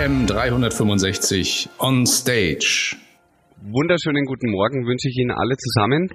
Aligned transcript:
AM 0.00 0.24
365 0.24 1.68
on 1.78 2.06
stage. 2.06 2.96
Wunderschönen 3.60 4.24
guten 4.24 4.48
Morgen 4.48 4.86
wünsche 4.88 5.08
ich 5.12 5.16
Ihnen 5.20 5.30
alle 5.30 5.52
zusammen. 5.60 6.08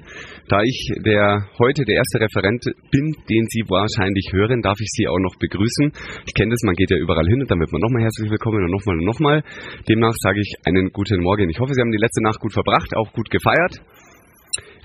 Da 0.50 0.64
ich 0.66 0.90
der 1.06 1.46
heute 1.60 1.86
der 1.86 2.02
erste 2.02 2.18
Referent 2.18 2.66
bin, 2.90 3.14
den 3.30 3.46
Sie 3.46 3.62
wahrscheinlich 3.70 4.34
hören, 4.34 4.64
darf 4.64 4.80
ich 4.80 4.90
Sie 4.90 5.08
auch 5.08 5.20
noch 5.20 5.38
begrüßen. 5.38 5.94
Ich 6.26 6.34
kenne 6.34 6.50
das, 6.58 6.66
man 6.66 6.74
geht 6.74 6.90
ja 6.90 6.98
überall 6.98 7.28
hin 7.28 7.42
und 7.42 7.52
dann 7.52 7.60
wird 7.60 7.72
man 7.72 7.82
nochmal 7.82 8.02
herzlich 8.02 8.32
willkommen 8.32 8.64
und 8.66 8.72
nochmal 8.72 8.98
und 8.98 9.06
nochmal. 9.06 9.44
Demnach 9.88 10.18
sage 10.18 10.42
ich 10.42 10.56
einen 10.66 10.90
guten 10.90 11.22
Morgen. 11.22 11.48
Ich 11.52 11.60
hoffe, 11.60 11.76
Sie 11.76 11.82
haben 11.82 11.92
die 11.92 12.02
letzte 12.02 12.24
Nacht 12.24 12.40
gut 12.40 12.54
verbracht, 12.54 12.90
auch 12.98 13.14
gut 13.14 13.30
gefeiert. 13.30 13.86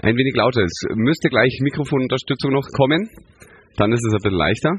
Ein 0.05 0.17
wenig 0.19 0.35
lauter. 0.37 0.61
Es 0.61 0.85
müsste 0.93 1.31
gleich 1.31 1.57
Mikrofonunterstützung 1.63 2.53
noch 2.53 2.69
kommen. 2.77 3.09
Dann 3.79 3.93
ist 3.93 4.05
es 4.05 4.13
ein 4.13 4.21
bisschen 4.21 4.37
leichter. 4.37 4.77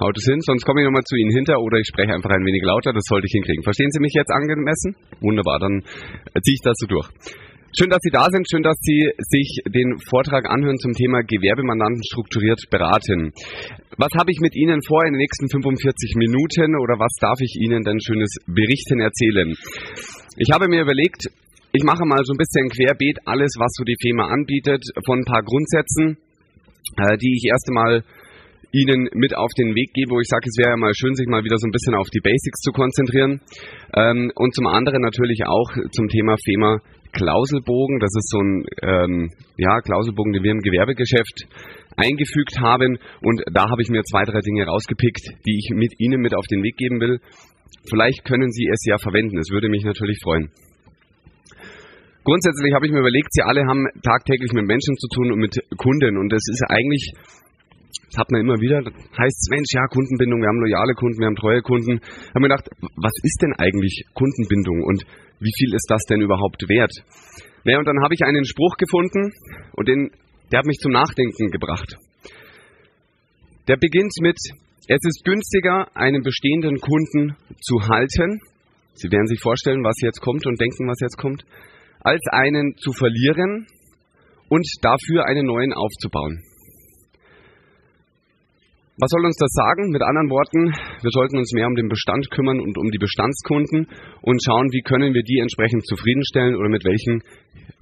Haut 0.00 0.16
es 0.18 0.26
hin, 0.26 0.40
sonst 0.40 0.66
komme 0.66 0.82
ich 0.82 0.86
nochmal 0.86 1.06
zu 1.06 1.14
Ihnen 1.14 1.30
hinter 1.30 1.62
oder 1.62 1.78
ich 1.78 1.86
spreche 1.86 2.12
einfach 2.12 2.30
ein 2.30 2.44
wenig 2.44 2.62
lauter, 2.66 2.92
das 2.92 3.04
sollte 3.06 3.26
ich 3.26 3.32
hinkriegen. 3.32 3.62
Verstehen 3.62 3.90
Sie 3.92 4.00
mich 4.00 4.12
jetzt 4.12 4.30
angemessen? 4.30 4.96
Wunderbar, 5.20 5.60
dann 5.60 5.82
ziehe 6.42 6.58
ich 6.58 6.64
das 6.64 6.74
so 6.78 6.86
durch. 6.86 7.06
Schön, 7.78 7.90
dass 7.90 8.02
Sie 8.02 8.10
da 8.10 8.26
sind, 8.30 8.46
schön, 8.50 8.62
dass 8.62 8.78
Sie 8.82 9.10
sich 9.18 9.62
den 9.66 9.98
Vortrag 10.10 10.46
anhören 10.50 10.78
zum 10.78 10.92
Thema 10.94 11.22
Gewerbemandanten 11.22 12.02
strukturiert 12.06 12.62
beraten. 12.70 13.34
Was 13.98 14.10
habe 14.18 14.30
ich 14.30 14.38
mit 14.38 14.54
Ihnen 14.54 14.82
vor 14.82 15.02
in 15.06 15.14
den 15.14 15.22
nächsten 15.22 15.50
45 15.50 16.14
Minuten 16.14 16.74
oder 16.78 16.98
was 16.98 17.14
darf 17.18 17.38
ich 17.38 17.58
Ihnen 17.58 17.82
denn 17.82 17.98
schönes 17.98 18.30
berichten, 18.46 18.98
erzählen? 18.98 19.54
Ich 20.38 20.50
habe 20.50 20.66
mir 20.66 20.82
überlegt, 20.82 21.26
ich 21.70 21.82
mache 21.82 22.06
mal 22.06 22.22
so 22.22 22.34
ein 22.34 22.38
bisschen 22.38 22.70
querbeet 22.70 23.18
alles, 23.26 23.54
was 23.58 23.74
so 23.74 23.82
die 23.82 23.98
FEMA 24.02 24.26
anbietet, 24.26 24.82
von 25.06 25.18
ein 25.18 25.24
paar 25.24 25.42
Grundsätzen, 25.42 26.18
äh, 26.98 27.18
die 27.18 27.34
ich 27.34 27.50
erst 27.50 27.66
einmal 27.66 28.04
Ihnen 28.74 29.08
mit 29.14 29.36
auf 29.36 29.50
den 29.56 29.74
Weg 29.74 29.94
gebe, 29.94 30.10
wo 30.10 30.18
ich 30.18 30.26
sage, 30.26 30.50
es 30.50 30.58
wäre 30.58 30.74
ja 30.74 30.76
mal 30.76 30.90
schön, 30.98 31.14
sich 31.14 31.28
mal 31.30 31.44
wieder 31.44 31.58
so 31.58 31.66
ein 31.66 31.70
bisschen 31.70 31.94
auf 31.94 32.10
die 32.10 32.18
Basics 32.18 32.58
zu 32.58 32.72
konzentrieren. 32.72 33.40
Ähm, 33.94 34.32
und 34.34 34.54
zum 34.54 34.66
anderen 34.66 35.02
natürlich 35.02 35.46
auch 35.46 35.70
zum 35.94 36.08
Thema 36.08 36.34
FEMA 36.42 36.82
Klauselbogen. 37.14 38.00
Das 38.00 38.10
ist 38.10 38.28
so 38.28 38.42
ein 38.42 38.66
ähm, 38.82 39.30
ja, 39.56 39.80
Klauselbogen, 39.80 40.32
den 40.32 40.42
wir 40.42 40.50
im 40.50 40.66
Gewerbegeschäft 40.66 41.46
eingefügt 41.96 42.58
haben. 42.58 42.98
Und 43.22 43.42
da 43.54 43.70
habe 43.70 43.82
ich 43.82 43.88
mir 43.88 44.02
zwei, 44.02 44.24
drei 44.24 44.40
Dinge 44.40 44.66
rausgepickt, 44.66 45.22
die 45.46 45.56
ich 45.56 45.70
mit 45.70 45.94
Ihnen 45.98 46.20
mit 46.20 46.34
auf 46.34 46.46
den 46.50 46.62
Weg 46.62 46.76
geben 46.76 47.00
will. 47.00 47.20
Vielleicht 47.88 48.24
können 48.24 48.50
Sie 48.50 48.66
es 48.66 48.82
ja 48.84 48.98
verwenden. 48.98 49.38
Es 49.38 49.50
würde 49.50 49.68
mich 49.68 49.84
natürlich 49.84 50.18
freuen. 50.22 50.50
Grundsätzlich 52.24 52.72
habe 52.74 52.86
ich 52.86 52.92
mir 52.92 53.00
überlegt, 53.00 53.28
Sie 53.30 53.42
alle 53.42 53.66
haben 53.68 53.86
tagtäglich 54.02 54.52
mit 54.52 54.66
Menschen 54.66 54.96
zu 54.96 55.08
tun 55.14 55.30
und 55.30 55.38
mit 55.38 55.54
Kunden. 55.76 56.16
Und 56.16 56.32
es 56.32 56.42
ist 56.50 56.64
eigentlich 56.68 57.12
hat 58.16 58.30
man 58.30 58.40
immer 58.40 58.60
wieder. 58.60 58.78
Heißt 58.84 59.38
es, 59.40 59.48
Mensch, 59.50 59.70
ja, 59.74 59.86
Kundenbindung, 59.88 60.40
wir 60.40 60.48
haben 60.48 60.60
loyale 60.60 60.94
Kunden, 60.94 61.18
wir 61.18 61.26
haben 61.26 61.36
treue 61.36 61.62
Kunden. 61.62 62.00
Haben 62.00 62.42
wir 62.42 62.48
gedacht, 62.48 62.68
was 62.96 63.12
ist 63.22 63.38
denn 63.42 63.54
eigentlich 63.58 64.04
Kundenbindung 64.14 64.82
und 64.82 65.04
wie 65.40 65.52
viel 65.58 65.74
ist 65.74 65.86
das 65.88 66.02
denn 66.08 66.20
überhaupt 66.20 66.62
wert? 66.68 66.92
Naja, 67.64 67.78
und 67.78 67.86
dann 67.86 68.02
habe 68.02 68.14
ich 68.14 68.22
einen 68.22 68.44
Spruch 68.44 68.76
gefunden 68.76 69.32
und 69.72 69.88
den, 69.88 70.10
der 70.52 70.60
hat 70.60 70.66
mich 70.66 70.78
zum 70.78 70.92
Nachdenken 70.92 71.50
gebracht. 71.50 71.96
Der 73.68 73.76
beginnt 73.76 74.12
mit, 74.20 74.36
es 74.86 75.00
ist 75.00 75.24
günstiger, 75.24 75.88
einen 75.96 76.22
bestehenden 76.22 76.78
Kunden 76.78 77.36
zu 77.60 77.88
halten. 77.88 78.40
Sie 78.92 79.10
werden 79.10 79.26
sich 79.26 79.40
vorstellen, 79.40 79.82
was 79.82 79.96
jetzt 80.02 80.20
kommt 80.20 80.46
und 80.46 80.60
denken, 80.60 80.86
was 80.86 81.00
jetzt 81.00 81.16
kommt, 81.16 81.44
als 82.00 82.20
einen 82.30 82.76
zu 82.76 82.92
verlieren 82.92 83.66
und 84.50 84.66
dafür 84.82 85.24
einen 85.24 85.46
neuen 85.46 85.72
aufzubauen. 85.72 86.42
Was 88.96 89.10
soll 89.10 89.26
uns 89.26 89.34
das 89.42 89.50
sagen? 89.50 89.90
Mit 89.90 90.02
anderen 90.02 90.30
Worten, 90.30 90.70
wir 90.70 91.10
sollten 91.10 91.38
uns 91.38 91.50
mehr 91.50 91.66
um 91.66 91.74
den 91.74 91.88
Bestand 91.88 92.30
kümmern 92.30 92.60
und 92.60 92.78
um 92.78 92.90
die 92.94 93.02
Bestandskunden 93.02 93.90
und 94.22 94.38
schauen, 94.38 94.70
wie 94.70 94.86
können 94.86 95.12
wir 95.14 95.26
die 95.26 95.42
entsprechend 95.42 95.82
zufriedenstellen 95.84 96.54
oder 96.54 96.68
mit 96.68 96.84
welchen 96.86 97.18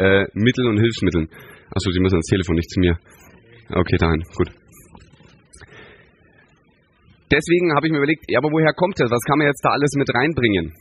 äh, 0.00 0.24
Mitteln 0.32 0.68
und 0.72 0.80
Hilfsmitteln. 0.80 1.28
Achso, 1.68 1.92
Sie 1.92 2.00
müssen 2.00 2.16
ans 2.16 2.32
Telefon, 2.32 2.56
nicht 2.56 2.70
zu 2.70 2.80
mir. 2.80 2.96
Okay, 3.68 3.96
dahin, 4.00 4.24
gut. 4.40 4.56
Deswegen 7.28 7.76
habe 7.76 7.86
ich 7.86 7.92
mir 7.92 8.00
überlegt, 8.00 8.24
ja, 8.28 8.40
aber 8.40 8.48
woher 8.48 8.72
kommt 8.72 8.96
das? 8.96 9.10
Was 9.10 9.24
kann 9.28 9.36
man 9.36 9.48
jetzt 9.48 9.64
da 9.64 9.70
alles 9.76 9.92
mit 9.96 10.08
reinbringen? 10.08 10.72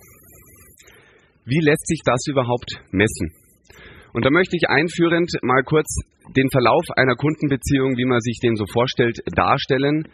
Wie 1.43 1.59
lässt 1.59 1.87
sich 1.87 1.99
das 2.05 2.23
überhaupt 2.31 2.79
messen? 2.91 3.40
Und 4.13 4.25
da 4.25 4.29
möchte 4.29 4.55
ich 4.55 4.69
einführend 4.69 5.31
mal 5.41 5.63
kurz 5.63 5.87
den 6.35 6.49
Verlauf 6.49 6.83
einer 6.95 7.15
Kundenbeziehung, 7.15 7.97
wie 7.97 8.05
man 8.05 8.19
sich 8.19 8.39
den 8.41 8.55
so 8.55 8.65
vorstellt, 8.65 9.19
darstellen. 9.35 10.07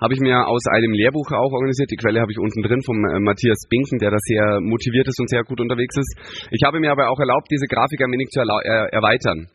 Habe 0.00 0.12
ich 0.12 0.20
mir 0.20 0.46
aus 0.46 0.66
einem 0.66 0.92
Lehrbuch 0.92 1.32
auch 1.32 1.52
organisiert. 1.52 1.90
Die 1.90 1.96
Quelle 1.96 2.20
habe 2.20 2.30
ich 2.30 2.38
unten 2.38 2.62
drin 2.62 2.82
vom 2.82 2.96
äh, 3.06 3.18
Matthias 3.18 3.64
Binken, 3.70 3.98
der 3.98 4.10
da 4.10 4.18
sehr 4.20 4.60
motiviert 4.60 5.08
ist 5.08 5.18
und 5.18 5.30
sehr 5.30 5.42
gut 5.42 5.60
unterwegs 5.60 5.96
ist. 5.96 6.48
Ich 6.50 6.62
habe 6.64 6.80
mir 6.80 6.92
aber 6.92 7.08
auch 7.08 7.18
erlaubt, 7.18 7.48
diese 7.50 7.66
Grafik 7.66 8.02
ein 8.02 8.12
wenig 8.12 8.28
zu 8.28 8.40
äh, 8.40 8.92
erweitern. 8.92 9.48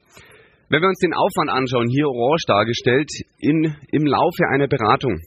Wenn 0.70 0.82
wir 0.82 0.88
uns 0.88 1.00
den 1.00 1.14
Aufwand 1.14 1.52
anschauen, 1.52 1.90
hier 1.90 2.08
orange 2.08 2.48
dargestellt, 2.48 3.12
in, 3.40 3.76
im 3.92 4.06
Laufe 4.06 4.48
einer 4.50 4.68
Beratung, 4.68 5.20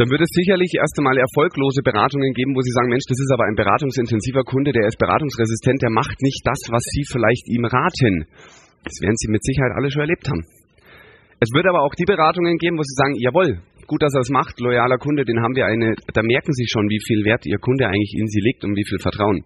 dann 0.00 0.08
wird 0.08 0.24
es 0.24 0.32
sicherlich 0.32 0.72
erst 0.80 0.96
einmal 0.96 1.20
erfolglose 1.20 1.84
Beratungen 1.84 2.32
geben, 2.32 2.56
wo 2.56 2.64
Sie 2.64 2.72
sagen, 2.72 2.88
Mensch, 2.88 3.04
das 3.04 3.20
ist 3.20 3.28
aber 3.36 3.44
ein 3.44 3.52
beratungsintensiver 3.52 4.48
Kunde, 4.48 4.72
der 4.72 4.88
ist 4.88 4.96
beratungsresistent, 4.96 5.84
der 5.84 5.92
macht 5.92 6.16
nicht 6.24 6.40
das, 6.48 6.56
was 6.72 6.80
Sie 6.88 7.04
vielleicht 7.04 7.44
ihm 7.52 7.68
raten. 7.68 8.24
Das 8.80 8.96
werden 9.04 9.20
Sie 9.20 9.28
mit 9.28 9.44
Sicherheit 9.44 9.76
alle 9.76 9.92
schon 9.92 10.00
erlebt 10.00 10.24
haben. 10.24 10.40
Es 11.36 11.52
wird 11.52 11.68
aber 11.68 11.84
auch 11.84 11.92
die 11.92 12.08
Beratungen 12.08 12.56
geben, 12.56 12.80
wo 12.80 12.82
Sie 12.82 12.96
sagen, 12.96 13.12
jawohl, 13.20 13.60
gut, 13.84 14.00
dass 14.00 14.16
er 14.16 14.24
es 14.24 14.32
macht, 14.32 14.56
loyaler 14.56 14.96
Kunde, 14.96 15.28
den 15.28 15.44
haben 15.44 15.52
wir 15.52 15.68
eine, 15.68 15.92
da 16.16 16.24
merken 16.24 16.56
Sie 16.56 16.64
schon, 16.64 16.88
wie 16.88 17.04
viel 17.04 17.20
Wert 17.28 17.44
Ihr 17.44 17.60
Kunde 17.60 17.84
eigentlich 17.84 18.16
in 18.16 18.28
Sie 18.32 18.40
legt 18.40 18.64
und 18.64 18.72
wie 18.80 18.88
viel 18.88 19.04
Vertrauen. 19.04 19.44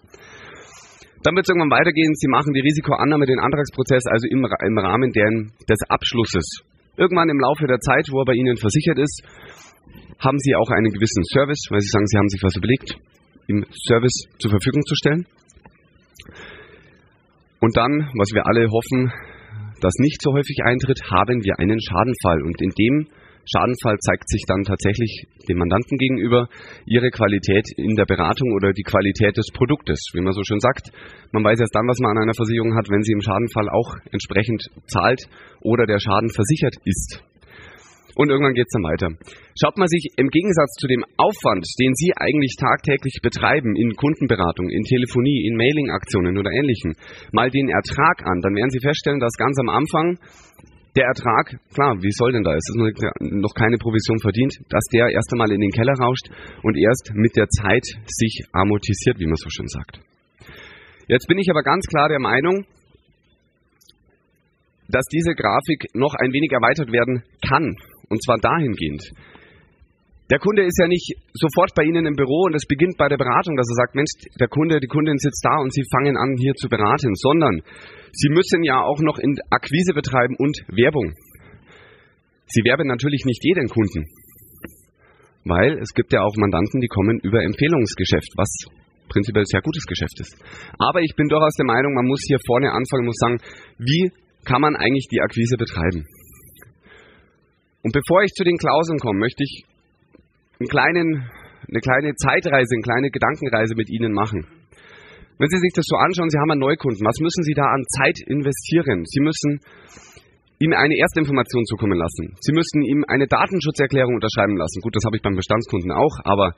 Dann 1.27 1.35
wird 1.35 1.47
es 1.47 1.51
irgendwann 1.51 1.75
weitergehen, 1.75 2.15
Sie 2.15 2.31
machen 2.31 2.55
die 2.55 2.63
Risikoannahme, 2.63 3.27
den 3.27 3.43
Antragsprozess, 3.43 4.07
also 4.07 4.31
im, 4.31 4.47
im 4.47 4.79
Rahmen 4.79 5.11
deren, 5.11 5.51
des 5.67 5.83
Abschlusses. 5.91 6.63
Irgendwann 6.95 7.27
im 7.27 7.43
Laufe 7.43 7.67
der 7.67 7.83
Zeit, 7.83 8.07
wo 8.15 8.23
er 8.23 8.31
bei 8.31 8.39
Ihnen 8.39 8.55
versichert 8.55 9.03
ist, 9.03 9.19
haben 10.19 10.39
Sie 10.39 10.55
auch 10.55 10.71
einen 10.71 10.93
gewissen 10.93 11.25
Service, 11.33 11.67
weil 11.71 11.81
Sie 11.81 11.89
sagen, 11.89 12.07
Sie 12.07 12.19
haben 12.19 12.29
sich 12.29 12.43
was 12.43 12.57
überlegt, 12.57 12.97
im 13.47 13.65
Service 13.89 14.25
zur 14.39 14.51
Verfügung 14.51 14.83
zu 14.87 14.95
stellen. 14.95 15.27
Und 17.61 17.77
dann, 17.77 18.11
was 18.15 18.33
wir 18.35 18.47
alle 18.47 18.69
hoffen, 18.71 19.13
das 19.81 19.95
nicht 19.99 20.21
so 20.23 20.33
häufig 20.33 20.59
eintritt, 20.65 21.01
haben 21.11 21.43
wir 21.45 21.59
einen 21.59 21.81
Schadenfall. 21.81 22.43
Und 22.43 22.61
in 22.61 22.71
dem 22.71 23.09
Schadenfall 23.45 23.99
zeigt 24.01 24.29
sich 24.29 24.43
dann 24.47 24.63
tatsächlich 24.65 25.27
dem 25.49 25.59
Mandanten 25.59 25.99
gegenüber 25.99 26.49
ihre 26.87 27.11
Qualität 27.11 27.69
in 27.77 27.95
der 27.95 28.07
Beratung 28.07 28.53
oder 28.57 28.73
die 28.73 28.83
Qualität 28.83 29.37
des 29.37 29.49
Produktes. 29.53 30.01
Wie 30.15 30.23
man 30.23 30.33
so 30.33 30.43
schön 30.45 30.61
sagt, 30.61 30.89
man 31.33 31.45
weiß 31.45 31.61
erst 31.61 31.75
dann, 31.75 31.87
was 31.87 31.99
man 32.01 32.17
an 32.17 32.23
einer 32.25 32.35
Versicherung 32.35 32.75
hat, 32.75 32.89
wenn 32.89 33.03
sie 33.03 33.13
im 33.13 33.21
Schadenfall 33.21 33.69
auch 33.69 33.97
entsprechend 34.11 34.65
zahlt 34.87 35.29
oder 35.61 35.85
der 35.85 36.01
Schaden 36.01 36.31
versichert 36.31 36.77
ist. 36.85 37.23
Und 38.17 38.31
irgendwann 38.31 38.55
geht 38.55 38.67
es 38.67 38.75
dann 38.75 38.87
weiter. 38.87 39.09
Schaut 39.59 39.77
man 39.77 39.89
sich 39.89 40.15
im 40.17 40.29
Gegensatz 40.29 40.79
zu 40.79 40.87
dem 40.87 41.03
Aufwand, 41.17 41.67
den 41.81 41.95
Sie 41.95 42.13
eigentlich 42.15 42.55
tagtäglich 42.55 43.19
betreiben 43.23 43.75
in 43.75 43.97
Kundenberatung, 43.97 44.71
in 44.71 44.85
Telefonie, 44.85 45.47
in 45.47 45.57
Mailing-Aktionen 45.57 46.39
oder 46.39 46.51
ähnlichem, 46.51 46.95
mal 47.33 47.51
den 47.51 47.69
Ertrag 47.69 48.23
an, 48.23 48.41
dann 48.41 48.55
werden 48.55 48.71
Sie 48.71 48.81
feststellen, 48.81 49.19
dass 49.19 49.35
ganz 49.35 49.59
am 49.59 49.69
Anfang 49.69 50.19
der 50.95 51.07
Ertrag, 51.07 51.59
klar, 51.75 51.99
wie 52.03 52.15
soll 52.15 52.31
denn 52.31 52.45
da? 52.45 52.55
Es 52.55 52.63
ist 52.71 52.79
noch 53.19 53.55
keine 53.55 53.79
Provision 53.79 54.19
verdient, 54.21 54.55
dass 54.71 54.85
der 54.93 55.11
erst 55.11 55.33
einmal 55.33 55.51
in 55.51 55.61
den 55.61 55.71
Keller 55.71 55.95
rauscht 55.99 56.31
und 56.63 56.79
erst 56.79 57.11
mit 57.15 57.35
der 57.35 57.49
Zeit 57.49 57.83
sich 58.07 58.47
amortisiert, 58.53 59.19
wie 59.19 59.27
man 59.27 59.35
so 59.35 59.51
schön 59.51 59.67
sagt. 59.67 59.99
Jetzt 61.09 61.27
bin 61.27 61.39
ich 61.39 61.51
aber 61.51 61.63
ganz 61.63 61.85
klar 61.87 62.09
der 62.09 62.21
Meinung, 62.21 62.65
dass 64.89 65.05
diese 65.07 65.35
Grafik 65.35 65.87
noch 65.95 66.15
ein 66.15 66.33
wenig 66.33 66.53
erweitert 66.53 66.93
werden 66.93 67.25
kann. 67.47 67.75
Und 68.15 68.23
zwar 68.23 68.39
dahingehend. 68.39 69.11
Der 70.31 70.39
Kunde 70.39 70.63
ist 70.63 70.79
ja 70.79 70.87
nicht 70.87 71.19
sofort 71.35 71.75
bei 71.75 71.83
Ihnen 71.83 72.07
im 72.07 72.15
Büro 72.15 72.47
und 72.47 72.55
es 72.55 72.65
beginnt 72.65 72.97
bei 72.97 73.11
der 73.11 73.19
Beratung, 73.19 73.57
dass 73.59 73.67
er 73.69 73.83
sagt, 73.83 73.99
Mensch, 73.99 74.15
der 74.39 74.47
Kunde, 74.47 74.79
die 74.79 74.87
Kundin 74.87 75.19
sitzt 75.19 75.43
da 75.45 75.59
und 75.59 75.75
Sie 75.75 75.83
fangen 75.91 76.17
an, 76.17 76.39
hier 76.39 76.55
zu 76.55 76.69
beraten, 76.71 77.11
sondern 77.19 77.61
Sie 78.13 78.31
müssen 78.31 78.63
ja 78.63 78.81
auch 78.87 79.01
noch 79.03 79.19
in 79.19 79.35
Akquise 79.51 79.93
betreiben 79.93 80.37
und 80.39 80.63
Werbung. 80.71 81.13
Sie 82.47 82.63
werben 82.63 82.87
natürlich 82.87 83.27
nicht 83.27 83.43
jeden 83.43 83.67
Kunden, 83.67 84.07
weil 85.45 85.77
es 85.83 85.93
gibt 85.93 86.13
ja 86.13 86.23
auch 86.23 86.37
Mandanten, 86.39 86.81
die 86.81 86.89
kommen 86.89 87.19
über 87.21 87.43
Empfehlungsgeschäft, 87.43 88.31
was 88.39 88.49
prinzipiell 89.11 89.45
sehr 89.45 89.61
gutes 89.61 89.85
Geschäft 89.85 90.21
ist. 90.21 90.39
Aber 90.79 91.03
ich 91.03 91.13
bin 91.17 91.27
durchaus 91.27 91.55
der 91.59 91.67
Meinung, 91.67 91.93
man 91.93 92.07
muss 92.07 92.23
hier 92.27 92.39
vorne 92.47 92.71
anfangen, 92.71 93.05
muss 93.05 93.19
sagen, 93.19 93.43
wie 93.77 94.13
kann 94.47 94.63
man 94.63 94.77
eigentlich 94.77 95.09
die 95.11 95.21
Akquise 95.21 95.57
betreiben? 95.59 96.07
Und 97.85 97.93
bevor 97.93 98.25
ich 98.25 98.33
zu 98.33 98.45
den 98.45 98.57
Klauseln 98.57 98.99
komme, 98.99 99.21
möchte 99.21 99.45
ich 99.45 99.69
einen 100.59 100.69
kleinen, 100.73 101.29
eine 101.69 101.81
kleine 101.85 102.17
Zeitreise, 102.17 102.75
eine 102.75 102.83
kleine 102.83 103.11
Gedankenreise 103.13 103.77
mit 103.77 103.93
Ihnen 103.93 104.13
machen. 104.17 104.49
Wenn 105.37 105.51
Sie 105.53 105.61
sich 105.61 105.73
das 105.77 105.85
so 105.85 105.97
anschauen, 106.01 106.31
Sie 106.31 106.39
haben 106.41 106.51
einen 106.51 106.65
Neukunden, 106.65 107.05
was 107.05 107.21
müssen 107.21 107.45
Sie 107.45 107.53
da 107.53 107.69
an 107.69 107.85
Zeit 108.01 108.17
investieren? 108.25 109.05
Sie 109.05 109.21
müssen 109.21 109.61
ihm 110.65 110.73
eine 110.73 110.97
Erstinformation 110.97 111.67
zukommen 111.67 111.99
lassen. 111.99 112.33
Sie 112.41 112.55
müssen 112.57 112.81
ihm 112.83 113.05
eine 113.07 113.27
Datenschutzerklärung 113.27 114.15
unterschreiben 114.15 114.57
lassen. 114.57 114.81
Gut, 114.81 114.97
das 114.97 115.05
habe 115.05 115.17
ich 115.17 115.23
beim 115.23 115.37
Bestandskunden 115.37 115.93
auch, 115.93 116.17
aber 116.25 116.55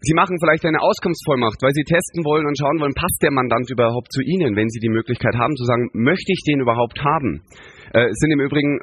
Sie 0.00 0.14
machen 0.14 0.38
vielleicht 0.38 0.64
eine 0.64 0.80
Auskunftsvollmacht, 0.80 1.58
weil 1.60 1.74
Sie 1.74 1.82
testen 1.82 2.22
wollen 2.22 2.46
und 2.46 2.56
schauen 2.56 2.78
wollen, 2.78 2.94
passt 2.94 3.18
der 3.20 3.32
Mandant 3.32 3.66
überhaupt 3.68 4.12
zu 4.12 4.22
Ihnen, 4.22 4.54
wenn 4.54 4.70
Sie 4.70 4.78
die 4.78 4.94
Möglichkeit 4.94 5.34
haben 5.34 5.56
zu 5.56 5.64
sagen, 5.64 5.90
möchte 5.92 6.30
ich 6.30 6.44
den 6.46 6.60
überhaupt 6.60 7.02
haben? 7.02 7.42
Äh, 7.92 8.08
sind 8.12 8.32
im 8.32 8.40
Übrigen, 8.40 8.80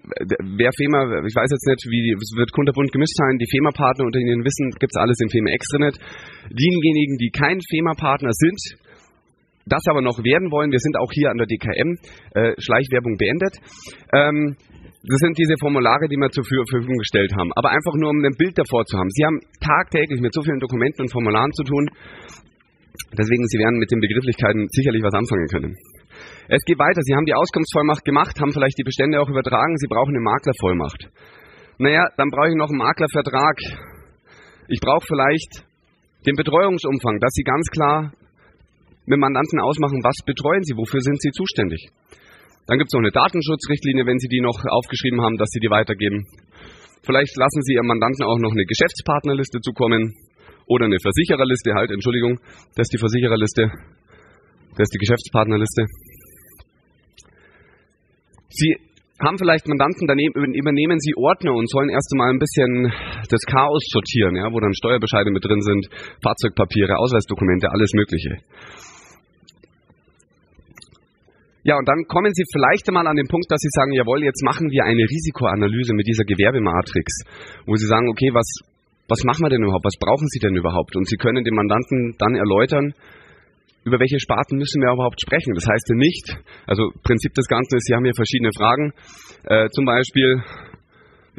wer 0.57 0.71
FEMA, 0.73 1.21
ich 1.25 1.35
weiß 1.35 1.49
jetzt 1.51 1.67
nicht, 1.67 1.83
wie, 1.89 2.13
es 2.13 2.33
wird 2.35 2.51
kunterbunt 2.51 2.91
gemischt 2.91 3.15
sein, 3.17 3.37
die 3.37 3.49
FEMA-Partner 3.49 4.05
unter 4.05 4.19
Ihnen 4.19 4.43
wissen, 4.43 4.71
gibt's 4.79 4.97
alles 4.97 5.17
im 5.21 5.29
FEMA 5.29 5.51
Extranet. 5.51 5.99
Diejenigen, 6.49 7.17
die 7.17 7.29
kein 7.29 7.59
FEMA-Partner 7.61 8.31
sind, 8.33 8.59
das 9.65 9.81
aber 9.89 10.01
noch 10.01 10.23
werden 10.23 10.51
wollen, 10.51 10.71
wir 10.71 10.79
sind 10.79 10.97
auch 10.97 11.11
hier 11.11 11.29
an 11.29 11.37
der 11.37 11.47
DKM, 11.47 11.97
äh, 12.33 12.53
Schleichwerbung 12.57 13.17
beendet. 13.17 13.57
Ähm, 14.13 14.57
das 15.05 15.21
sind 15.21 15.37
diese 15.37 15.53
Formulare, 15.61 16.09
die 16.09 16.17
wir 16.17 16.29
zur 16.33 16.45
Verfügung 16.45 16.97
gestellt 16.97 17.33
haben. 17.37 17.53
Aber 17.53 17.69
einfach 17.69 17.93
nur, 17.93 18.09
um 18.09 18.17
ein 18.25 18.37
Bild 18.37 18.57
davor 18.57 18.85
zu 18.85 18.97
haben. 18.97 19.09
Sie 19.09 19.23
haben 19.23 19.39
tagtäglich 19.61 20.19
mit 20.19 20.33
so 20.33 20.41
vielen 20.41 20.59
Dokumenten 20.59 21.05
und 21.05 21.11
Formularen 21.11 21.51
zu 21.53 21.63
tun. 21.63 21.89
Deswegen, 23.13 23.45
Sie 23.45 23.59
werden 23.59 23.77
mit 23.77 23.91
den 23.91 23.99
Begrifflichkeiten 23.99 24.65
sicherlich 24.71 25.03
was 25.03 25.13
anfangen 25.13 25.47
können. 25.47 25.75
Es 26.47 26.61
geht 26.65 26.77
weiter. 26.77 27.01
Sie 27.01 27.15
haben 27.15 27.25
die 27.25 27.33
Auskunftsvollmacht 27.33 28.05
gemacht, 28.05 28.39
haben 28.39 28.53
vielleicht 28.53 28.77
die 28.77 28.85
Bestände 28.85 29.19
auch 29.19 29.29
übertragen. 29.29 29.77
Sie 29.77 29.87
brauchen 29.87 30.13
eine 30.13 30.21
Maklervollmacht. 30.21 31.09
Naja, 31.77 32.05
dann 32.17 32.29
brauche 32.29 32.49
ich 32.49 32.55
noch 32.55 32.69
einen 32.69 32.77
Maklervertrag. 32.77 33.57
Ich 34.69 34.79
brauche 34.79 35.05
vielleicht 35.05 35.65
den 36.25 36.35
Betreuungsumfang, 36.35 37.19
dass 37.19 37.33
Sie 37.33 37.43
ganz 37.43 37.65
klar 37.69 38.13
mit 39.05 39.19
Mandanten 39.19 39.59
ausmachen, 39.59 40.01
was 40.03 40.17
betreuen 40.25 40.63
Sie, 40.63 40.77
wofür 40.77 41.01
sind 41.01 41.21
Sie 41.21 41.31
zuständig. 41.31 41.89
Dann 42.65 42.77
gibt 42.77 42.89
es 42.89 42.93
noch 42.93 43.05
eine 43.05 43.13
Datenschutzrichtlinie, 43.13 44.05
wenn 44.05 44.17
Sie 44.17 44.27
die 44.27 44.41
noch 44.41 44.57
aufgeschrieben 44.65 45.21
haben, 45.21 45.37
dass 45.37 45.49
Sie 45.49 45.59
die 45.59 45.69
weitergeben. 45.69 46.25
Vielleicht 47.05 47.37
lassen 47.37 47.61
Sie 47.61 47.73
Ihrem 47.73 47.85
Mandanten 47.85 48.25
auch 48.25 48.39
noch 48.39 48.51
eine 48.51 48.65
Geschäftspartnerliste 48.65 49.61
zukommen 49.61 50.13
oder 50.65 50.85
eine 50.85 50.97
Versichererliste, 50.97 51.73
halt, 51.73 51.91
Entschuldigung, 51.91 52.39
das 52.73 52.89
ist 52.89 52.93
die 52.93 52.97
Versichererliste, 52.97 53.69
das 54.73 54.89
ist 54.89 54.93
die 54.93 55.03
Geschäftspartnerliste. 55.05 55.85
Sie 58.49 58.75
haben 59.19 59.37
vielleicht 59.37 59.67
Mandanten, 59.67 60.07
dann 60.07 60.19
übernehmen 60.19 60.99
Sie 60.99 61.15
Ordner 61.15 61.53
und 61.53 61.69
sollen 61.69 61.89
erst 61.89 62.11
einmal 62.13 62.31
ein 62.31 62.39
bisschen 62.39 62.91
das 63.29 63.41
Chaos 63.47 63.83
sortieren, 63.87 64.35
ja, 64.35 64.51
wo 64.51 64.59
dann 64.59 64.73
Steuerbescheide 64.73 65.31
mit 65.31 65.43
drin 65.43 65.61
sind, 65.61 65.87
Fahrzeugpapiere, 66.21 66.97
Ausweisdokumente, 66.97 67.71
alles 67.71 67.91
Mögliche. 67.93 68.43
Ja, 71.63 71.77
und 71.77 71.87
dann 71.87 72.05
kommen 72.05 72.31
Sie 72.33 72.43
vielleicht 72.53 72.87
einmal 72.89 73.07
an 73.07 73.15
den 73.15 73.25
Punkt, 73.25 73.49
dass 73.49 73.59
Sie 73.59 73.73
sagen, 73.73 73.93
jawohl, 73.93 74.21
jetzt 74.21 74.43
machen 74.43 74.69
wir 74.69 74.83
eine 74.83 75.01
Risikoanalyse 75.01 75.95
mit 75.95 76.05
dieser 76.05 76.25
Gewerbematrix, 76.25 77.25
wo 77.65 77.75
Sie 77.75 77.87
sagen, 77.87 78.07
okay, 78.09 78.29
was, 78.33 78.45
was 79.07 79.23
machen 79.23 79.41
wir 79.41 79.49
denn 79.49 79.63
überhaupt, 79.63 79.85
was 79.85 79.97
brauchen 79.97 80.27
Sie 80.27 80.39
denn 80.39 80.55
überhaupt? 80.55 80.95
Und 80.95 81.07
Sie 81.07 81.17
können 81.17 81.43
dem 81.43 81.55
Mandanten 81.55 82.13
dann 82.19 82.35
erläutern, 82.35 82.93
über 83.85 83.99
welche 83.99 84.19
Sparten 84.19 84.57
müssen 84.57 84.81
wir 84.81 84.91
überhaupt 84.91 85.21
sprechen? 85.21 85.53
Das 85.53 85.69
heißt 85.69 85.87
ja 85.89 85.95
nicht, 85.95 86.25
also 86.65 86.89
Prinzip 87.05 87.33
des 87.33 87.45
Ganzen 87.45 87.77
ist, 87.77 87.85
Sie 87.85 87.93
haben 87.93 88.03
hier 88.03 88.17
verschiedene 88.17 88.49
Fragen. 88.51 88.91
Äh, 89.45 89.69
zum 89.69 89.85
Beispiel, 89.85 90.41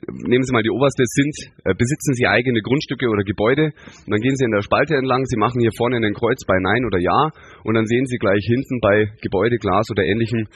nehmen 0.07 0.47
Sie 0.47 0.55
mal 0.55 0.63
die 0.63 0.71
oberste, 0.71 1.03
sind, 1.05 1.35
äh, 1.67 1.75
besitzen 1.75 2.15
Sie 2.15 2.27
eigene 2.27 2.63
Grundstücke 2.63 3.11
oder 3.11 3.27
Gebäude? 3.27 3.75
Und 3.75 4.11
dann 4.15 4.23
gehen 4.23 4.37
Sie 4.37 4.47
in 4.47 4.55
der 4.55 4.63
Spalte 4.63 4.95
entlang, 4.95 5.27
Sie 5.27 5.37
machen 5.37 5.61
hier 5.61 5.75
vorne 5.77 5.97
einen 5.97 6.15
Kreuz 6.15 6.47
bei 6.47 6.55
Nein 6.63 6.87
oder 6.87 6.99
Ja 7.03 7.35
und 7.65 7.75
dann 7.75 7.87
sehen 7.87 8.07
Sie 8.07 8.17
gleich 8.17 8.47
hinten 8.47 8.79
bei 8.81 9.11
Gebäude, 9.21 9.59
Glas 9.59 9.91
oder 9.91 10.05
ähnlichem, 10.05 10.47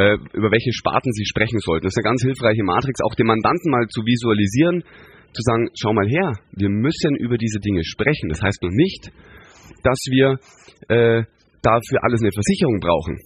äh, 0.00 0.16
über 0.32 0.50
welche 0.50 0.72
Sparten 0.72 1.12
Sie 1.12 1.26
sprechen 1.28 1.60
sollten. 1.60 1.84
Das 1.84 1.92
ist 1.92 2.00
eine 2.00 2.08
ganz 2.08 2.22
hilfreiche 2.24 2.64
Matrix, 2.64 3.04
auch 3.04 3.14
den 3.14 3.26
Mandanten 3.26 3.70
mal 3.70 3.86
zu 3.88 4.00
visualisieren, 4.06 4.82
zu 5.34 5.42
sagen, 5.42 5.68
schau 5.76 5.92
mal 5.92 6.08
her, 6.08 6.40
wir 6.56 6.70
müssen 6.70 7.16
über 7.16 7.36
diese 7.36 7.60
Dinge 7.60 7.84
sprechen. 7.84 8.30
Das 8.30 8.40
heißt 8.40 8.62
noch 8.62 8.72
nicht, 8.72 9.12
dass 9.84 10.00
wir 10.10 10.40
äh, 10.88 11.22
dafür 11.62 11.98
alles 12.04 12.20
eine 12.20 12.32
Versicherung 12.32 12.80
brauchen. 12.80 13.16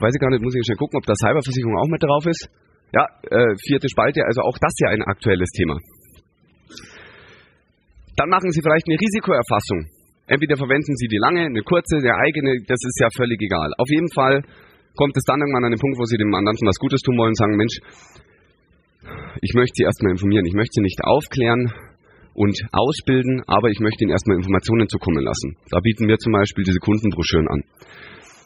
Weiß 0.00 0.12
ich 0.12 0.20
gar 0.20 0.30
nicht, 0.30 0.42
muss 0.42 0.54
ich 0.56 0.64
schnell 0.64 0.80
gucken, 0.80 0.98
ob 0.98 1.06
da 1.06 1.14
Cyberversicherung 1.14 1.76
auch 1.76 1.88
mit 1.88 2.02
drauf 2.02 2.24
ist. 2.26 2.48
Ja, 2.92 3.06
äh, 3.30 3.54
vierte 3.62 3.88
Spalte, 3.88 4.24
also 4.26 4.42
auch 4.42 4.58
das 4.58 4.74
ja 4.80 4.90
ein 4.90 5.02
aktuelles 5.02 5.48
Thema. 5.54 5.78
Dann 8.16 8.28
machen 8.28 8.50
Sie 8.50 8.60
vielleicht 8.60 8.84
eine 8.88 8.98
Risikoerfassung. 8.98 9.86
Entweder 10.26 10.56
verwenden 10.56 10.94
Sie 10.96 11.08
die 11.08 11.18
lange, 11.18 11.46
eine 11.46 11.62
kurze, 11.62 11.96
eine 11.96 12.14
eigene, 12.14 12.62
das 12.66 12.78
ist 12.82 12.98
ja 13.00 13.08
völlig 13.16 13.40
egal. 13.40 13.70
Auf 13.78 13.88
jeden 13.88 14.10
Fall 14.12 14.42
kommt 14.94 15.16
es 15.16 15.24
dann 15.24 15.40
irgendwann 15.40 15.64
an 15.64 15.72
den 15.72 15.80
Punkt, 15.80 15.98
wo 15.98 16.04
Sie 16.04 16.18
dem 16.18 16.28
Mandanten 16.28 16.66
was 16.66 16.76
Gutes 16.76 17.00
tun 17.00 17.16
wollen 17.16 17.32
und 17.32 17.38
sagen, 17.38 17.56
Mensch, 17.56 17.78
ich 19.40 19.54
möchte 19.54 19.74
Sie 19.74 19.84
erstmal 19.84 20.12
informieren, 20.12 20.44
ich 20.44 20.54
möchte 20.54 20.74
Sie 20.74 20.82
nicht 20.82 21.00
aufklären, 21.02 21.72
und 22.34 22.56
ausbilden, 22.72 23.42
aber 23.46 23.70
ich 23.70 23.80
möchte 23.80 24.04
Ihnen 24.04 24.12
erstmal 24.12 24.36
Informationen 24.36 24.88
zukommen 24.88 25.22
lassen. 25.22 25.56
Da 25.70 25.80
bieten 25.80 26.08
wir 26.08 26.18
zum 26.18 26.32
Beispiel 26.32 26.64
diese 26.64 26.78
Kundenbroschüren 26.78 27.48
an. 27.48 27.62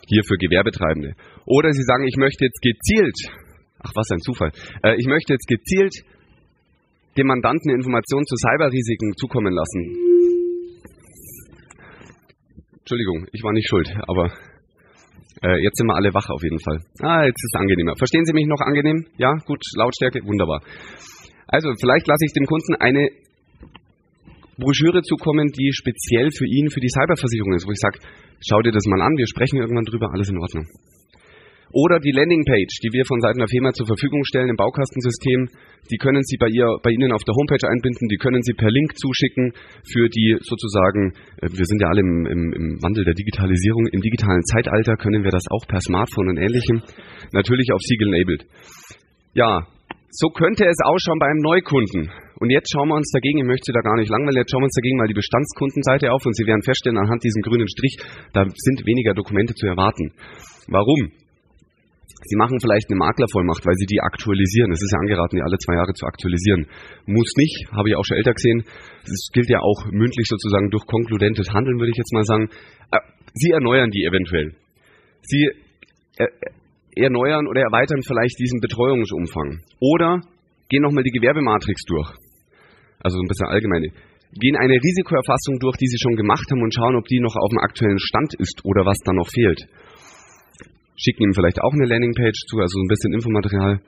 Hier 0.06 0.22
für 0.24 0.36
Gewerbetreibende. 0.36 1.14
Oder 1.46 1.72
Sie 1.72 1.82
sagen, 1.82 2.06
ich 2.06 2.16
möchte 2.16 2.44
jetzt 2.44 2.60
gezielt, 2.60 3.16
ach 3.78 3.92
was 3.94 4.10
ein 4.10 4.20
Zufall, 4.20 4.52
äh, 4.82 4.96
ich 4.96 5.06
möchte 5.06 5.32
jetzt 5.32 5.46
gezielt 5.46 6.04
dem 7.16 7.26
Mandanten 7.26 7.70
Informationen 7.70 8.26
zu 8.26 8.36
Cyberrisiken 8.36 9.14
zukommen 9.16 9.54
lassen. 9.54 9.96
Entschuldigung, 12.78 13.26
ich 13.32 13.42
war 13.42 13.52
nicht 13.52 13.68
schuld, 13.68 13.88
aber 14.08 14.32
äh, 15.42 15.62
jetzt 15.62 15.78
sind 15.78 15.86
wir 15.86 15.96
alle 15.96 16.12
wach 16.12 16.28
auf 16.28 16.42
jeden 16.42 16.60
Fall. 16.60 16.80
Ah, 17.00 17.24
jetzt 17.24 17.40
ist 17.40 17.54
es 17.54 17.60
angenehmer. 17.60 17.94
Verstehen 17.96 18.24
Sie 18.24 18.34
mich 18.34 18.46
noch 18.46 18.60
angenehm? 18.60 19.06
Ja, 19.16 19.32
gut, 19.46 19.62
Lautstärke, 19.76 20.20
wunderbar. 20.24 20.60
Also 21.46 21.72
vielleicht 21.80 22.06
lasse 22.06 22.24
ich 22.26 22.32
dem 22.32 22.46
Kunden 22.46 22.74
eine 22.74 23.08
Broschüre 24.58 25.02
zukommen, 25.02 25.50
die 25.52 25.70
speziell 25.72 26.30
für 26.30 26.46
ihn, 26.46 26.70
für 26.70 26.80
die 26.80 26.88
Cyberversicherung 26.88 27.54
ist, 27.54 27.66
wo 27.66 27.72
ich 27.72 27.80
sage, 27.80 27.98
schau 28.40 28.60
dir 28.62 28.72
das 28.72 28.86
mal 28.86 29.02
an, 29.02 29.16
wir 29.16 29.26
sprechen 29.26 29.58
irgendwann 29.58 29.84
drüber, 29.84 30.10
alles 30.12 30.28
in 30.28 30.38
Ordnung. 30.38 30.66
Oder 31.74 31.98
die 31.98 32.12
Landingpage, 32.14 32.78
die 32.86 32.94
wir 32.94 33.02
von 33.04 33.18
Seiten 33.18 33.42
der 33.42 33.48
FEMA 33.48 33.72
zur 33.72 33.90
Verfügung 33.90 34.22
stellen 34.24 34.48
im 34.48 34.54
Baukastensystem, 34.54 35.50
die 35.90 35.98
können 35.98 36.22
Sie 36.22 36.36
bei, 36.38 36.46
ihr, 36.46 36.70
bei 36.84 36.90
Ihnen 36.94 37.10
auf 37.10 37.24
der 37.26 37.34
Homepage 37.34 37.66
einbinden, 37.66 38.06
die 38.06 38.16
können 38.16 38.42
Sie 38.42 38.54
per 38.54 38.70
Link 38.70 38.96
zuschicken 38.96 39.50
für 39.82 40.08
die 40.08 40.38
sozusagen, 40.38 41.18
äh, 41.42 41.50
wir 41.50 41.66
sind 41.66 41.82
ja 41.82 41.88
alle 41.88 42.00
im, 42.00 42.26
im, 42.30 42.52
im 42.54 42.66
Wandel 42.78 43.04
der 43.04 43.14
Digitalisierung, 43.14 43.88
im 43.90 44.00
digitalen 44.00 44.44
Zeitalter 44.44 44.94
können 44.94 45.24
wir 45.24 45.32
das 45.32 45.50
auch 45.50 45.66
per 45.66 45.80
Smartphone 45.80 46.28
und 46.28 46.38
ähnlichem, 46.38 46.80
natürlich 47.32 47.72
auf 47.72 47.82
Sie 47.82 47.96
gelabelt. 47.96 48.46
Ja, 49.34 49.66
so 50.14 50.30
könnte 50.30 50.64
es 50.64 50.78
ausschauen 50.86 51.18
bei 51.18 51.26
einem 51.26 51.42
Neukunden. 51.42 52.06
Und 52.38 52.50
jetzt 52.50 52.70
schauen 52.70 52.86
wir 52.86 52.94
uns 52.94 53.10
dagegen, 53.10 53.42
ich 53.42 53.50
möchte 53.50 53.72
da 53.74 53.80
gar 53.80 53.96
nicht 53.98 54.10
langweilen, 54.10 54.38
jetzt 54.38 54.50
schauen 54.50 54.62
wir 54.62 54.70
uns 54.70 54.78
dagegen 54.78 54.98
mal 54.98 55.10
die 55.10 55.18
Bestandskundenseite 55.18 56.12
auf 56.12 56.22
und 56.24 56.36
Sie 56.36 56.46
werden 56.46 56.62
feststellen, 56.62 56.98
anhand 56.98 57.24
diesem 57.24 57.42
grünen 57.42 57.66
Strich, 57.66 57.98
da 58.32 58.46
sind 58.46 58.86
weniger 58.86 59.14
Dokumente 59.14 59.54
zu 59.54 59.66
erwarten. 59.66 60.14
Warum? 60.70 61.10
Sie 62.26 62.36
machen 62.36 62.60
vielleicht 62.60 62.88
eine 62.88 62.96
Maklervollmacht, 62.96 63.66
weil 63.66 63.74
Sie 63.74 63.90
die 63.90 64.00
aktualisieren. 64.00 64.70
Es 64.70 64.80
ist 64.80 64.92
ja 64.94 65.00
angeraten, 65.02 65.36
die 65.36 65.42
alle 65.42 65.58
zwei 65.58 65.74
Jahre 65.74 65.92
zu 65.92 66.06
aktualisieren. 66.06 66.66
Muss 67.06 67.34
nicht, 67.36 67.66
habe 67.72 67.90
ich 67.90 67.96
auch 67.96 68.04
schon 68.06 68.16
älter 68.16 68.32
gesehen. 68.32 68.64
Es 69.02 69.28
gilt 69.32 69.50
ja 69.50 69.60
auch 69.60 69.90
mündlich 69.90 70.30
sozusagen 70.30 70.70
durch 70.70 70.86
konkludentes 70.86 71.50
Handeln, 71.52 71.78
würde 71.78 71.90
ich 71.90 71.98
jetzt 71.98 72.14
mal 72.14 72.24
sagen. 72.24 72.48
Äh, 72.92 73.02
Sie 73.34 73.50
erneuern 73.50 73.90
die 73.90 74.04
eventuell. 74.04 74.54
Sie 75.22 75.50
äh, 76.16 76.28
erneuern 76.96 77.46
oder 77.46 77.62
erweitern 77.62 78.02
vielleicht 78.02 78.38
diesen 78.38 78.60
Betreuungsumfang. 78.60 79.60
Oder 79.80 80.20
gehen 80.68 80.82
nochmal 80.82 81.04
die 81.04 81.10
Gewerbematrix 81.10 81.82
durch 81.86 82.14
also 83.04 83.20
ein 83.20 83.28
bisschen 83.28 83.52
allgemeine, 83.52 83.92
gehen 84.40 84.56
eine 84.56 84.80
Risikoerfassung 84.80 85.60
durch, 85.60 85.76
die 85.76 85.86
sie 85.86 86.00
schon 86.00 86.16
gemacht 86.16 86.48
haben 86.50 86.62
und 86.62 86.74
schauen, 86.74 86.96
ob 86.96 87.04
die 87.04 87.20
noch 87.20 87.36
auf 87.36 87.50
dem 87.52 87.60
aktuellen 87.60 88.00
Stand 88.00 88.34
ist 88.40 88.64
oder 88.64 88.84
was 88.88 88.98
da 89.04 89.12
noch 89.12 89.28
fehlt. 89.28 89.68
Schicken 90.96 91.28
ihm 91.28 91.34
vielleicht 91.34 91.60
auch 91.60 91.72
eine 91.72 91.86
Landingpage 91.86 92.48
zu, 92.48 92.58
also 92.58 92.80
ein 92.80 92.88
bisschen 92.88 93.12
Infomaterial. 93.12 93.80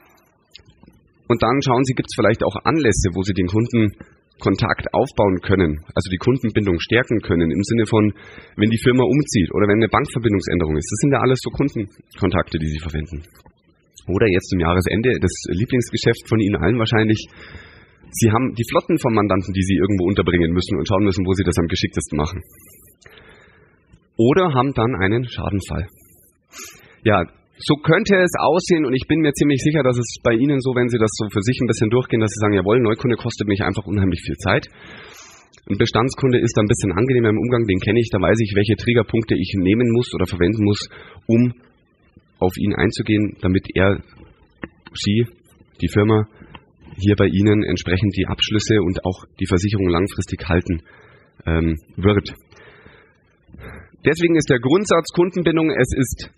Und 1.28 1.42
dann 1.42 1.58
schauen 1.64 1.82
Sie, 1.84 1.94
gibt 1.94 2.08
es 2.10 2.14
vielleicht 2.14 2.44
auch 2.44 2.54
Anlässe, 2.62 3.10
wo 3.14 3.22
Sie 3.22 3.32
den 3.32 3.48
Kunden 3.48 3.90
Kontakt 4.38 4.92
aufbauen 4.92 5.40
können, 5.40 5.80
also 5.94 6.08
die 6.12 6.20
Kundenbindung 6.20 6.78
stärken 6.80 7.20
können, 7.20 7.50
im 7.50 7.62
Sinne 7.64 7.86
von, 7.86 8.12
wenn 8.56 8.70
die 8.70 8.82
Firma 8.82 9.04
umzieht 9.04 9.48
oder 9.54 9.66
wenn 9.66 9.80
eine 9.80 9.88
Bankverbindungsänderung 9.88 10.76
ist. 10.76 10.88
Das 10.92 11.00
sind 11.00 11.12
ja 11.12 11.20
alles 11.24 11.40
so 11.40 11.50
Kundenkontakte, 11.50 12.58
die 12.58 12.68
Sie 12.68 12.80
verwenden. 12.80 13.24
Oder 14.06 14.28
jetzt 14.28 14.50
zum 14.50 14.60
Jahresende, 14.60 15.18
das 15.18 15.32
Lieblingsgeschäft 15.50 16.28
von 16.28 16.38
Ihnen 16.38 16.56
allen 16.56 16.78
wahrscheinlich, 16.78 17.26
Sie 18.10 18.30
haben 18.30 18.54
die 18.54 18.64
Flotten 18.70 18.98
vom 18.98 19.14
Mandanten, 19.14 19.52
die 19.52 19.62
Sie 19.62 19.76
irgendwo 19.76 20.06
unterbringen 20.06 20.52
müssen 20.52 20.78
und 20.78 20.86
schauen 20.86 21.04
müssen, 21.04 21.26
wo 21.26 21.32
Sie 21.32 21.42
das 21.42 21.58
am 21.58 21.66
geschicktesten 21.66 22.16
machen. 22.16 22.40
Oder 24.16 24.54
haben 24.54 24.72
dann 24.72 24.94
einen 24.96 25.24
Schadenfall. 25.28 25.88
Ja, 27.04 27.24
so 27.58 27.74
könnte 27.76 28.16
es 28.16 28.32
aussehen 28.38 28.84
und 28.84 28.92
ich 28.94 29.08
bin 29.08 29.20
mir 29.20 29.32
ziemlich 29.32 29.62
sicher, 29.62 29.82
dass 29.82 29.96
es 29.96 30.16
bei 30.22 30.34
Ihnen 30.34 30.60
so, 30.60 30.74
wenn 30.74 30.88
Sie 30.88 30.98
das 30.98 31.10
so 31.12 31.28
für 31.32 31.40
sich 31.40 31.58
ein 31.60 31.66
bisschen 31.66 31.88
durchgehen, 31.88 32.20
dass 32.20 32.30
Sie 32.30 32.40
sagen, 32.40 32.52
jawohl, 32.52 32.80
Neukunde 32.80 33.16
kostet 33.16 33.48
mich 33.48 33.62
einfach 33.62 33.86
unheimlich 33.86 34.20
viel 34.20 34.36
Zeit. 34.36 34.68
Ein 35.68 35.78
Bestandskunde 35.78 36.38
ist 36.38 36.56
da 36.56 36.62
ein 36.62 36.68
bisschen 36.68 36.92
angenehmer 36.92 37.30
im 37.30 37.38
Umgang, 37.38 37.66
den 37.66 37.80
kenne 37.80 37.98
ich, 37.98 38.10
da 38.12 38.20
weiß 38.20 38.38
ich, 38.40 38.52
welche 38.54 38.76
Triggerpunkte 38.76 39.34
ich 39.34 39.54
nehmen 39.56 39.90
muss 39.92 40.12
oder 40.14 40.26
verwenden 40.26 40.64
muss, 40.64 40.88
um 41.26 41.54
auf 42.38 42.52
ihn 42.58 42.74
einzugehen, 42.74 43.36
damit 43.40 43.66
er, 43.74 43.98
sie, 44.94 45.26
die 45.80 45.88
Firma 45.88 46.28
hier 46.98 47.16
bei 47.16 47.26
Ihnen 47.26 47.64
entsprechend 47.64 48.16
die 48.16 48.26
Abschlüsse 48.26 48.80
und 48.80 49.04
auch 49.04 49.24
die 49.40 49.46
Versicherung 49.46 49.88
langfristig 49.88 50.40
halten 50.48 50.82
ähm, 51.44 51.76
wird. 51.96 52.34
Deswegen 54.04 54.36
ist 54.36 54.48
der 54.48 54.60
Grundsatz 54.60 55.08
Kundenbindung, 55.12 55.70
es 55.70 55.90
ist 55.94 56.30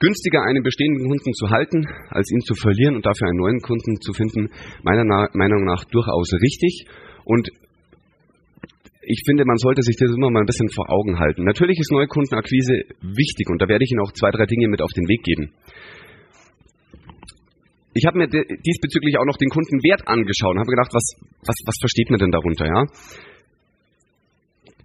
günstiger, 0.00 0.42
einen 0.42 0.64
bestehenden 0.64 1.06
Kunden 1.06 1.32
zu 1.34 1.50
halten, 1.50 1.86
als 2.08 2.32
ihn 2.32 2.40
zu 2.40 2.54
verlieren 2.54 2.96
und 2.96 3.06
dafür 3.06 3.28
einen 3.28 3.38
neuen 3.38 3.60
Kunden 3.60 4.00
zu 4.00 4.12
finden, 4.12 4.48
meiner 4.82 5.04
Meinung 5.04 5.64
nach 5.64 5.84
durchaus 5.84 6.32
richtig. 6.40 6.86
Und 7.24 7.50
ich 9.02 9.22
finde, 9.26 9.44
man 9.44 9.58
sollte 9.58 9.82
sich 9.82 9.96
das 9.96 10.10
immer 10.10 10.30
mal 10.30 10.40
ein 10.40 10.46
bisschen 10.46 10.70
vor 10.70 10.90
Augen 10.90 11.18
halten. 11.20 11.44
Natürlich 11.44 11.78
ist 11.78 11.92
Neukundenakquise 11.92 12.84
wichtig 13.02 13.48
und 13.50 13.60
da 13.60 13.68
werde 13.68 13.84
ich 13.84 13.92
Ihnen 13.92 14.00
auch 14.00 14.12
zwei, 14.12 14.30
drei 14.30 14.46
Dinge 14.46 14.68
mit 14.68 14.80
auf 14.80 14.92
den 14.96 15.06
Weg 15.06 15.22
geben. 15.22 15.52
Ich 17.92 18.06
habe 18.06 18.18
mir 18.18 18.28
diesbezüglich 18.28 19.18
auch 19.18 19.26
noch 19.26 19.36
den 19.36 19.50
Kundenwert 19.50 20.06
angeschaut 20.06 20.54
und 20.54 20.60
habe 20.60 20.70
gedacht, 20.70 20.94
was, 20.94 21.16
was, 21.44 21.56
was 21.66 21.76
versteht 21.80 22.08
man 22.08 22.20
denn 22.20 22.30
darunter? 22.30 22.66
Ja? 22.66 22.86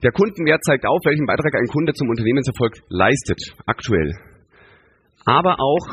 Der 0.03 0.11
Kundenwert 0.11 0.63
zeigt 0.63 0.85
auf, 0.85 0.99
welchen 1.05 1.25
Beitrag 1.25 1.55
ein 1.55 1.67
Kunde 1.67 1.93
zum 1.93 2.09
Unternehmenserfolg 2.09 2.81
leistet, 2.89 3.55
aktuell 3.65 4.34
aber 5.25 5.59
auch 5.59 5.87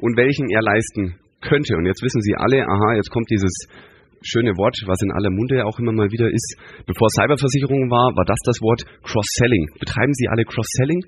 und 0.00 0.16
welchen 0.16 0.48
er 0.50 0.62
leisten 0.62 1.20
könnte. 1.40 1.76
Und 1.76 1.86
jetzt 1.86 2.02
wissen 2.02 2.20
Sie 2.22 2.34
alle, 2.34 2.64
aha, 2.66 2.96
jetzt 2.96 3.10
kommt 3.10 3.30
dieses 3.30 3.68
schöne 4.22 4.56
Wort, 4.56 4.74
was 4.86 5.00
in 5.02 5.12
aller 5.12 5.30
Munde 5.30 5.64
auch 5.64 5.78
immer 5.78 5.92
mal 5.92 6.10
wieder 6.10 6.26
ist. 6.26 6.56
Bevor 6.86 7.08
Cyberversicherung 7.10 7.90
war, 7.90 8.16
war 8.16 8.24
das 8.24 8.38
das 8.44 8.58
Wort 8.60 8.82
Cross-Selling. 9.02 9.78
Betreiben 9.78 10.12
Sie 10.14 10.26
alle 10.28 10.44
Cross-Selling? 10.44 11.04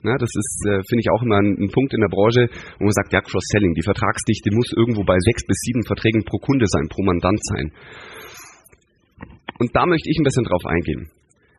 Na, 0.00 0.16
das 0.16 0.30
ist, 0.30 0.62
äh, 0.70 0.80
finde 0.86 1.02
ich, 1.02 1.10
auch 1.10 1.22
immer 1.22 1.42
ein, 1.42 1.58
ein, 1.58 1.70
Punkt 1.74 1.92
in 1.92 2.00
der 2.00 2.08
Branche, 2.08 2.46
wo 2.78 2.84
man 2.86 2.94
sagt, 2.94 3.12
ja, 3.12 3.20
Cross-Selling, 3.20 3.74
die 3.74 3.82
Vertragsdichte 3.82 4.54
muss 4.54 4.70
irgendwo 4.72 5.02
bei 5.02 5.18
sechs 5.18 5.44
bis 5.44 5.58
sieben 5.66 5.82
Verträgen 5.84 6.22
pro 6.24 6.38
Kunde 6.38 6.66
sein, 6.68 6.86
pro 6.88 7.02
Mandant 7.02 7.40
sein. 7.42 7.72
Und 9.58 9.74
da 9.74 9.86
möchte 9.86 10.08
ich 10.08 10.16
ein 10.18 10.24
bisschen 10.24 10.44
drauf 10.44 10.64
eingehen. 10.64 11.10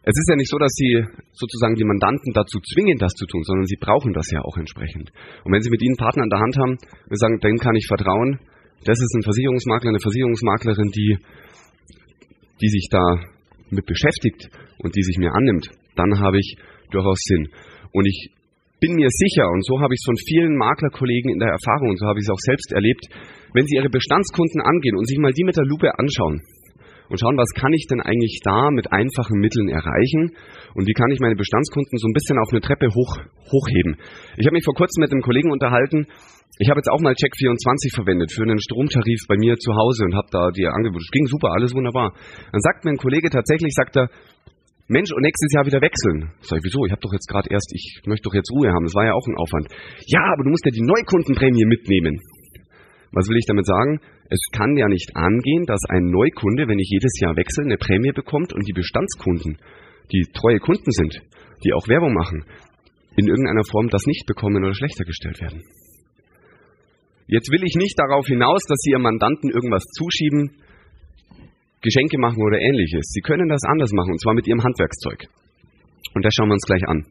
Es 0.09 0.17
ist 0.17 0.25
ja 0.25 0.41
nicht 0.41 0.49
so, 0.49 0.57
dass 0.57 0.73
Sie 0.73 1.05
sozusagen 1.37 1.77
die 1.77 1.85
Mandanten 1.85 2.33
dazu 2.33 2.57
zwingen, 2.73 2.97
das 2.97 3.13
zu 3.13 3.29
tun, 3.29 3.43
sondern 3.45 3.69
Sie 3.69 3.77
brauchen 3.77 4.11
das 4.11 4.25
ja 4.33 4.41
auch 4.41 4.57
entsprechend. 4.57 5.13
Und 5.45 5.53
wenn 5.53 5.61
Sie 5.61 5.69
mit 5.69 5.83
Ihnen 5.85 6.01
Partner 6.01 6.23
an 6.23 6.33
der 6.33 6.41
Hand 6.41 6.57
haben 6.57 6.81
und 6.81 7.19
sagen, 7.19 7.37
dem 7.37 7.57
kann 7.61 7.75
ich 7.75 7.85
vertrauen, 7.85 8.41
das 8.89 8.97
ist 8.97 9.13
ein 9.13 9.21
Versicherungsmakler, 9.21 9.89
eine 9.93 10.01
Versicherungsmaklerin, 10.01 10.89
die, 10.97 11.17
die 12.57 12.69
sich 12.73 12.89
da 12.89 13.21
mit 13.69 13.85
beschäftigt 13.85 14.49
und 14.81 14.95
die 14.95 15.03
sich 15.03 15.21
mir 15.21 15.29
annimmt, 15.29 15.69
dann 15.93 16.17
habe 16.17 16.39
ich 16.41 16.57
durchaus 16.89 17.21
Sinn. 17.29 17.45
Und 17.93 18.07
ich 18.09 18.33
bin 18.81 18.95
mir 18.95 19.09
sicher, 19.13 19.45
und 19.45 19.61
so 19.61 19.77
habe 19.77 19.93
ich 19.93 20.01
es 20.01 20.09
von 20.09 20.17
vielen 20.25 20.57
Maklerkollegen 20.57 21.37
in 21.37 21.39
der 21.39 21.53
Erfahrung, 21.53 21.93
und 21.93 21.99
so 21.99 22.07
habe 22.07 22.17
ich 22.17 22.25
es 22.25 22.33
auch 22.33 22.41
selbst 22.49 22.73
erlebt, 22.73 23.05
wenn 23.53 23.67
Sie 23.67 23.75
Ihre 23.77 23.93
Bestandskunden 23.93 24.61
angehen 24.61 24.97
und 24.97 25.05
sich 25.05 25.19
mal 25.19 25.33
die 25.37 25.45
mit 25.45 25.53
der 25.53 25.69
Lupe 25.69 25.93
anschauen, 25.99 26.41
und 27.09 27.19
schauen, 27.19 27.37
was 27.37 27.49
kann 27.57 27.73
ich 27.73 27.85
denn 27.89 28.01
eigentlich 28.01 28.39
da 28.43 28.71
mit 28.71 28.93
einfachen 28.93 29.39
Mitteln 29.39 29.67
erreichen 29.69 30.31
und 30.73 30.87
wie 30.87 30.93
kann 30.93 31.11
ich 31.11 31.19
meine 31.19 31.35
Bestandskunden 31.35 31.97
so 31.97 32.07
ein 32.07 32.13
bisschen 32.13 32.37
auf 32.37 32.49
eine 32.51 32.61
Treppe 32.61 32.87
hoch, 32.93 33.17
hochheben. 33.51 33.97
Ich 34.37 34.45
habe 34.45 34.53
mich 34.53 34.65
vor 34.65 34.75
kurzem 34.75 35.01
mit 35.01 35.11
einem 35.11 35.21
Kollegen 35.21 35.51
unterhalten, 35.51 36.07
ich 36.59 36.67
habe 36.67 36.79
jetzt 36.79 36.91
auch 36.91 36.99
mal 36.99 37.13
Check24 37.13 37.95
verwendet 37.95 38.33
für 38.33 38.43
einen 38.43 38.59
Stromtarif 38.59 39.23
bei 39.29 39.37
mir 39.37 39.55
zu 39.55 39.71
Hause 39.75 40.03
und 40.03 40.15
habe 40.15 40.27
da 40.31 40.51
die 40.51 40.67
Angebote. 40.67 41.05
Ging 41.11 41.25
super, 41.25 41.55
alles 41.55 41.73
wunderbar. 41.73 42.11
Dann 42.51 42.59
sagt 42.59 42.83
mir 42.83 42.91
ein 42.91 42.97
Kollege 42.97 43.29
tatsächlich, 43.29 43.71
sagt 43.71 43.95
er, 43.95 44.09
Mensch, 44.89 45.13
und 45.13 45.21
nächstes 45.21 45.53
Jahr 45.53 45.65
wieder 45.65 45.79
wechseln. 45.79 46.33
Sag 46.41 46.57
ich, 46.59 46.65
wieso? 46.65 46.83
Ich 46.83 46.91
habe 46.91 46.99
doch 46.99 47.13
jetzt 47.13 47.29
gerade 47.29 47.47
erst, 47.47 47.71
ich 47.71 48.01
möchte 48.09 48.27
doch 48.27 48.33
jetzt 48.33 48.51
Ruhe 48.51 48.73
haben. 48.73 48.83
Das 48.83 48.95
war 48.95 49.05
ja 49.05 49.13
auch 49.13 49.27
ein 49.29 49.37
Aufwand. 49.37 49.69
Ja, 50.07 50.19
aber 50.33 50.43
du 50.43 50.49
musst 50.49 50.65
ja 50.65 50.73
die 50.73 50.81
Neukundenprämie 50.81 51.63
mitnehmen. 51.63 52.19
Was 53.11 53.27
will 53.27 53.37
ich 53.37 53.45
damit 53.47 53.65
sagen? 53.65 53.99
Es 54.29 54.39
kann 54.51 54.77
ja 54.77 54.87
nicht 54.87 55.15
angehen, 55.15 55.65
dass 55.65 55.81
ein 55.89 56.11
Neukunde, 56.11 56.67
wenn 56.67 56.77
ich 56.77 56.89
jedes 56.89 57.19
Jahr 57.19 57.35
wechsle, 57.35 57.65
eine 57.65 57.77
Prämie 57.77 58.11
bekommt 58.11 58.53
und 58.53 58.67
die 58.67 58.73
Bestandskunden, 58.73 59.57
die 60.11 60.25
treue 60.33 60.59
Kunden 60.59 60.91
sind, 60.91 61.21
die 61.63 61.73
auch 61.73 61.87
Werbung 61.87 62.13
machen, 62.13 62.45
in 63.17 63.27
irgendeiner 63.27 63.63
Form 63.63 63.89
das 63.89 64.05
nicht 64.05 64.25
bekommen 64.27 64.63
oder 64.63 64.73
schlechter 64.73 65.05
gestellt 65.05 65.41
werden. 65.41 65.63
Jetzt 67.27 67.51
will 67.51 67.63
ich 67.63 67.75
nicht 67.75 67.97
darauf 67.97 68.25
hinaus, 68.25 68.63
dass 68.67 68.79
Sie 68.81 68.91
Ihrem 68.91 69.03
Mandanten 69.03 69.49
irgendwas 69.49 69.83
zuschieben, 69.93 70.57
Geschenke 71.81 72.17
machen 72.17 72.41
oder 72.41 72.59
ähnliches. 72.59 73.05
Sie 73.13 73.21
können 73.21 73.47
das 73.49 73.63
anders 73.63 73.91
machen, 73.93 74.11
und 74.11 74.21
zwar 74.21 74.33
mit 74.33 74.47
Ihrem 74.47 74.63
Handwerkszeug. 74.63 75.27
Und 76.15 76.25
das 76.25 76.33
schauen 76.33 76.49
wir 76.49 76.53
uns 76.53 76.65
gleich 76.65 76.83
an. 76.87 77.05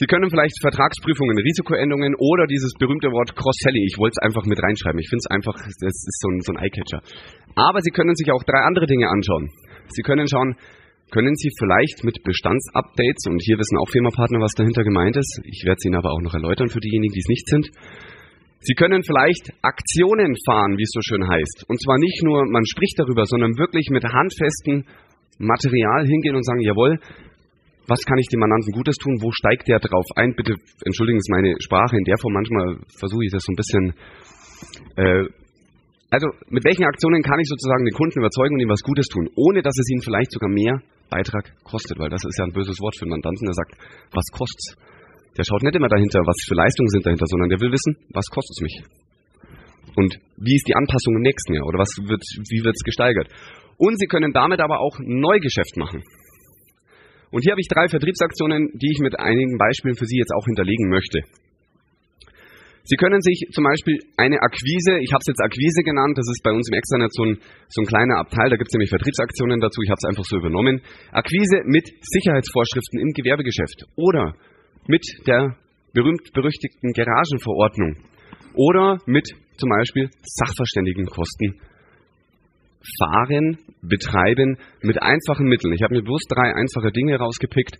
Sie 0.00 0.08
können 0.08 0.32
vielleicht 0.32 0.56
Vertragsprüfungen, 0.64 1.36
Risikoänderungen 1.36 2.16
oder 2.16 2.48
dieses 2.48 2.72
berühmte 2.80 3.12
Wort 3.12 3.36
Cross-Selling. 3.36 3.84
Ich 3.84 4.00
wollte 4.00 4.16
es 4.16 4.24
einfach 4.24 4.48
mit 4.48 4.56
reinschreiben. 4.56 4.96
Ich 4.96 5.12
finde 5.12 5.20
es 5.20 5.28
einfach, 5.28 5.52
das 5.60 5.92
ist 5.92 6.20
so 6.24 6.28
ein, 6.32 6.40
so 6.40 6.56
ein 6.56 6.60
Eyecatcher. 6.64 7.04
Aber 7.52 7.84
Sie 7.84 7.92
können 7.92 8.16
sich 8.16 8.32
auch 8.32 8.40
drei 8.48 8.64
andere 8.64 8.88
Dinge 8.88 9.12
anschauen. 9.12 9.52
Sie 9.92 10.00
können 10.00 10.24
schauen, 10.24 10.56
können 11.12 11.36
Sie 11.36 11.52
vielleicht 11.52 12.00
mit 12.00 12.16
Bestandsupdates, 12.24 13.28
und 13.28 13.44
hier 13.44 13.60
wissen 13.60 13.76
auch 13.76 13.92
Firmapartner, 13.92 14.40
was 14.40 14.56
dahinter 14.56 14.88
gemeint 14.88 15.20
ist, 15.20 15.44
ich 15.44 15.68
werde 15.68 15.76
es 15.76 15.84
Ihnen 15.84 16.00
aber 16.00 16.16
auch 16.16 16.24
noch 16.24 16.32
erläutern 16.32 16.72
für 16.72 16.80
diejenigen, 16.80 17.12
die 17.12 17.20
es 17.20 17.28
nicht 17.28 17.44
sind. 17.44 17.68
Sie 18.64 18.72
können 18.72 19.04
vielleicht 19.04 19.52
Aktionen 19.60 20.32
fahren, 20.48 20.80
wie 20.80 20.88
es 20.88 20.96
so 20.96 21.04
schön 21.04 21.28
heißt. 21.28 21.68
Und 21.68 21.76
zwar 21.76 22.00
nicht 22.00 22.24
nur, 22.24 22.48
man 22.48 22.64
spricht 22.64 22.96
darüber, 22.96 23.28
sondern 23.28 23.52
wirklich 23.60 23.92
mit 23.92 24.04
handfesten 24.08 24.88
Material 25.36 26.08
hingehen 26.08 26.36
und 26.36 26.44
sagen, 26.44 26.60
jawohl, 26.60 26.96
was 27.90 28.06
kann 28.06 28.18
ich 28.22 28.30
dem 28.30 28.38
Mandanten 28.38 28.70
Gutes 28.70 28.94
tun, 29.02 29.18
wo 29.18 29.34
steigt 29.34 29.66
der 29.66 29.82
drauf 29.82 30.06
ein? 30.14 30.38
Bitte 30.38 30.54
entschuldigen 30.86 31.18
Sie 31.18 31.32
meine 31.34 31.58
Sprache 31.58 31.98
in 31.98 32.04
der 32.06 32.16
Form, 32.22 32.32
manchmal 32.32 32.78
versuche 32.94 33.26
ich 33.26 33.32
das 33.34 33.42
so 33.42 33.50
ein 33.50 33.58
bisschen. 33.58 33.84
Äh, 34.94 35.26
also 36.10 36.26
mit 36.50 36.64
welchen 36.64 36.86
Aktionen 36.86 37.22
kann 37.22 37.38
ich 37.38 37.48
sozusagen 37.50 37.84
den 37.84 37.94
Kunden 37.94 38.18
überzeugen 38.18 38.54
und 38.54 38.62
ihm 38.62 38.70
was 38.70 38.82
Gutes 38.82 39.06
tun, 39.06 39.30
ohne 39.34 39.62
dass 39.62 39.74
es 39.74 39.90
ihn 39.90 40.02
vielleicht 40.02 40.30
sogar 40.30 40.50
mehr 40.50 40.82
Beitrag 41.10 41.50
kostet, 41.62 41.98
weil 41.98 42.10
das 42.10 42.22
ist 42.22 42.38
ja 42.38 42.46
ein 42.46 42.54
böses 42.54 42.78
Wort 42.78 42.94
für 42.94 43.06
einen 43.06 43.18
Mandanten, 43.18 43.46
der 43.46 43.54
sagt, 43.54 43.74
was 44.14 44.26
kostet's? 44.30 44.78
Der 45.38 45.44
schaut 45.46 45.62
nicht 45.62 45.74
immer 45.74 45.90
dahinter, 45.90 46.18
was 46.26 46.38
für 46.46 46.54
Leistungen 46.54 46.90
sind 46.90 47.06
dahinter, 47.06 47.26
sondern 47.26 47.50
der 47.50 47.60
will 47.60 47.70
wissen, 47.70 47.94
was 48.10 48.26
kostet 48.26 48.54
es 48.58 48.62
mich? 48.62 48.76
Und 49.98 50.18
wie 50.38 50.54
ist 50.54 50.66
die 50.66 50.74
Anpassung 50.74 51.14
im 51.14 51.22
nächsten 51.22 51.54
Jahr 51.54 51.66
oder 51.66 51.78
was 51.78 51.90
wird, 52.02 52.22
wie 52.50 52.62
wird 52.62 52.74
es 52.74 52.82
gesteigert? 52.82 53.30
Und 53.78 53.98
Sie 53.98 54.06
können 54.06 54.32
damit 54.32 54.60
aber 54.60 54.78
auch 54.78 54.98
Neugeschäft 54.98 55.76
machen. 55.76 56.02
Und 57.30 57.42
hier 57.42 57.52
habe 57.52 57.60
ich 57.60 57.68
drei 57.68 57.86
Vertriebsaktionen, 57.88 58.70
die 58.74 58.90
ich 58.90 58.98
mit 58.98 59.18
einigen 59.18 59.56
Beispielen 59.56 59.94
für 59.94 60.06
Sie 60.06 60.18
jetzt 60.18 60.32
auch 60.34 60.44
hinterlegen 60.46 60.90
möchte. 60.90 61.22
Sie 62.82 62.96
können 62.96 63.20
sich 63.20 63.46
zum 63.52 63.62
Beispiel 63.62 63.98
eine 64.16 64.40
Akquise, 64.42 64.98
ich 64.98 65.12
habe 65.12 65.20
es 65.20 65.28
jetzt 65.28 65.40
Akquise 65.40 65.82
genannt, 65.84 66.18
das 66.18 66.26
ist 66.26 66.42
bei 66.42 66.50
uns 66.50 66.66
im 66.66 66.74
Externet 66.74 67.12
so 67.12 67.22
ein, 67.22 67.38
so 67.68 67.82
ein 67.82 67.86
kleiner 67.86 68.18
Abteil, 68.18 68.50
da 68.50 68.56
gibt 68.56 68.66
es 68.66 68.74
nämlich 68.74 68.90
Vertriebsaktionen 68.90 69.60
dazu, 69.60 69.82
ich 69.82 69.90
habe 69.90 70.00
es 70.02 70.08
einfach 70.08 70.24
so 70.24 70.36
übernommen. 70.38 70.80
Akquise 71.12 71.62
mit 71.66 71.86
Sicherheitsvorschriften 71.86 72.98
im 72.98 73.12
Gewerbegeschäft 73.12 73.86
oder 73.94 74.34
mit 74.88 75.04
der 75.26 75.54
berühmt-berüchtigten 75.92 76.92
Garagenverordnung 76.92 77.96
oder 78.54 78.98
mit 79.06 79.28
zum 79.56 79.68
Beispiel 79.68 80.10
Sachverständigenkosten 80.24 81.60
fahren, 82.98 83.58
betreiben 83.82 84.56
mit 84.82 85.02
einfachen 85.02 85.46
Mitteln. 85.46 85.74
Ich 85.74 85.82
habe 85.82 85.94
mir 85.94 86.02
bloß 86.02 86.22
drei 86.28 86.54
einfache 86.54 86.92
Dinge 86.92 87.16
rausgepickt, 87.16 87.78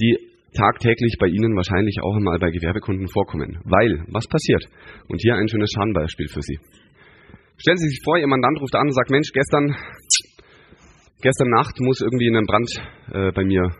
die 0.00 0.16
tagtäglich 0.56 1.16
bei 1.20 1.26
Ihnen 1.26 1.54
wahrscheinlich 1.56 1.98
auch 2.02 2.16
einmal 2.16 2.38
bei 2.38 2.50
Gewerbekunden 2.50 3.08
vorkommen. 3.08 3.60
Weil, 3.64 4.04
was 4.08 4.26
passiert? 4.26 4.64
Und 5.08 5.20
hier 5.20 5.34
ein 5.34 5.48
schönes 5.48 5.70
Schadenbeispiel 5.70 6.28
für 6.28 6.42
Sie. 6.42 6.58
Stellen 7.58 7.76
Sie 7.76 7.88
sich 7.88 8.00
vor, 8.04 8.16
Ihr 8.18 8.26
Mandant 8.26 8.60
ruft 8.60 8.74
an 8.74 8.86
und 8.86 8.94
sagt, 8.94 9.10
Mensch, 9.10 9.30
gestern, 9.32 9.76
gestern 11.20 11.50
Nacht 11.50 11.78
muss 11.80 12.00
irgendwie 12.00 12.28
ein 12.28 12.46
Brand 12.46 12.70
äh, 13.12 13.32
bei 13.32 13.44
mir 13.44 13.70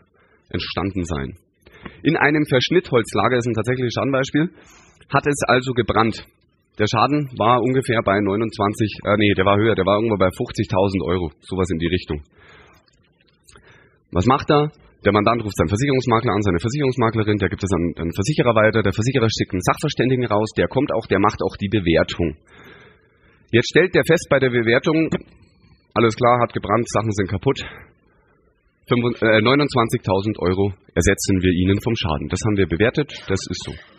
entstanden 0.51 1.05
sein. 1.05 1.39
In 2.03 2.17
einem 2.17 2.45
Verschnittholzlager, 2.45 3.39
ist 3.39 3.47
ein 3.47 3.55
tatsächliches 3.55 3.95
Schadenbeispiel, 3.95 4.51
hat 5.15 5.27
es 5.27 5.41
also 5.47 5.73
gebrannt. 5.73 6.27
Der 6.79 6.87
Schaden 6.87 7.27
war 7.37 7.61
ungefähr 7.61 7.99
bei 8.05 8.21
29, 8.21 9.03
äh, 9.05 9.17
nee, 9.19 9.35
der 9.35 9.45
war 9.45 9.59
höher, 9.59 9.75
der 9.75 9.85
war 9.85 9.99
irgendwo 9.99 10.17
bei 10.17 10.31
50.000 10.31 11.03
Euro, 11.05 11.31
sowas 11.43 11.67
in 11.71 11.79
die 11.79 11.91
Richtung. 11.91 12.23
Was 14.13 14.27
macht 14.27 14.51
er? 14.51 14.71
Der 15.05 15.13
Mandant 15.13 15.43
ruft 15.43 15.57
seinen 15.57 15.69
Versicherungsmakler 15.69 16.33
an, 16.33 16.43
seine 16.43 16.59
Versicherungsmaklerin, 16.59 17.39
der 17.39 17.49
gibt 17.49 17.63
es 17.63 17.71
an 17.71 17.95
einen 17.99 18.15
Versicherer 18.15 18.55
weiter, 18.55 18.83
der 18.83 18.93
Versicherer 18.93 19.29
schickt 19.31 19.53
einen 19.53 19.63
Sachverständigen 19.63 20.27
raus, 20.27 20.51
der 20.57 20.67
kommt 20.67 20.93
auch, 20.95 21.07
der 21.07 21.19
macht 21.19 21.43
auch 21.43 21.57
die 21.57 21.69
Bewertung. 21.69 22.37
Jetzt 23.51 23.71
stellt 23.71 23.95
der 23.95 24.03
fest 24.07 24.27
bei 24.31 24.39
der 24.39 24.51
Bewertung, 24.51 25.11
alles 25.95 26.15
klar, 26.15 26.41
hat 26.41 26.53
gebrannt, 26.53 26.89
Sachen 26.91 27.13
sind 27.13 27.31
kaputt, 27.31 27.63
29.000 28.91 30.31
äh, 30.31 30.51
Euro 30.51 30.73
ersetzen 30.95 31.43
wir 31.43 31.53
Ihnen 31.53 31.81
vom 31.83 31.95
Schaden. 31.95 32.29
Das 32.29 32.41
haben 32.47 32.57
wir 32.57 32.67
bewertet, 32.67 33.13
das 33.29 33.39
ist 33.51 33.63
so. 33.65 33.98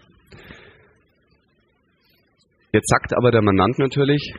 Jetzt 2.72 2.90
sagt 2.90 3.16
aber 3.18 3.32
der 3.32 3.42
Mandant 3.42 3.80
natürlich, 3.80 4.34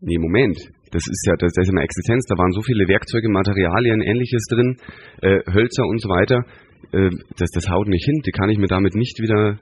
nee, 0.00 0.18
Moment, 0.18 0.56
das 0.90 1.02
ist 1.06 1.26
ja, 1.26 1.34
das 1.38 1.52
ist 1.52 1.66
ja 1.66 1.72
eine 1.72 1.84
Existenz, 1.84 2.24
da 2.26 2.38
waren 2.38 2.52
so 2.52 2.62
viele 2.62 2.88
Werkzeuge, 2.88 3.28
Materialien, 3.28 4.00
ähnliches 4.00 4.44
drin, 4.48 4.76
äh, 5.20 5.40
Hölzer 5.52 5.84
und 5.84 6.00
so 6.00 6.08
weiter, 6.08 6.44
äh, 6.92 7.10
das, 7.36 7.50
das 7.50 7.68
haut 7.68 7.88
nicht 7.88 8.04
hin, 8.04 8.22
die 8.24 8.32
kann 8.32 8.48
ich 8.48 8.58
mir 8.58 8.68
damit 8.68 8.94
nicht 8.94 9.20
wieder 9.20 9.58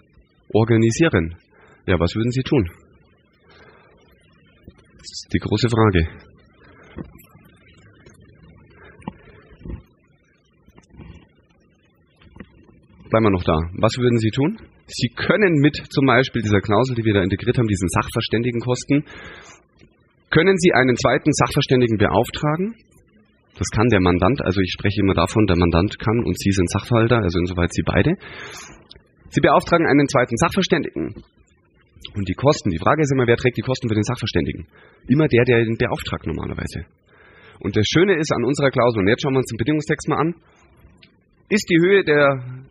organisieren. 0.52 1.36
Ja, 1.86 1.98
was 1.98 2.14
würden 2.14 2.30
Sie 2.30 2.42
tun? 2.42 2.70
Das 4.96 5.10
ist 5.10 5.28
die 5.32 5.38
große 5.38 5.68
Frage. 5.68 6.08
bleiben 13.14 13.26
wir 13.26 13.30
noch 13.30 13.44
da. 13.44 13.54
Was 13.78 13.96
würden 13.96 14.18
Sie 14.18 14.30
tun? 14.30 14.58
Sie 14.86 15.08
können 15.08 15.60
mit 15.60 15.76
zum 15.90 16.06
Beispiel 16.06 16.42
dieser 16.42 16.60
Klausel, 16.60 16.94
die 16.94 17.04
wir 17.04 17.14
da 17.14 17.22
integriert 17.22 17.56
haben, 17.58 17.68
diesen 17.68 17.88
Sachverständigenkosten, 17.88 19.04
können 20.30 20.58
Sie 20.58 20.72
einen 20.72 20.96
zweiten 20.96 21.32
Sachverständigen 21.32 21.96
beauftragen. 21.96 22.74
Das 23.56 23.68
kann 23.70 23.86
der 23.88 24.00
Mandant, 24.00 24.42
also 24.42 24.60
ich 24.60 24.72
spreche 24.72 25.00
immer 25.00 25.14
davon, 25.14 25.46
der 25.46 25.56
Mandant 25.56 25.98
kann 25.98 26.24
und 26.24 26.36
Sie 26.38 26.50
sind 26.50 26.68
Sachverhalter, 26.70 27.18
also 27.22 27.38
insoweit 27.38 27.72
Sie 27.72 27.82
beide. 27.86 28.16
Sie 29.30 29.40
beauftragen 29.40 29.86
einen 29.86 30.08
zweiten 30.08 30.36
Sachverständigen. 30.36 31.22
Und 32.14 32.28
die 32.28 32.34
Kosten, 32.34 32.70
die 32.70 32.78
Frage 32.78 33.02
ist 33.02 33.12
immer, 33.12 33.26
wer 33.26 33.36
trägt 33.36 33.56
die 33.56 33.62
Kosten 33.62 33.88
für 33.88 33.94
den 33.94 34.04
Sachverständigen? 34.04 34.66
Immer 35.08 35.28
der, 35.28 35.44
der 35.44 35.60
ihn 35.62 35.76
beauftragt 35.78 36.26
normalerweise. 36.26 36.84
Und 37.60 37.76
das 37.76 37.86
Schöne 37.86 38.16
ist 38.18 38.32
an 38.32 38.44
unserer 38.44 38.70
Klausel, 38.70 39.00
und 39.00 39.08
jetzt 39.08 39.22
schauen 39.22 39.34
wir 39.34 39.38
uns 39.38 39.50
den 39.50 39.56
Bedingungstext 39.56 40.08
mal 40.08 40.18
an, 40.18 40.34
ist 41.48 41.68
die 41.70 41.78
Höhe 41.78 42.04
der, 42.04 42.63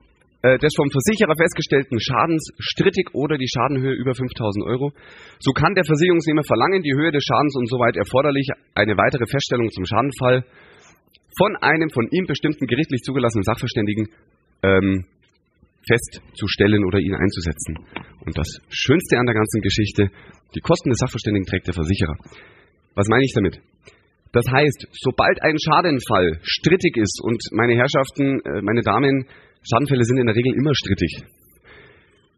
des 0.44 0.74
vom 0.76 0.92
Versicherer 0.92 1.36
festgestellten 1.40 2.00
Schadens 2.00 2.44
strittig 2.60 3.16
oder 3.16 3.38
die 3.38 3.48
Schadenhöhe 3.48 3.94
über 3.94 4.14
5000 4.14 4.66
Euro, 4.66 4.92
so 5.40 5.52
kann 5.54 5.74
der 5.74 5.86
Versicherungsnehmer 5.86 6.44
verlangen, 6.44 6.84
die 6.84 6.94
Höhe 6.94 7.12
des 7.12 7.24
Schadens 7.24 7.56
und 7.56 7.70
soweit 7.70 7.96
erforderlich 7.96 8.50
eine 8.76 8.98
weitere 8.98 9.26
Feststellung 9.26 9.70
zum 9.72 9.86
Schadenfall 9.86 10.44
von 11.38 11.56
einem 11.62 11.90
von 11.90 12.08
ihm 12.12 12.26
bestimmten 12.26 12.68
gerichtlich 12.68 13.02
zugelassenen 13.02 13.44
Sachverständigen 13.44 14.10
ähm, 14.64 15.06
festzustellen 15.88 16.86
oder 16.86 17.00
ihn 17.00 17.16
einzusetzen. 17.16 17.80
Und 18.26 18.38
das 18.38 18.48
Schönste 18.70 19.18
an 19.18 19.26
der 19.26 19.36
ganzen 19.36 19.62
Geschichte, 19.62 20.10
die 20.56 20.62
Kosten 20.62 20.90
des 20.90 21.00
Sachverständigen 21.00 21.46
trägt 21.46 21.68
der 21.68 21.74
Versicherer. 21.74 22.16
Was 22.96 23.08
meine 23.08 23.24
ich 23.24 23.34
damit? 23.34 23.60
Das 24.32 24.46
heißt, 24.50 24.88
sobald 24.92 25.42
ein 25.44 25.58
Schadenfall 25.60 26.40
strittig 26.42 26.98
ist, 26.98 27.22
und 27.22 27.42
meine 27.52 27.76
Herrschaften, 27.76 28.40
äh, 28.42 28.62
meine 28.62 28.82
Damen, 28.82 29.28
Schadenfälle 29.64 30.04
sind 30.04 30.20
in 30.20 30.28
der 30.28 30.36
Regel 30.36 30.54
immer 30.56 30.74
strittig, 30.76 31.24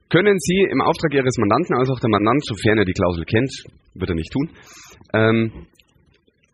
können 0.09 0.37
Sie 0.37 0.67
im 0.71 0.81
Auftrag 0.81 1.13
Ihres 1.13 1.37
Mandanten, 1.37 1.75
also 1.77 1.93
auch 1.93 1.99
der 1.99 2.09
Mandant, 2.09 2.45
sofern 2.45 2.77
er 2.77 2.85
die 2.85 2.93
Klausel 2.93 3.25
kennt, 3.25 3.51
wird 3.95 4.09
er 4.09 4.15
nicht 4.15 4.31
tun, 4.31 4.49
ähm, 5.13 5.67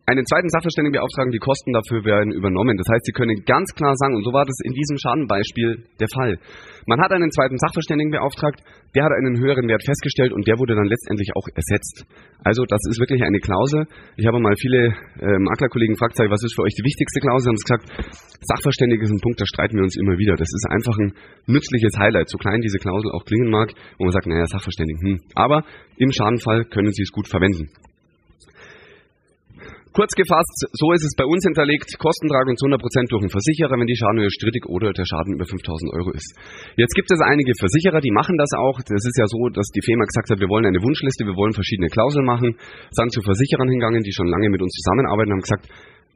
einen 0.06 0.26
zweiten 0.26 0.50
Sachverständigen 0.50 0.98
beauftragen, 0.98 1.32
die 1.32 1.40
Kosten 1.40 1.74
dafür 1.74 2.04
werden 2.04 2.34
übernommen. 2.34 2.76
Das 2.78 2.90
heißt, 2.92 3.06
Sie 3.06 3.14
können 3.14 3.46
ganz 3.46 3.70
klar 3.76 3.94
sagen, 3.96 4.16
und 4.16 4.24
so 4.26 4.34
war 4.34 4.46
das 4.46 4.58
in 4.66 4.74
diesem 4.74 4.98
Schadenbeispiel 4.98 5.86
der 6.00 6.10
Fall. 6.10 6.40
Man 6.88 7.00
hat 7.00 7.12
einen 7.12 7.30
zweiten 7.32 7.58
Sachverständigen 7.58 8.12
beauftragt, 8.12 8.60
der 8.96 9.06
hat 9.06 9.14
einen 9.14 9.38
höheren 9.38 9.68
Wert 9.70 9.84
festgestellt 9.86 10.34
und 10.34 10.48
der 10.48 10.58
wurde 10.58 10.76
dann 10.76 10.90
letztendlich 10.90 11.30
auch 11.36 11.48
ersetzt. 11.54 12.06
Also 12.44 12.66
das 12.66 12.82
ist 12.90 13.00
wirklich 13.00 13.22
eine 13.24 13.40
Klausel. 13.40 13.86
Ich 14.18 14.26
habe 14.26 14.40
mal 14.40 14.56
viele 14.58 14.90
äh, 15.22 15.38
Maklerkollegen 15.38 15.94
gefragt, 15.94 16.18
was 16.18 16.44
ist 16.44 16.56
für 16.56 16.64
euch 16.64 16.74
die 16.74 16.84
wichtigste 16.84 17.22
Klausel? 17.22 17.54
Haben 17.54 17.58
sie 17.58 17.70
gesagt, 17.70 17.86
Sachverständige 18.42 19.06
ist 19.06 19.12
ein 19.12 19.22
Punkt, 19.22 19.40
da 19.40 19.46
streiten 19.46 19.78
wir 19.78 19.84
uns 19.84 19.96
immer 19.96 20.18
wieder. 20.18 20.36
Das 20.36 20.50
ist 20.50 20.66
einfach 20.70 20.98
ein 20.98 21.14
nützliches 21.46 21.94
Highlight, 21.98 22.30
so 22.30 22.38
klein 22.38 22.62
diese 22.62 22.80
Klausel 22.80 23.12
auch 23.12 23.24
klingen 23.24 23.52
mag, 23.52 23.72
wo 24.00 24.06
man 24.06 24.12
sagt, 24.12 24.26
naja, 24.26 24.46
Sachverständigen, 24.48 25.02
hm. 25.02 25.20
Aber 25.36 25.64
im 25.98 26.12
Schadenfall 26.12 26.66
können 26.66 26.92
Sie 26.92 27.04
es 27.04 27.12
gut 27.12 27.28
verwenden. 27.28 27.70
Kurz 29.92 30.16
gefasst, 30.16 30.72
so 30.72 30.96
ist 30.96 31.04
es 31.04 31.12
bei 31.20 31.28
uns 31.28 31.44
hinterlegt, 31.44 32.00
Kostentragung 32.00 32.56
zu 32.56 32.64
100% 32.64 32.80
durch 33.12 33.28
den 33.28 33.30
Versicherer, 33.30 33.76
wenn 33.76 33.92
die 33.92 34.00
Schadenhöhe 34.00 34.32
strittig 34.32 34.64
oder 34.72 34.96
der 34.96 35.04
Schaden 35.04 35.36
über 35.36 35.44
5000 35.44 35.92
Euro 35.92 36.16
ist. 36.16 36.32
Jetzt 36.80 36.96
gibt 36.96 37.12
es 37.12 37.20
einige 37.20 37.52
Versicherer, 37.60 38.00
die 38.00 38.16
machen 38.16 38.40
das 38.40 38.56
auch. 38.56 38.80
Das 38.88 39.04
ist 39.04 39.20
ja 39.20 39.28
so, 39.28 39.52
dass 39.52 39.68
die 39.76 39.84
FEMA 39.84 40.08
gesagt 40.08 40.32
hat, 40.32 40.40
wir 40.40 40.48
wollen 40.48 40.64
eine 40.64 40.80
Wunschliste, 40.80 41.28
wir 41.28 41.36
wollen 41.36 41.52
verschiedene 41.52 41.92
Klauseln 41.92 42.24
machen. 42.24 42.56
Sind 42.96 43.12
zu 43.12 43.20
Versicherern 43.20 43.68
hingegangen, 43.68 44.00
die 44.00 44.16
schon 44.16 44.32
lange 44.32 44.48
mit 44.48 44.64
uns 44.64 44.72
zusammenarbeiten, 44.80 45.36
haben 45.36 45.44
gesagt, 45.44 45.68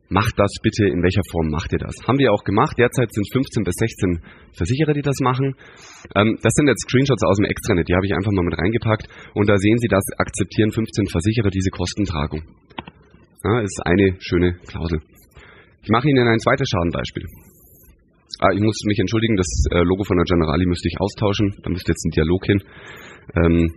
macht 0.07 0.39
das 0.39 0.55
bitte, 0.63 0.87
in 0.87 1.03
welcher 1.03 1.27
Form 1.27 1.51
macht 1.51 1.75
ihr 1.75 1.83
das? 1.83 1.99
Haben 2.07 2.19
wir 2.23 2.31
auch 2.31 2.47
gemacht. 2.47 2.79
Derzeit 2.79 3.11
sind 3.11 3.27
es 3.27 3.35
15 3.35 3.67
bis 3.67 3.75
16 3.75 4.55
Versicherer, 4.55 4.95
die 4.95 5.03
das 5.03 5.19
machen. 5.19 5.51
Ähm, 6.15 6.39
das 6.39 6.55
sind 6.55 6.71
jetzt 6.71 6.87
Screenshots 6.87 7.27
aus 7.27 7.43
dem 7.43 7.51
Extranet, 7.51 7.91
die 7.91 7.95
habe 7.99 8.07
ich 8.07 8.15
einfach 8.15 8.31
mal 8.31 8.47
mit 8.47 8.55
reingepackt. 8.55 9.11
Und 9.35 9.51
da 9.51 9.59
sehen 9.59 9.83
Sie, 9.83 9.91
dass 9.91 10.07
akzeptieren 10.15 10.71
15 10.71 11.11
Versicherer 11.11 11.51
diese 11.51 11.75
Kostentragung. 11.75 12.47
Ja, 13.45 13.59
ist 13.61 13.79
eine 13.85 14.17
schöne 14.21 14.53
Klausel. 14.65 14.99
Ich 15.83 15.89
mache 15.89 16.09
Ihnen 16.09 16.27
ein 16.27 16.39
zweites 16.39 16.67
Schadenbeispiel. 16.67 17.25
Ah, 18.39 18.51
ich 18.51 18.59
muss 18.59 18.81
mich 18.87 18.97
entschuldigen, 18.97 19.37
das 19.37 19.45
äh, 19.69 19.83
Logo 19.83 20.03
von 20.03 20.17
der 20.17 20.25
Generali 20.25 20.65
müsste 20.65 20.87
ich 20.87 20.99
austauschen. 20.99 21.53
Da 21.61 21.69
müsste 21.69 21.91
jetzt 21.91 22.03
ein 22.05 22.09
Dialog 22.09 22.43
hin. 22.43 22.63
Ähm, 23.37 23.69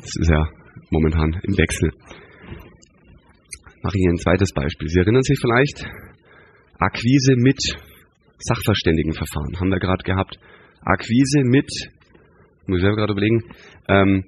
das 0.00 0.16
ist 0.18 0.30
ja 0.30 0.48
momentan 0.88 1.38
im 1.42 1.58
Wechsel. 1.58 1.92
Mache 3.82 3.98
ich 3.98 4.04
Ihnen 4.04 4.14
ein 4.14 4.24
zweites 4.24 4.50
Beispiel. 4.54 4.88
Sie 4.88 4.98
erinnern 4.98 5.22
sich 5.22 5.38
vielleicht, 5.38 5.84
Akquise 6.78 7.36
mit 7.36 7.60
Sachverständigenverfahren 8.38 9.60
haben 9.60 9.68
wir 9.68 9.78
gerade 9.78 10.04
gehabt. 10.04 10.38
Akquise 10.80 11.42
mit, 11.44 11.68
muss 12.66 12.78
ich 12.78 12.82
selber 12.82 12.96
gerade 12.96 13.12
überlegen, 13.12 13.44
ähm, 13.88 14.24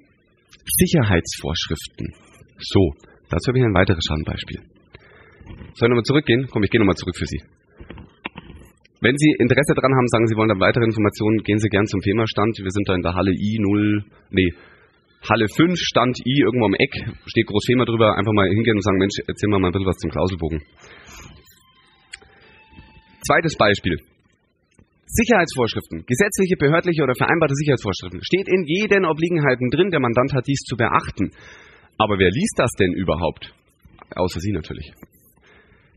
Sicherheitsvorschriften. 0.77 2.13
So, 2.59 2.93
Dazu 3.29 3.49
habe 3.49 3.59
ich 3.59 3.65
ein 3.65 3.73
weiteres 3.73 4.03
Schadenbeispiel. 4.07 4.61
Soll 5.75 5.87
ich 5.87 5.91
nochmal 5.91 6.03
zurückgehen? 6.03 6.47
Komm, 6.49 6.63
ich 6.63 6.71
gehe 6.71 6.79
nochmal 6.79 6.95
zurück 6.95 7.15
für 7.17 7.25
Sie. 7.25 7.41
Wenn 8.99 9.15
Sie 9.15 9.35
Interesse 9.37 9.73
daran 9.75 9.93
haben, 9.93 10.07
sagen 10.07 10.27
Sie 10.27 10.35
wollen 10.35 10.49
da 10.49 10.59
weitere 10.59 10.83
Informationen, 10.85 11.37
gehen 11.43 11.59
Sie 11.59 11.69
gern 11.69 11.85
zum 11.85 12.01
FEMA-Stand. 12.01 12.57
Wir 12.57 12.71
sind 12.71 12.89
da 12.89 12.95
in 12.95 13.03
der 13.03 13.13
Halle 13.13 13.31
I0, 13.31 14.03
nee, 14.31 14.49
Halle 15.29 15.47
5, 15.49 15.77
Stand 15.77 16.17
I, 16.25 16.41
irgendwo 16.41 16.65
am 16.65 16.73
Eck, 16.73 16.93
steht 17.25 17.47
groß 17.47 17.63
FEMA 17.67 17.85
drüber. 17.85 18.17
Einfach 18.17 18.33
mal 18.33 18.47
hingehen 18.49 18.75
und 18.75 18.83
sagen, 18.83 18.97
Mensch, 18.97 19.17
erzähl 19.27 19.49
mal 19.49 19.63
ein 19.63 19.71
bisschen 19.71 19.85
was 19.85 19.97
zum 19.97 20.09
Klauselbogen. 20.09 20.61
Zweites 23.25 23.55
Beispiel. 23.57 23.97
Sicherheitsvorschriften, 25.05 26.05
gesetzliche, 26.05 26.55
behördliche 26.57 27.03
oder 27.03 27.15
vereinbarte 27.15 27.55
Sicherheitsvorschriften. 27.55 28.23
Steht 28.23 28.47
in 28.47 28.63
jeden 28.65 29.05
Obliegenheiten 29.05 29.69
drin, 29.69 29.89
der 29.89 29.99
Mandant 29.99 30.33
hat 30.33 30.47
dies 30.47 30.59
zu 30.63 30.75
beachten. 30.75 31.31
Aber 31.97 32.19
wer 32.19 32.29
liest 32.29 32.55
das 32.57 32.71
denn 32.79 32.93
überhaupt? 32.93 33.53
Außer 34.15 34.39
Sie 34.39 34.51
natürlich. 34.51 34.93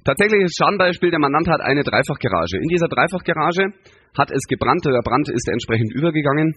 Tatsächliches 0.04 0.56
Schadenbeispiel, 0.58 1.10
der 1.10 1.20
Mandant 1.20 1.48
hat 1.48 1.60
eine 1.60 1.82
Dreifachgarage. 1.82 2.56
In 2.56 2.68
dieser 2.68 2.88
Dreifachgarage 2.88 3.72
hat 4.16 4.30
es 4.30 4.46
gebrannt, 4.48 4.84
der 4.84 5.02
Brand 5.04 5.28
ist 5.28 5.48
entsprechend 5.48 5.92
übergegangen. 5.92 6.56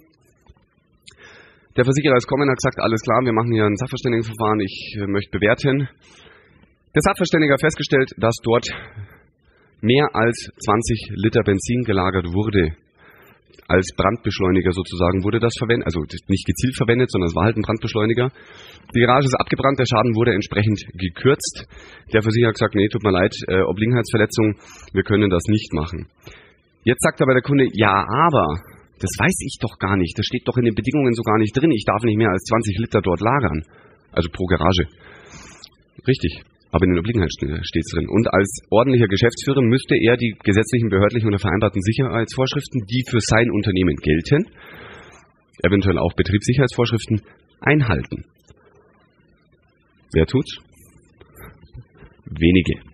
Der 1.75 1.83
Versicherer 1.83 2.15
ist 2.15 2.27
gekommen 2.27 2.43
und 2.43 2.51
hat 2.51 2.61
gesagt, 2.61 2.79
alles 2.79 3.01
klar, 3.01 3.19
wir 3.25 3.33
machen 3.33 3.51
hier 3.51 3.65
ein 3.65 3.75
Sachverständigenverfahren, 3.75 4.59
ich 4.61 4.95
äh, 4.95 5.07
möchte 5.07 5.37
bewerten. 5.37 5.89
Der 6.95 7.01
Sachverständiger 7.01 7.53
hat 7.53 7.61
festgestellt, 7.61 8.13
dass 8.17 8.35
dort 8.43 8.67
mehr 9.81 10.07
als 10.13 10.49
20 10.63 11.17
Liter 11.17 11.41
Benzin 11.43 11.83
gelagert 11.83 12.27
wurde 12.31 12.77
als 13.73 13.89
Brandbeschleuniger 13.97 14.71
sozusagen 14.71 15.23
wurde 15.25 15.39
das 15.41 15.53
verwendet, 15.57 15.89
also 15.89 16.05
nicht 16.29 16.45
gezielt 16.45 16.77
verwendet, 16.77 17.09
sondern 17.09 17.29
es 17.29 17.35
war 17.35 17.45
halt 17.49 17.57
ein 17.57 17.65
Brandbeschleuniger. 17.65 18.29
Die 18.93 19.01
Garage 19.01 19.25
ist 19.25 19.33
abgebrannt, 19.33 19.79
der 19.79 19.89
Schaden 19.89 20.13
wurde 20.13 20.33
entsprechend 20.33 20.85
gekürzt. 20.93 21.65
Der 22.13 22.21
Versicherer 22.21 22.53
hat 22.53 22.61
gesagt, 22.61 22.75
nee, 22.75 22.87
tut 22.87 23.01
mir 23.01 23.11
leid, 23.11 23.33
äh, 23.49 23.65
Obliegenheitsverletzung, 23.65 24.61
wir 24.93 25.03
können 25.03 25.29
das 25.33 25.43
nicht 25.49 25.73
machen. 25.73 26.05
Jetzt 26.85 27.01
sagt 27.01 27.21
aber 27.21 27.33
der 27.33 27.41
Kunde, 27.41 27.65
ja, 27.73 28.05
aber, 28.05 28.61
das 29.01 29.09
weiß 29.17 29.37
ich 29.41 29.57
doch 29.59 29.79
gar 29.79 29.97
nicht, 29.97 30.13
das 30.17 30.25
steht 30.25 30.47
doch 30.47 30.57
in 30.57 30.65
den 30.65 30.75
Bedingungen 30.75 31.13
so 31.15 31.23
gar 31.23 31.39
nicht 31.39 31.57
drin, 31.57 31.71
ich 31.71 31.85
darf 31.85 32.03
nicht 32.03 32.17
mehr 32.17 32.29
als 32.29 32.43
20 32.43 32.77
Liter 32.77 33.01
dort 33.01 33.21
lagern. 33.21 33.65
Also 34.11 34.29
pro 34.29 34.45
Garage. 34.45 34.85
Richtig 36.05 36.52
aber 36.73 36.85
in 36.85 36.93
den 36.93 36.99
Obliegenheiten 36.99 37.63
steht 37.63 37.85
es 37.85 37.91
drin. 37.93 38.09
Und 38.09 38.33
als 38.33 38.49
ordentlicher 38.71 39.07
Geschäftsführer 39.07 39.61
müsste 39.61 39.95
er 39.95 40.17
die 40.17 40.33
gesetzlichen, 40.43 40.89
behördlichen 40.89 41.29
oder 41.29 41.37
vereinbarten 41.37 41.81
Sicherheitsvorschriften, 41.81 42.81
die 42.89 43.05
für 43.07 43.19
sein 43.21 43.51
Unternehmen 43.51 43.95
gelten, 43.97 44.49
eventuell 45.61 45.99
auch 45.99 46.13
Betriebssicherheitsvorschriften, 46.13 47.21
einhalten. 47.61 48.25
Wer 50.13 50.25
tut's? 50.25 50.57
Wenige. 52.25 52.92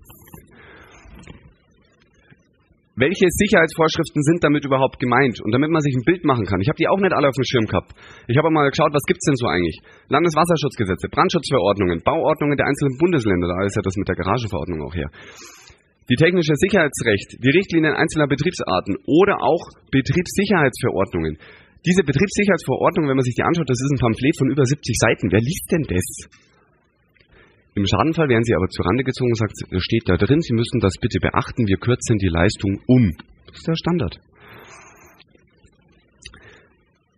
Welche 3.00 3.32
Sicherheitsvorschriften 3.32 4.22
sind 4.28 4.44
damit 4.44 4.68
überhaupt 4.68 5.00
gemeint? 5.00 5.40
Und 5.40 5.56
damit 5.56 5.72
man 5.72 5.80
sich 5.80 5.96
ein 5.96 6.04
Bild 6.04 6.28
machen 6.28 6.44
kann. 6.44 6.60
Ich 6.60 6.68
habe 6.68 6.76
die 6.76 6.92
auch 6.92 7.00
nicht 7.00 7.16
alle 7.16 7.32
auf 7.32 7.38
dem 7.40 7.48
Schirm 7.48 7.66
gehabt. 7.66 7.96
Ich 8.28 8.36
habe 8.36 8.52
mal 8.52 8.68
geschaut, 8.68 8.92
was 8.92 9.08
gibt 9.08 9.24
es 9.24 9.28
denn 9.32 9.40
so 9.40 9.48
eigentlich? 9.48 9.80
Landeswasserschutzgesetze, 10.12 11.08
Brandschutzverordnungen, 11.08 12.04
Bauordnungen 12.04 12.60
der 12.60 12.68
einzelnen 12.68 13.00
Bundesländer, 13.00 13.48
da 13.48 13.64
ist 13.64 13.80
ja 13.80 13.82
das 13.82 13.96
mit 13.96 14.08
der 14.12 14.20
Garageverordnung 14.20 14.84
auch 14.84 14.94
her. 14.94 15.08
Die 16.12 16.20
technische 16.20 16.58
Sicherheitsrecht, 16.60 17.40
die 17.40 17.54
Richtlinien 17.56 17.96
einzelner 17.96 18.28
Betriebsarten 18.28 18.98
oder 19.08 19.40
auch 19.40 19.64
Betriebssicherheitsverordnungen. 19.96 21.40
Diese 21.86 22.04
Betriebssicherheitsverordnung, 22.04 23.08
wenn 23.08 23.16
man 23.16 23.24
sich 23.24 23.36
die 23.36 23.48
anschaut, 23.48 23.70
das 23.70 23.80
ist 23.80 23.96
ein 23.96 24.04
Pamphlet 24.04 24.36
von 24.36 24.52
über 24.52 24.66
70 24.66 24.98
Seiten. 25.00 25.32
Wer 25.32 25.40
liest 25.40 25.72
denn 25.72 25.88
das? 25.88 26.49
Im 27.80 27.88
Schadenfall 27.88 28.28
werden 28.28 28.44
Sie 28.44 28.54
aber 28.54 28.68
zu 28.68 28.84
Rande 28.84 29.06
gezogen 29.06 29.32
und 29.32 29.40
sagt, 29.40 29.56
steht 29.56 30.04
da 30.04 30.18
drin, 30.18 30.42
Sie 30.42 30.54
müssen 30.54 30.84
das 30.84 30.92
bitte 31.00 31.20
beachten, 31.24 31.64
wir 31.66 31.78
kürzen 31.78 32.18
die 32.20 32.28
Leistung 32.28 32.84
um. 32.88 33.16
Das 33.48 33.56
ist 33.56 33.68
der 33.68 33.80
Standard. 33.80 34.20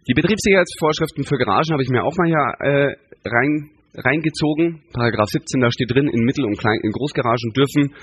Die 0.05 0.13
Betriebssicherheitsvorschriften 0.13 1.25
für 1.25 1.37
Garagen 1.41 1.73
habe 1.73 1.81
ich 1.81 1.89
mir 1.89 2.03
auch 2.03 2.13
mal 2.13 2.27
hier 2.29 2.45
äh, 2.61 2.93
rein, 3.25 3.71
reingezogen. 3.95 4.85
Paragraph 4.93 5.29
17, 5.29 5.61
da 5.61 5.71
steht 5.71 5.89
drin, 5.89 6.07
in 6.07 6.21
Mittel- 6.21 6.45
und 6.45 6.59
Klein 6.59 6.77
in 6.83 6.91
Großgaragen 6.91 7.53
dürfen 7.57 7.95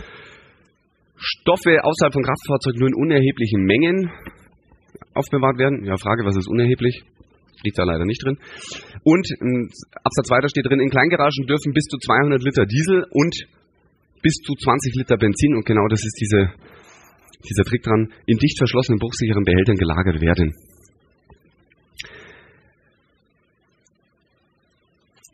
Stoffe 1.15 1.79
außerhalb 1.83 2.13
von 2.13 2.23
Kraftfahrzeugen 2.23 2.81
nur 2.81 2.89
in 2.89 2.95
unerheblichen 2.95 3.63
Mengen 3.63 4.11
aufbewahrt 5.15 5.59
werden. 5.59 5.85
Ja, 5.85 5.97
Frage, 5.97 6.25
was 6.25 6.37
ist 6.37 6.49
unerheblich? 6.49 7.05
Liegt 7.65 7.79
da 7.79 7.85
leider 7.85 8.05
nicht 8.05 8.23
drin. 8.25 8.39
Und 9.03 9.27
in 9.41 9.71
Absatz 10.05 10.31
weiter 10.31 10.49
steht 10.49 10.67
drin, 10.67 10.81
in 10.81 10.91
Kleingaragen 10.91 11.47
dürfen 11.47 11.73
bis 11.73 11.85
zu 11.85 11.99
200 11.99 12.43
Liter 12.43 12.67
Diesel 12.67 13.05
und 13.11 13.35
bis 14.23 14.35
zu 14.43 14.55
20 14.55 14.95
Liter 14.95 15.17
Benzin, 15.17 15.55
und 15.55 15.67
genau 15.67 15.87
das 15.89 16.05
ist 16.05 16.19
diese, 16.21 16.51
dieser 17.49 17.65
Trick 17.65 17.83
dran, 17.83 18.13
in 18.27 18.39
dicht 18.39 18.59
verschlossenen, 18.59 18.99
bruchsicheren 18.99 19.45
Behältern 19.45 19.77
gelagert 19.77 20.21
werden. 20.21 20.55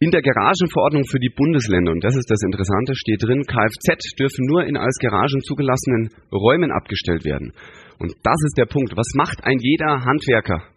In 0.00 0.10
der 0.10 0.20
Garagenverordnung 0.20 1.04
für 1.06 1.18
die 1.18 1.30
Bundesländer, 1.30 1.92
und 1.92 2.04
das 2.04 2.16
ist 2.16 2.28
das 2.28 2.42
Interessante, 2.42 2.94
steht 2.94 3.22
drin, 3.22 3.44
Kfz 3.46 4.14
dürfen 4.18 4.44
nur 4.44 4.64
in 4.64 4.76
als 4.76 4.98
Garagen 5.00 5.40
zugelassenen 5.40 6.10
Räumen 6.30 6.72
abgestellt 6.72 7.24
werden. 7.24 7.52
Und 7.98 8.12
das 8.22 8.36
ist 8.44 8.58
der 8.58 8.66
Punkt. 8.66 8.96
Was 8.96 9.08
macht 9.14 9.44
ein 9.44 9.58
jeder 9.60 10.04
Handwerker 10.04 10.73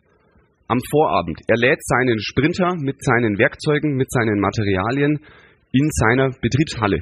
am 0.67 0.79
Vorabend? 0.91 1.39
Er 1.47 1.57
lädt 1.57 1.79
seinen 1.83 2.19
Sprinter 2.19 2.75
mit 2.79 3.01
seinen 3.03 3.37
Werkzeugen, 3.37 3.95
mit 3.95 4.11
seinen 4.11 4.39
Materialien 4.39 5.19
in 5.71 5.89
seiner 5.91 6.31
Betriebshalle, 6.41 7.01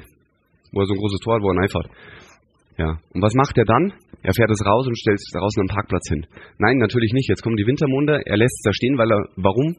wo 0.72 0.80
er 0.80 0.86
so 0.86 0.94
ein 0.94 0.98
großes 0.98 1.20
Tor 1.20 1.34
hat, 1.34 1.42
wo 1.42 1.50
er 1.50 1.58
reinfährt. 1.58 1.90
Ja. 2.78 2.98
Und 3.14 3.22
was 3.22 3.34
macht 3.34 3.56
er 3.56 3.64
dann? 3.64 3.92
Er 4.22 4.34
fährt 4.34 4.50
es 4.50 4.64
raus 4.64 4.86
und 4.86 4.98
stellt 4.98 5.18
es 5.18 5.32
draußen 5.32 5.62
am 5.62 5.74
Parkplatz 5.74 6.08
hin. 6.08 6.26
Nein, 6.58 6.78
natürlich 6.78 7.12
nicht. 7.12 7.28
Jetzt 7.28 7.42
kommen 7.42 7.56
die 7.56 7.66
Wintermonde. 7.66 8.20
Er 8.26 8.36
lässt 8.36 8.56
es 8.58 8.64
da 8.64 8.72
stehen, 8.72 8.98
weil 8.98 9.10
er, 9.10 9.24
warum? 9.36 9.76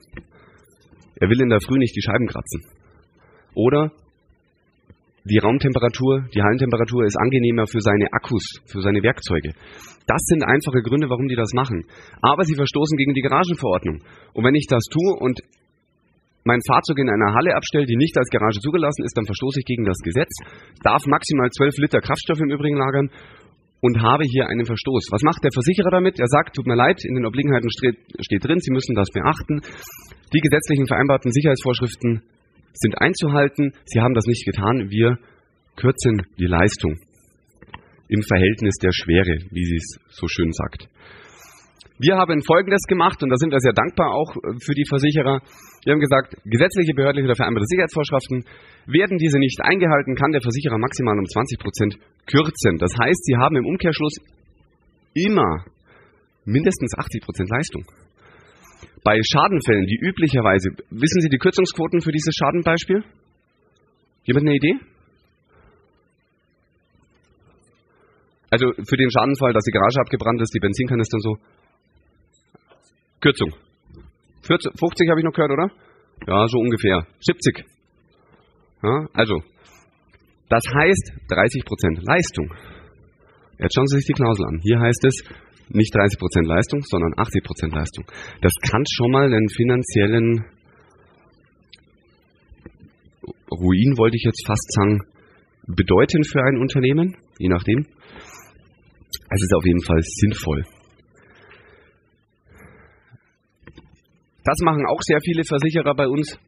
Er 1.19 1.30
will 1.30 1.41
in 1.41 1.50
der 1.50 1.62
Früh 1.62 1.78
nicht 1.78 1.95
die 1.95 2.02
Scheiben 2.02 2.28
kratzen. 2.28 2.63
Oder 3.54 3.91
die 5.28 5.40
Raumtemperatur, 5.40 6.26
die 6.34 6.42
Hallentemperatur 6.42 7.04
ist 7.04 7.18
angenehmer 7.20 7.68
für 7.68 7.82
seine 7.82 8.08
Akkus, 8.12 8.44
für 8.66 8.82
seine 8.82 9.04
Werkzeuge. 9.04 9.52
Das 10.08 10.24
sind 10.32 10.44
einfache 10.44 10.82
Gründe, 10.82 11.10
warum 11.10 11.28
die 11.28 11.36
das 11.36 11.52
machen. 11.54 11.84
Aber 12.22 12.44
sie 12.44 12.56
verstoßen 12.56 12.98
gegen 12.98 13.13
die 13.13 13.22
Garagenverordnung. 13.22 14.00
Und 14.34 14.44
wenn 14.44 14.56
ich 14.56 14.68
das 14.68 14.84
tue 14.88 15.13
und 15.20 15.42
mein 16.48 16.63
Fahrzeug 16.66 16.98
in 17.00 17.10
einer 17.10 17.36
Halle 17.36 17.56
abstelle, 17.56 17.86
die 17.86 18.00
nicht 18.00 18.18
als 18.18 18.30
Garage 18.32 18.63
zugelassen 18.63 19.04
ist, 19.04 19.18
dann 19.18 19.26
verstoße 19.26 19.60
ich 19.60 19.66
gegen 19.66 19.84
das 19.84 20.00
Gesetz, 20.00 20.32
darf 20.82 21.04
maximal 21.06 21.52
12 21.52 21.76
Liter 21.78 22.00
Kraftstoff 22.00 22.40
im 22.40 22.50
Übrigen 22.50 22.78
lagern 22.78 23.12
und 23.82 24.02
habe 24.02 24.24
hier 24.24 24.48
einen 24.48 24.66
Verstoß. 24.66 25.12
Was 25.12 25.24
macht 25.24 25.44
der 25.44 25.52
Versicherer 25.52 25.92
damit? 25.92 26.20
Er 26.20 26.28
sagt, 26.28 26.56
tut 26.56 26.66
mir 26.66 26.80
leid, 26.80 27.04
in 27.04 27.16
den 27.16 27.26
Obliegenheiten 27.26 27.70
steht, 27.70 28.00
steht 28.24 28.48
drin, 28.48 28.60
Sie 28.60 28.72
müssen 28.72 28.96
das 28.96 29.12
beachten. 29.12 29.60
Die 30.34 30.40
gesetzlichen 30.40 30.88
vereinbarten 30.88 31.32
Sicherheitsvorschriften 31.32 32.24
sind 32.80 33.00
einzuhalten. 33.00 33.74
Sie 33.86 34.02
haben 34.02 34.13
das 34.13 34.26
nicht 34.26 34.46
getan. 34.46 34.90
Wir 34.90 35.18
kürzen 35.76 36.24
die 36.40 36.48
Leistung 36.48 36.98
im 38.10 38.22
Verhältnis 38.24 38.76
der 38.82 38.92
Schwere, 38.92 39.38
wie 39.52 39.66
sie 39.66 39.76
es 39.76 40.00
so 40.10 40.28
schön 40.28 40.52
sagt. 40.54 40.88
Wir 42.00 42.16
haben 42.16 42.44
Folgendes 42.46 42.84
gemacht, 42.88 43.24
und 43.24 43.30
da 43.30 43.38
sind 43.38 43.52
wir 43.52 43.60
sehr 43.60 43.74
dankbar 43.74 44.13
auch 44.13 44.36
äh, 44.38 44.54
für 44.62 44.78
die 44.78 44.86
Versicherer. 44.88 45.42
Wir 45.84 45.94
haben 45.94 46.00
gesagt, 46.00 46.38
gesetzliche, 46.46 46.94
behördliche 46.94 47.26
oder 47.26 47.36
vereinbarte 47.36 47.66
Sicherheitsvorschriften, 47.66 48.46
werden 48.86 49.18
diese 49.18 49.40
nicht 49.40 49.58
eingehalten, 49.62 50.13
kann 50.13 50.32
der 50.32 50.42
Versicherer 50.42 50.78
maximal 50.78 51.18
um 51.18 51.26
20 51.26 51.58
Prozent 51.60 51.98
kürzen. 52.30 52.78
Das 52.78 52.94
heißt, 53.02 53.26
Sie 53.26 53.36
haben 53.36 53.56
im 53.56 53.66
Umkehrschluss 53.66 54.13
immer 55.16 55.66
mindestens 56.46 56.94
80 56.96 57.24
Prozent 57.24 57.50
Leistung. 57.50 57.84
Bei 59.04 59.20
Schadenfällen, 59.24 59.86
die 59.86 60.00
üblicherweise, 60.02 60.70
wissen 60.90 61.22
Sie 61.22 61.30
die 61.30 61.38
Kürzungsquoten 61.38 62.02
für 62.02 62.12
dieses 62.12 62.36
Schadenbeispiel? 62.36 63.04
Jemand 64.24 64.48
eine 64.48 64.56
Idee? 64.56 64.76
Also 68.50 68.72
für 68.72 68.98
den 68.98 69.12
Schadenfall, 69.12 69.54
dass 69.54 69.63
die 69.63 69.72
Garage 69.72 70.00
abgebrannt 70.00 70.42
ist, 70.42 70.54
die 70.54 70.60
Benzinkanister 70.60 71.16
und 71.16 71.24
so. 71.24 71.36
Kürzung. 73.20 73.54
40, 74.44 74.72
50 74.80 75.10
habe 75.10 75.20
ich 75.20 75.26
noch 75.26 75.34
gehört, 75.34 75.52
oder? 75.52 75.72
Ja, 76.28 76.48
so 76.48 76.60
ungefähr. 76.60 77.06
70. 77.20 77.66
Ja, 78.84 79.08
also, 79.13 79.42
das 80.50 80.63
heißt 80.74 81.12
30% 81.30 82.06
Leistung. 82.06 82.54
Jetzt 83.60 83.76
schauen 83.76 83.88
Sie 83.88 83.98
sich 83.98 84.06
die 84.06 84.13
Klausel 84.13 84.46
an. 84.46 84.60
Hier 84.63 84.80
heißt 84.80 85.04
es 85.06 85.24
nicht 85.69 85.93
30% 85.93 86.47
Leistung, 86.47 86.82
sondern 86.84 87.13
80% 87.13 87.75
Leistung. 87.75 88.06
Das 88.41 88.53
kann 88.62 88.84
schon 88.89 89.12
mal 89.12 89.25
einen 89.25 89.49
finanziellen 89.49 90.45
Ruin, 93.51 93.97
wollte 93.97 94.17
ich 94.17 94.23
jetzt 94.23 94.45
fast 94.45 94.71
sagen, 94.73 95.01
bedeuten 95.67 96.23
für 96.23 96.43
ein 96.43 96.58
Unternehmen, 96.58 97.15
je 97.39 97.49
nachdem. 97.49 97.86
Es 99.30 99.41
ist 99.41 99.53
auf 99.56 99.65
jeden 99.65 99.84
Fall 99.84 99.99
sinnvoll. 100.01 100.63
Das 104.43 104.58
machen 104.63 104.86
auch 104.88 105.01
sehr 105.01 105.19
viele 105.23 105.43
Versicherer 105.43 105.93
bei 105.93 106.08
uns. 106.08 106.39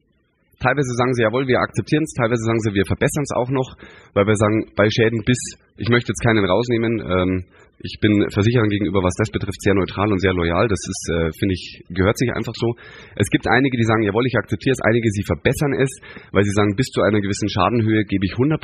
Teilweise 0.60 0.92
sagen 0.96 1.14
sie, 1.14 1.24
jawohl, 1.24 1.48
wir 1.48 1.60
akzeptieren 1.60 2.04
es, 2.04 2.14
teilweise 2.14 2.44
sagen 2.44 2.60
sie, 2.60 2.74
wir 2.76 2.86
verbessern 2.86 3.24
es 3.24 3.32
auch 3.36 3.50
noch, 3.50 3.80
weil 4.14 4.28
wir 4.28 4.36
sagen, 4.36 4.68
bei 4.76 4.90
Schäden 4.92 5.24
bis, 5.24 5.40
ich 5.78 5.88
möchte 5.90 6.12
jetzt 6.12 6.24
keinen 6.24 6.44
rausnehmen, 6.44 7.00
ähm, 7.00 7.46
ich 7.80 7.96
bin 8.02 8.28
Versicherern 8.28 8.68
gegenüber, 8.68 9.00
was 9.00 9.16
das 9.16 9.32
betrifft, 9.32 9.62
sehr 9.64 9.74
neutral 9.74 10.12
und 10.12 10.20
sehr 10.20 10.34
loyal. 10.34 10.68
Das 10.68 10.84
ist, 10.84 11.04
äh, 11.16 11.32
finde 11.40 11.56
ich, 11.56 11.84
gehört 11.88 12.18
sich 12.18 12.30
einfach 12.36 12.52
so. 12.56 12.76
Es 13.16 13.30
gibt 13.30 13.48
einige, 13.48 13.78
die 13.78 13.88
sagen, 13.88 14.04
jawohl, 14.04 14.28
ich 14.28 14.36
akzeptiere 14.36 14.74
es. 14.74 14.84
Einige, 14.84 15.08
sie 15.10 15.24
verbessern 15.24 15.74
es, 15.80 15.88
weil 16.32 16.44
sie 16.44 16.52
sagen, 16.52 16.76
bis 16.76 16.88
zu 16.88 17.02
einer 17.02 17.22
gewissen 17.22 17.48
Schadenhöhe 17.48 18.04
gebe 18.04 18.26
ich 18.26 18.34
100% 18.36 18.60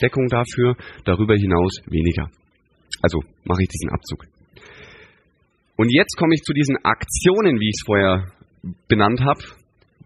Deckung 0.00 0.28
dafür, 0.28 0.76
darüber 1.04 1.36
hinaus 1.36 1.76
weniger. 1.92 2.30
Also 3.02 3.20
mache 3.44 3.60
ich 3.60 3.68
diesen 3.68 3.90
Abzug. 3.90 4.24
Und 5.76 5.92
jetzt 5.92 6.16
komme 6.16 6.34
ich 6.34 6.42
zu 6.42 6.54
diesen 6.54 6.76
Aktionen, 6.84 7.60
wie 7.60 7.68
ich 7.68 7.76
es 7.76 7.84
vorher 7.84 8.32
benannt 8.88 9.20
habe. 9.20 9.40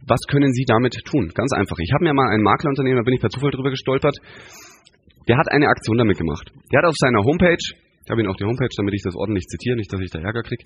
Was 0.08 0.20
können 0.26 0.52
Sie 0.52 0.64
damit 0.64 0.96
tun? 1.04 1.30
Ganz 1.34 1.52
einfach. 1.52 1.76
Ich 1.78 1.92
habe 1.92 2.04
mir 2.04 2.14
mal 2.14 2.32
ein 2.32 2.40
Maklerunternehmen, 2.40 2.96
da 2.96 3.04
bin 3.04 3.14
ich 3.14 3.20
per 3.20 3.28
Zufall 3.28 3.50
drüber 3.50 3.70
gestolpert, 3.70 4.16
der 5.28 5.36
hat 5.36 5.52
eine 5.52 5.68
Aktion 5.68 5.98
damit 5.98 6.16
gemacht. 6.16 6.50
Der 6.72 6.80
hat 6.80 6.88
auf 6.88 6.96
seiner 6.96 7.20
Homepage, 7.20 7.60
ich 7.60 8.10
habe 8.10 8.22
Ihnen 8.22 8.30
auch 8.30 8.36
die 8.36 8.44
Homepage, 8.44 8.72
damit 8.76 8.94
ich 8.94 9.02
das 9.04 9.14
ordentlich 9.14 9.44
zitiere, 9.44 9.76
nicht, 9.76 9.92
dass 9.92 10.00
ich 10.00 10.10
da 10.10 10.20
Ärger 10.20 10.42
kriege, 10.42 10.64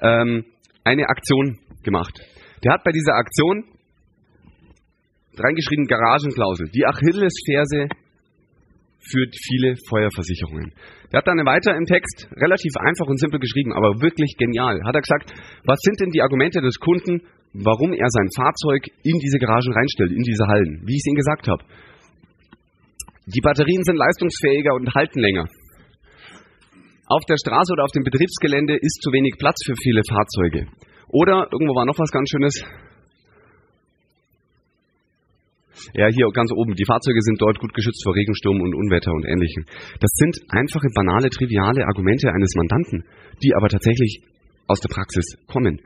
ähm, 0.00 0.44
eine 0.84 1.08
Aktion 1.08 1.58
gemacht. 1.82 2.20
Der 2.62 2.74
hat 2.74 2.84
bei 2.84 2.92
dieser 2.92 3.14
Aktion 3.14 3.64
reingeschrieben 5.38 5.86
Garagenklausel, 5.86 6.68
die 6.68 6.84
Achillesferse 6.84 7.88
für 9.00 9.26
viele 9.32 9.74
Feuerversicherungen. 9.88 10.72
Der 11.10 11.18
hat 11.18 11.26
dann 11.26 11.38
weiter 11.44 11.74
im 11.76 11.86
Text 11.86 12.28
relativ 12.36 12.76
einfach 12.76 13.06
und 13.06 13.18
simpel 13.18 13.40
geschrieben, 13.40 13.72
aber 13.72 14.00
wirklich 14.00 14.36
genial. 14.36 14.80
Hat 14.84 14.94
er 14.94 15.00
gesagt, 15.00 15.32
was 15.64 15.78
sind 15.80 16.00
denn 16.00 16.10
die 16.10 16.20
Argumente 16.22 16.60
des 16.60 16.78
Kunden, 16.78 17.22
warum 17.52 17.92
er 17.92 18.08
sein 18.08 18.28
Fahrzeug 18.34 18.88
in 19.04 19.18
diese 19.18 19.38
Garagen 19.38 19.72
reinstellt, 19.72 20.12
in 20.12 20.22
diese 20.22 20.46
Hallen, 20.46 20.82
wie 20.86 20.96
ich 20.96 21.02
es 21.04 21.06
Ihnen 21.06 21.20
gesagt 21.20 21.48
habe. 21.48 21.64
Die 23.26 23.40
Batterien 23.40 23.84
sind 23.84 23.96
leistungsfähiger 23.96 24.74
und 24.74 24.94
halten 24.94 25.20
länger. 25.20 25.46
Auf 27.06 27.22
der 27.28 27.36
Straße 27.36 27.72
oder 27.72 27.84
auf 27.84 27.92
dem 27.92 28.04
Betriebsgelände 28.04 28.74
ist 28.80 29.02
zu 29.02 29.12
wenig 29.12 29.36
Platz 29.38 29.60
für 29.64 29.76
viele 29.76 30.02
Fahrzeuge. 30.08 30.66
Oder 31.08 31.46
irgendwo 31.52 31.74
war 31.74 31.84
noch 31.84 31.98
was 31.98 32.10
ganz 32.10 32.30
Schönes. 32.30 32.64
Ja, 35.94 36.08
hier 36.08 36.26
ganz 36.32 36.50
oben. 36.52 36.74
Die 36.74 36.86
Fahrzeuge 36.86 37.20
sind 37.20 37.40
dort 37.40 37.58
gut 37.58 37.74
geschützt 37.74 38.02
vor 38.04 38.14
Regensturm 38.14 38.60
und 38.60 38.74
Unwetter 38.74 39.12
und 39.12 39.26
Ähnlichem. 39.26 39.66
Das 40.00 40.10
sind 40.14 40.36
einfache, 40.48 40.88
banale, 40.94 41.28
triviale 41.28 41.84
Argumente 41.84 42.30
eines 42.32 42.54
Mandanten, 42.56 43.04
die 43.42 43.52
aber 43.54 43.68
tatsächlich 43.68 44.22
aus 44.68 44.80
der 44.80 44.88
Praxis 44.88 45.24
kommen. 45.46 45.80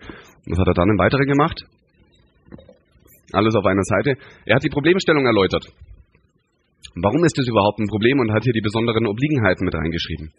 Was 0.47 0.59
hat 0.59 0.69
er 0.69 0.75
dann 0.75 0.91
im 0.91 0.99
Weiteren 0.99 1.27
gemacht? 1.27 1.65
Alles 3.33 3.55
auf 3.55 3.67
einer 3.67 3.83
Seite. 3.83 4.15
Er 4.45 4.57
hat 4.57 4.65
die 4.65 4.71
Problemstellung 4.71 5.27
erläutert. 5.27 5.67
Warum 6.95 7.25
ist 7.25 7.37
das 7.37 7.49
überhaupt 7.49 7.79
ein 7.81 7.89
Problem 7.89 8.21
und 8.21 8.33
hat 8.33 8.45
hier 8.45 8.53
die 8.53 8.63
besonderen 8.63 9.07
Obliegenheiten 9.07 9.65
mit 9.65 9.75
reingeschrieben. 9.75 10.33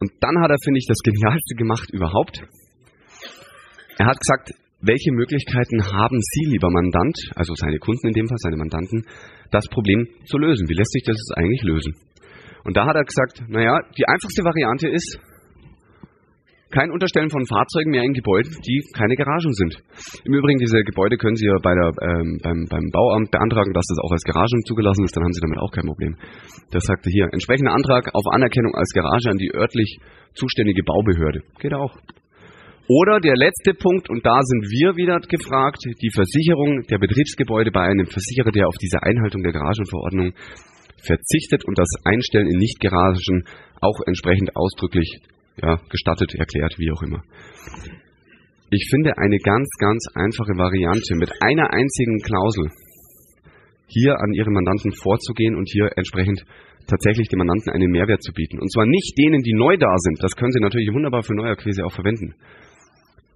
Und 0.00 0.10
dann 0.20 0.40
hat 0.42 0.50
er, 0.50 0.56
finde 0.64 0.78
ich, 0.78 0.86
das 0.88 0.98
Genialste 1.04 1.54
gemacht 1.54 1.90
überhaupt. 1.92 2.42
Er 3.98 4.06
hat 4.06 4.18
gesagt, 4.18 4.54
welche 4.80 5.12
Möglichkeiten 5.12 5.84
haben 5.92 6.18
Sie, 6.18 6.50
lieber 6.50 6.68
Mandant, 6.70 7.14
also 7.36 7.54
seine 7.54 7.78
Kunden 7.78 8.08
in 8.08 8.14
dem 8.14 8.26
Fall, 8.26 8.38
seine 8.38 8.56
Mandanten, 8.56 9.06
das 9.52 9.68
Problem 9.68 10.08
zu 10.24 10.38
lösen? 10.38 10.68
Wie 10.68 10.74
lässt 10.74 10.90
sich 10.90 11.04
das 11.04 11.16
eigentlich 11.36 11.62
lösen? 11.62 11.94
Und 12.64 12.76
da 12.76 12.86
hat 12.86 12.96
er 12.96 13.04
gesagt, 13.04 13.44
naja, 13.48 13.78
die 13.96 14.06
einfachste 14.08 14.42
Variante 14.42 14.88
ist, 14.88 15.20
kein 16.72 16.90
Unterstellen 16.90 17.30
von 17.30 17.44
Fahrzeugen 17.46 17.90
mehr 17.92 18.02
in 18.02 18.12
Gebäuden, 18.12 18.50
die 18.66 18.82
keine 18.96 19.14
Garagen 19.14 19.52
sind. 19.52 19.78
Im 20.24 20.34
Übrigen, 20.34 20.58
diese 20.58 20.82
Gebäude 20.82 21.16
können 21.16 21.36
Sie 21.36 21.46
ja 21.46 21.56
bei 21.62 21.74
der, 21.74 21.92
ähm, 22.00 22.40
beim, 22.42 22.66
beim 22.68 22.90
Bauamt 22.90 23.30
beantragen, 23.30 23.72
dass 23.72 23.86
das 23.86 24.00
auch 24.02 24.10
als 24.10 24.24
Garagen 24.24 24.64
zugelassen 24.64 25.04
ist, 25.04 25.14
dann 25.14 25.24
haben 25.24 25.32
Sie 25.32 25.44
damit 25.44 25.58
auch 25.58 25.70
kein 25.70 25.86
Problem. 25.86 26.16
Das 26.72 26.84
sagte 26.84 27.10
hier, 27.10 27.28
entsprechender 27.30 27.72
Antrag 27.72 28.08
auf 28.14 28.24
Anerkennung 28.32 28.74
als 28.74 28.90
Garage 28.90 29.30
an 29.30 29.38
die 29.38 29.52
örtlich 29.54 30.00
zuständige 30.34 30.82
Baubehörde. 30.82 31.42
Geht 31.60 31.74
auch. 31.74 31.94
Oder 32.88 33.20
der 33.20 33.36
letzte 33.36 33.74
Punkt, 33.74 34.10
und 34.10 34.26
da 34.26 34.40
sind 34.42 34.62
wir 34.66 34.96
wieder 34.96 35.20
gefragt, 35.20 35.84
die 35.84 36.10
Versicherung 36.12 36.82
der 36.90 36.98
Betriebsgebäude 36.98 37.70
bei 37.70 37.82
einem 37.82 38.06
Versicherer, 38.06 38.50
der 38.50 38.66
auf 38.66 38.76
diese 38.80 39.02
Einhaltung 39.02 39.42
der 39.42 39.52
Garagenverordnung 39.52 40.32
verzichtet 41.04 41.64
und 41.64 41.78
das 41.78 41.88
Einstellen 42.04 42.48
in 42.48 42.58
Nicht-Garagen 42.58 43.44
auch 43.80 43.98
entsprechend 44.06 44.56
ausdrücklich 44.56 45.20
ja, 45.60 45.80
gestattet, 45.90 46.34
erklärt, 46.34 46.78
wie 46.78 46.90
auch 46.92 47.02
immer. 47.02 47.22
Ich 48.70 48.88
finde 48.88 49.18
eine 49.18 49.36
ganz, 49.36 49.68
ganz 49.78 50.06
einfache 50.14 50.56
Variante 50.56 51.14
mit 51.16 51.30
einer 51.42 51.72
einzigen 51.72 52.18
Klausel 52.20 52.70
hier 53.86 54.18
an 54.18 54.32
Ihre 54.32 54.50
Mandanten 54.50 54.92
vorzugehen 54.92 55.54
und 55.56 55.68
hier 55.68 55.90
entsprechend 55.96 56.44
tatsächlich 56.86 57.28
den 57.28 57.38
Mandanten 57.38 57.72
einen 57.72 57.90
Mehrwert 57.90 58.22
zu 58.22 58.32
bieten. 58.32 58.58
Und 58.58 58.72
zwar 58.72 58.86
nicht 58.86 59.12
denen, 59.18 59.42
die 59.42 59.52
neu 59.52 59.76
da 59.76 59.92
sind. 59.98 60.22
Das 60.22 60.34
können 60.34 60.52
Sie 60.52 60.60
natürlich 60.60 60.92
wunderbar 60.92 61.22
für 61.22 61.34
Neuakquise 61.34 61.84
auch 61.84 61.92
verwenden. 61.92 62.34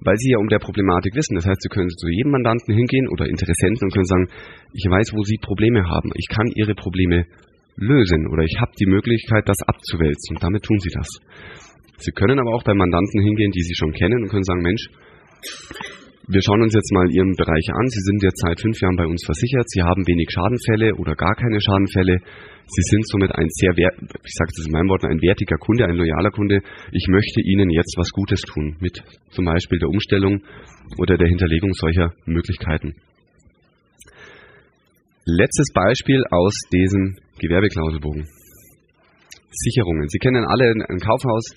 Weil 0.01 0.17
Sie 0.17 0.31
ja 0.31 0.39
um 0.39 0.49
der 0.49 0.59
Problematik 0.59 1.15
wissen. 1.15 1.37
Das 1.37 1.47
heißt, 1.47 1.61
Sie 1.61 1.69
können 1.69 1.91
zu 1.91 2.09
jedem 2.09 2.33
Mandanten 2.33 2.75
hingehen 2.75 3.09
oder 3.09 3.27
Interessenten 3.27 3.85
und 3.85 3.93
können 3.93 4.05
sagen, 4.05 4.29
ich 4.73 4.85
weiß, 4.89 5.13
wo 5.15 5.23
Sie 5.23 5.37
Probleme 5.41 5.85
haben. 5.85 6.11
Ich 6.15 6.29
kann 6.29 6.47
Ihre 6.55 6.75
Probleme 6.75 7.27
lösen 7.77 8.27
oder 8.29 8.43
ich 8.43 8.57
habe 8.61 8.73
die 8.81 8.87
Möglichkeit, 8.87 9.49
das 9.49 9.61
abzuwälzen. 9.67 10.37
Und 10.37 10.43
damit 10.43 10.65
tun 10.65 10.79
Sie 10.81 10.91
das. 10.91 11.09
Sie 11.99 12.13
können 12.13 12.39
aber 12.39 12.55
auch 12.55 12.63
bei 12.65 12.75
Mandanten 12.75 13.23
hingehen, 13.23 13.53
die 13.53 13.63
Sie 13.63 13.75
schon 13.75 13.93
kennen 13.93 14.23
und 14.23 14.29
können 14.29 14.45
sagen, 14.45 14.63
Mensch, 14.63 14.89
wir 16.29 16.43
schauen 16.43 16.63
uns 16.63 16.75
jetzt 16.75 16.93
mal 16.93 17.09
Ihren 17.11 17.35
Bereich 17.37 17.67
an. 17.71 17.87
Sie 17.89 18.03
sind 18.03 18.23
jetzt 18.23 18.43
seit 18.43 18.61
fünf 18.61 18.81
Jahren 18.81 18.97
bei 18.97 19.07
uns 19.07 19.23
versichert. 19.25 19.71
Sie 19.71 19.83
haben 19.83 20.03
wenig 20.07 20.27
Schadenfälle 20.29 20.95
oder 20.97 21.15
gar 21.15 21.35
keine 21.37 21.61
Schadenfälle. 21.61 22.19
Sie 22.67 22.83
sind 22.91 23.07
somit 23.07 23.31
ein 23.31 23.47
sehr, 23.49 23.71
ich 23.79 24.35
sage 24.35 24.51
es 24.51 24.67
in 24.67 24.73
meinen 24.73 24.89
Worten, 24.89 25.07
ein 25.07 25.23
wertiger 25.23 25.57
Kunde, 25.57 25.87
ein 25.87 25.95
loyaler 25.95 26.33
Kunde. 26.33 26.61
Ich 26.91 27.07
möchte 27.09 27.41
Ihnen 27.41 27.71
jetzt 27.71 27.95
was 27.97 28.11
Gutes 28.11 28.41
tun 28.43 28.77
mit 28.81 29.01
zum 29.31 29.45
Beispiel 29.45 29.79
der 29.79 29.89
Umstellung 29.89 30.43
oder 30.99 31.17
der 31.17 31.29
Hinterlegung 31.29 31.73
solcher 31.75 32.13
Möglichkeiten. 32.27 32.97
Letztes 35.27 35.73
Beispiel 35.73 36.25
aus 36.31 36.55
diesem 36.73 37.17
Gewerbeklauselbogen. 37.39 38.27
Sicherungen. 39.51 40.09
Sie 40.09 40.19
kennen 40.19 40.45
alle 40.45 40.75
ein 40.89 40.99
Kaufhaus. 40.99 41.55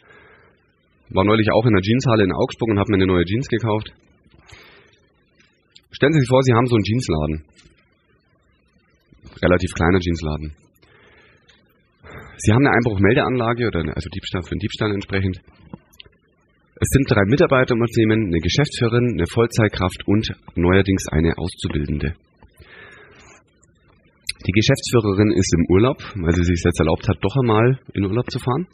War 1.12 1.26
neulich 1.26 1.50
auch 1.52 1.66
in 1.66 1.74
der 1.74 1.82
Jeanshalle 1.82 2.24
in 2.24 2.32
Augsburg 2.32 2.70
und 2.70 2.80
habe 2.80 2.92
mir 2.92 2.98
eine 2.98 3.08
neue 3.08 3.26
Jeans 3.26 3.48
gekauft. 3.48 3.94
Stellen 5.92 6.14
Sie 6.14 6.20
sich 6.20 6.30
vor, 6.30 6.42
Sie 6.44 6.54
haben 6.54 6.68
so 6.68 6.76
einen 6.76 6.84
Jeansladen. 6.84 7.46
Relativ 9.42 9.72
kleiner 9.74 10.00
Jeansladen. 10.00 10.54
Sie 12.38 12.54
haben 12.54 12.66
eine 12.66 12.76
Einbruchmeldeanlage 12.76 13.68
oder 13.68 13.80
eine, 13.80 13.96
also 13.96 14.08
Diebstahl 14.14 14.44
für 14.44 14.52
einen 14.52 14.60
Diebstahl 14.60 14.94
entsprechend. 14.94 15.42
Es 16.82 16.88
sind 16.92 17.12
drei 17.12 17.26
Mitarbeiter 17.26 17.76
im 17.76 17.82
Unternehmen, 17.82 18.28
eine 18.28 18.40
Geschäftsführerin, 18.40 19.18
eine 19.18 19.28
Vollzeitkraft 19.28 20.08
und 20.08 20.32
neuerdings 20.56 21.04
eine 21.12 21.38
Auszubildende. 21.38 22.16
Die 24.48 24.52
Geschäftsführerin 24.54 25.32
ist 25.32 25.54
im 25.54 25.66
Urlaub, 25.68 25.98
weil 26.16 26.34
sie 26.34 26.46
sich 26.46 26.64
jetzt 26.64 26.80
erlaubt 26.80 27.10
hat, 27.10 27.18
doch 27.20 27.36
einmal 27.36 27.80
in 27.94 28.06
Urlaub 28.06 28.32
zu 28.32 28.40
fahren. 28.40 28.68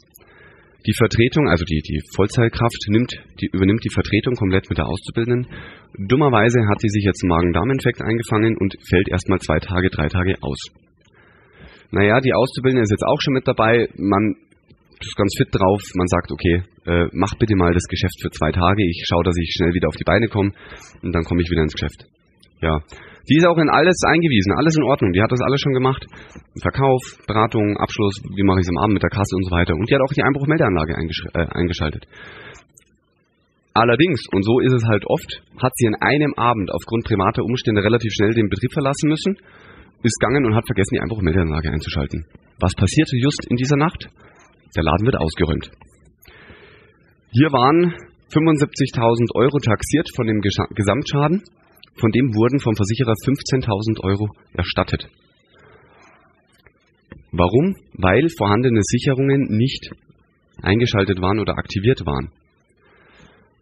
Die 0.86 0.94
Vertretung, 0.94 1.48
also 1.48 1.64
die, 1.64 1.82
die 1.82 2.00
Vollzeitkraft, 2.14 2.78
nimmt, 2.88 3.10
die, 3.40 3.50
übernimmt 3.52 3.82
die 3.82 3.92
Vertretung 3.92 4.34
komplett 4.34 4.68
mit 4.70 4.78
der 4.78 4.86
Auszubildenden. 4.86 5.50
Dummerweise 5.98 6.60
hat 6.68 6.80
sie 6.80 6.88
sich 6.88 7.04
jetzt 7.04 7.24
einen 7.24 7.30
Magen-Darm-Infekt 7.30 8.02
eingefangen 8.02 8.56
und 8.56 8.76
fällt 8.88 9.08
erstmal 9.08 9.40
zwei 9.40 9.58
Tage, 9.58 9.90
drei 9.90 10.08
Tage 10.08 10.36
aus. 10.42 10.58
Naja, 11.90 12.20
die 12.20 12.34
Auszubildende 12.34 12.82
ist 12.82 12.90
jetzt 12.90 13.06
auch 13.06 13.20
schon 13.20 13.34
mit 13.34 13.48
dabei. 13.48 13.88
Man 13.96 14.36
ist 15.00 15.16
ganz 15.16 15.34
fit 15.36 15.48
drauf. 15.50 15.82
Man 15.94 16.06
sagt, 16.06 16.30
okay, 16.30 16.62
äh, 16.86 17.08
mach 17.12 17.34
bitte 17.38 17.56
mal 17.56 17.72
das 17.72 17.84
Geschäft 17.84 18.20
für 18.22 18.30
zwei 18.30 18.52
Tage. 18.52 18.86
Ich 18.86 19.04
schaue, 19.06 19.24
dass 19.24 19.36
ich 19.36 19.52
schnell 19.56 19.74
wieder 19.74 19.88
auf 19.88 19.96
die 19.96 20.04
Beine 20.04 20.28
komme 20.28 20.52
und 21.02 21.12
dann 21.12 21.24
komme 21.24 21.42
ich 21.42 21.50
wieder 21.50 21.62
ins 21.62 21.74
Geschäft. 21.74 22.06
Ja, 22.62 22.80
die 23.28 23.36
ist 23.36 23.46
auch 23.46 23.58
in 23.58 23.68
alles 23.68 23.98
eingewiesen, 24.06 24.54
alles 24.56 24.76
in 24.76 24.84
Ordnung. 24.84 25.12
Die 25.12 25.22
hat 25.22 25.32
das 25.32 25.42
alles 25.42 25.60
schon 25.60 25.74
gemacht. 25.74 26.06
Verkauf, 26.62 27.02
Beratung, 27.26 27.76
Abschluss, 27.76 28.22
wie 28.34 28.44
mache 28.44 28.60
ich 28.60 28.66
es 28.66 28.70
am 28.70 28.78
Abend 28.78 28.94
mit 28.94 29.02
der 29.02 29.10
Kasse 29.10 29.34
und 29.34 29.44
so 29.44 29.50
weiter. 29.50 29.74
Und 29.74 29.90
die 29.90 29.94
hat 29.94 30.02
auch 30.02 30.14
die 30.14 30.22
Einbruchmeldeanlage 30.22 30.94
äh, 30.94 31.46
eingeschaltet. 31.50 32.06
Allerdings, 33.74 34.24
und 34.32 34.42
so 34.42 34.60
ist 34.60 34.72
es 34.72 34.84
halt 34.88 35.04
oft, 35.06 35.42
hat 35.60 35.72
sie 35.76 35.86
an 35.88 35.96
einem 36.00 36.32
Abend 36.36 36.72
aufgrund 36.72 37.04
privater 37.04 37.42
Umstände 37.44 37.82
relativ 37.82 38.10
schnell 38.14 38.32
den 38.32 38.48
Betrieb 38.48 38.72
verlassen 38.72 39.10
müssen, 39.10 39.36
ist 40.02 40.18
gegangen 40.20 40.46
und 40.46 40.54
hat 40.54 40.64
vergessen, 40.66 40.94
die 40.94 41.00
Einbruchmeldeanlage 41.00 41.70
einzuschalten. 41.70 42.24
Was 42.60 42.72
passierte 42.72 43.16
just 43.18 43.44
in 43.50 43.56
dieser 43.56 43.76
Nacht? 43.76 44.08
Der 44.76 44.84
Laden 44.84 45.04
wird 45.04 45.16
ausgeräumt. 45.16 45.70
Hier 47.32 47.52
waren 47.52 47.92
75.000 48.32 49.34
Euro 49.34 49.58
taxiert 49.58 50.08
von 50.16 50.26
dem 50.26 50.40
Gesamtschaden. 50.40 51.42
Von 51.98 52.10
dem 52.12 52.34
wurden 52.34 52.60
vom 52.60 52.74
Versicherer 52.74 53.14
15.000 53.24 54.04
Euro 54.04 54.28
erstattet. 54.52 55.08
Warum? 57.32 57.74
Weil 57.94 58.28
vorhandene 58.36 58.80
Sicherungen 58.82 59.56
nicht 59.56 59.90
eingeschaltet 60.62 61.20
waren 61.20 61.38
oder 61.38 61.58
aktiviert 61.58 62.04
waren. 62.06 62.30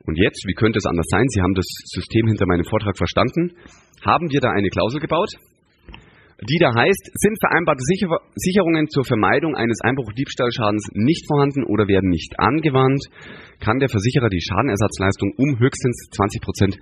Und 0.06 0.18
jetzt, 0.18 0.44
wie 0.46 0.54
könnte 0.54 0.78
es 0.78 0.86
anders 0.86 1.06
sein? 1.08 1.26
Sie 1.28 1.40
haben 1.40 1.54
das 1.54 1.66
System 1.86 2.26
hinter 2.26 2.46
meinem 2.46 2.64
Vortrag 2.64 2.96
verstanden. 2.96 3.52
Haben 4.04 4.30
wir 4.30 4.40
da 4.40 4.50
eine 4.50 4.68
Klausel 4.68 5.00
gebaut, 5.00 5.30
die 6.42 6.58
da 6.58 6.74
heißt, 6.74 7.10
sind 7.14 7.38
vereinbarte 7.40 7.80
Sicherungen 8.34 8.88
zur 8.88 9.04
Vermeidung 9.04 9.54
eines 9.54 9.80
Einbruch-Diebstahlschadens 9.82 10.90
nicht 10.92 11.26
vorhanden 11.26 11.64
oder 11.64 11.86
werden 11.88 12.10
nicht 12.10 12.38
angewandt, 12.38 13.02
kann 13.60 13.78
der 13.78 13.88
Versicherer 13.88 14.28
die 14.28 14.42
Schadenersatzleistung 14.42 15.32
um 15.38 15.58
höchstens 15.58 16.08
20 16.10 16.42
Prozent 16.42 16.78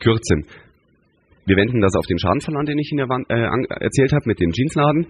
kürzen. 0.00 0.46
Wir 1.46 1.56
wenden 1.56 1.80
das 1.80 1.94
auf 1.94 2.06
den 2.06 2.18
Schadenfall 2.18 2.56
an, 2.56 2.66
den 2.66 2.78
ich 2.78 2.90
Ihnen 2.92 3.04
äh, 3.28 3.84
erzählt 3.84 4.12
habe 4.12 4.24
mit 4.26 4.40
dem 4.40 4.50
Jeansladen. 4.50 5.06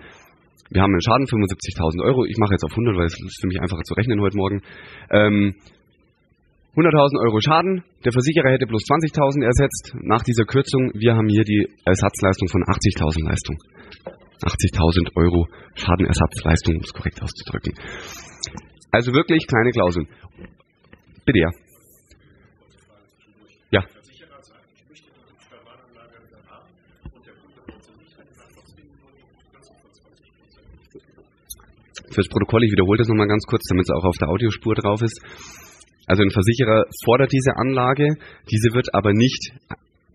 Wir 0.70 0.82
haben 0.82 0.92
einen 0.92 1.02
Schaden 1.02 1.26
75.000 1.26 2.02
Euro. 2.02 2.24
Ich 2.24 2.38
mache 2.38 2.54
jetzt 2.54 2.64
auf 2.64 2.72
100, 2.72 2.96
weil 2.96 3.06
es 3.06 3.14
ist 3.14 3.40
für 3.40 3.46
mich 3.46 3.60
einfacher 3.60 3.82
zu 3.82 3.94
rechnen 3.94 4.20
heute 4.20 4.36
Morgen. 4.36 4.62
Ähm, 5.10 5.54
100.000 6.74 7.22
Euro 7.22 7.38
Schaden. 7.40 7.84
Der 8.04 8.10
Versicherer 8.10 8.50
hätte 8.50 8.66
bloß 8.66 8.82
20.000 8.82 9.44
ersetzt. 9.44 9.94
Nach 10.02 10.22
dieser 10.24 10.44
Kürzung, 10.44 10.90
wir 10.94 11.14
haben 11.14 11.28
hier 11.28 11.44
die 11.44 11.68
Ersatzleistung 11.84 12.48
von 12.48 12.62
80.000 12.64 13.28
Leistung. 13.28 13.56
80.000 14.42 15.14
Euro 15.14 15.46
Schadenersatzleistung, 15.76 16.74
um 16.74 16.82
es 16.82 16.92
korrekt 16.92 17.22
auszudrücken. 17.22 17.74
Also 18.90 19.12
wirklich 19.12 19.46
kleine 19.46 19.70
Klauseln. 19.70 20.08
Bitte 21.24 21.38
ja. 21.38 21.50
Ja. 21.50 21.63
Fürs 32.10 32.28
Protokoll, 32.28 32.64
ich 32.64 32.72
wiederhole 32.72 32.98
das 32.98 33.08
nochmal 33.08 33.28
ganz 33.28 33.44
kurz, 33.44 33.62
damit 33.68 33.86
es 33.88 33.94
auch 33.94 34.04
auf 34.04 34.16
der 34.18 34.28
Audiospur 34.28 34.74
drauf 34.74 35.02
ist. 35.02 35.20
Also 36.06 36.22
ein 36.22 36.30
Versicherer 36.30 36.84
fordert 37.04 37.32
diese 37.32 37.56
Anlage, 37.56 38.16
diese 38.50 38.74
wird 38.74 38.92
aber 38.92 39.12
nicht 39.12 39.52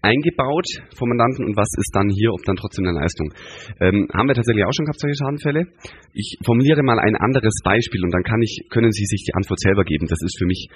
eingebaut 0.02 0.68
vom 0.96 1.10
Mandanten 1.10 1.46
und 1.46 1.58
was 1.58 1.68
ist 1.76 1.92
dann 1.94 2.08
hier, 2.10 2.32
ob 2.32 2.40
dann 2.46 2.56
trotzdem 2.56 2.88
eine 2.88 3.00
Leistung. 3.00 3.34
Ähm, 3.82 4.08
haben 4.14 4.28
wir 4.28 4.36
tatsächlich 4.36 4.64
auch 4.64 4.72
schon 4.72 4.86
gehabt, 4.86 5.00
solche 5.00 5.18
Schadenfälle? 5.18 5.68
Ich 6.14 6.38
formuliere 6.46 6.84
mal 6.84 7.00
ein 7.00 7.16
anderes 7.16 7.54
Beispiel 7.64 8.04
und 8.04 8.12
dann 8.14 8.24
kann 8.24 8.42
ich, 8.42 8.64
können 8.70 8.92
Sie 8.92 9.06
sich 9.06 9.26
die 9.28 9.36
Antwort 9.36 9.60
selber 9.60 9.84
geben. 9.84 10.08
Das 10.08 10.22
ist 10.24 10.38
für 10.38 10.46
mich 10.46 10.70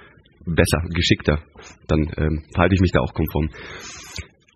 besser, 0.46 0.84
geschickter. 0.94 1.40
Dann 1.88 2.12
ähm, 2.18 2.44
verhalte 2.54 2.76
ich 2.76 2.82
mich 2.82 2.92
da 2.92 3.00
auch 3.00 3.14
konform. 3.14 3.50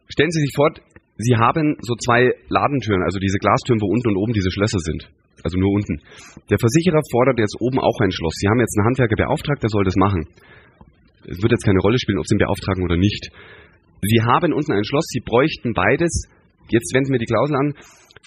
Stellen 0.09 0.31
Sie 0.31 0.41
sich 0.41 0.51
vor, 0.55 0.71
Sie 1.17 1.35
haben 1.35 1.77
so 1.81 1.95
zwei 1.95 2.33
Ladentüren, 2.49 3.03
also 3.03 3.19
diese 3.19 3.39
Glastüren, 3.39 3.81
wo 3.81 3.87
unten 3.87 4.09
und 4.09 4.17
oben 4.17 4.33
diese 4.33 4.51
Schlösser 4.51 4.79
sind. 4.79 5.09
Also 5.43 5.57
nur 5.57 5.71
unten. 5.71 6.01
Der 6.49 6.57
Versicherer 6.57 7.01
fordert 7.11 7.39
jetzt 7.39 7.55
oben 7.59 7.79
auch 7.79 7.99
ein 8.01 8.11
Schloss. 8.11 8.33
Sie 8.39 8.47
haben 8.47 8.59
jetzt 8.59 8.77
einen 8.77 8.87
Handwerker 8.87 9.15
beauftragt, 9.15 9.61
der 9.61 9.69
soll 9.69 9.83
das 9.83 9.95
machen. 9.95 10.27
Es 11.27 11.41
wird 11.41 11.51
jetzt 11.51 11.65
keine 11.65 11.79
Rolle 11.79 11.99
spielen, 11.99 12.19
ob 12.19 12.25
Sie 12.27 12.35
ihn 12.35 12.39
beauftragen 12.39 12.83
oder 12.83 12.97
nicht. 12.97 13.29
Sie 14.01 14.21
haben 14.21 14.53
unten 14.53 14.71
ein 14.71 14.83
Schloss, 14.83 15.05
Sie 15.09 15.21
bräuchten 15.21 15.73
beides. 15.73 16.27
Jetzt 16.69 16.93
wenden 16.93 17.11
wir 17.11 17.19
die 17.19 17.25
Klausel 17.25 17.55
an. 17.55 17.73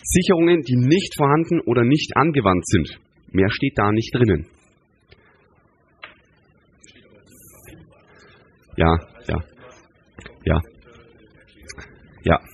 Sicherungen, 0.02 0.62
die 0.62 0.76
nicht 0.76 1.14
vorhanden 1.16 1.60
oder 1.60 1.84
nicht 1.84 2.16
angewandt 2.16 2.66
sind. 2.66 3.00
Mehr 3.32 3.50
steht 3.50 3.76
da 3.76 3.92
nicht 3.92 4.14
drinnen. 4.14 4.46
Ja, 8.76 8.96
ja, 9.28 9.36
ja, 10.44 10.60
ja. 12.24 12.49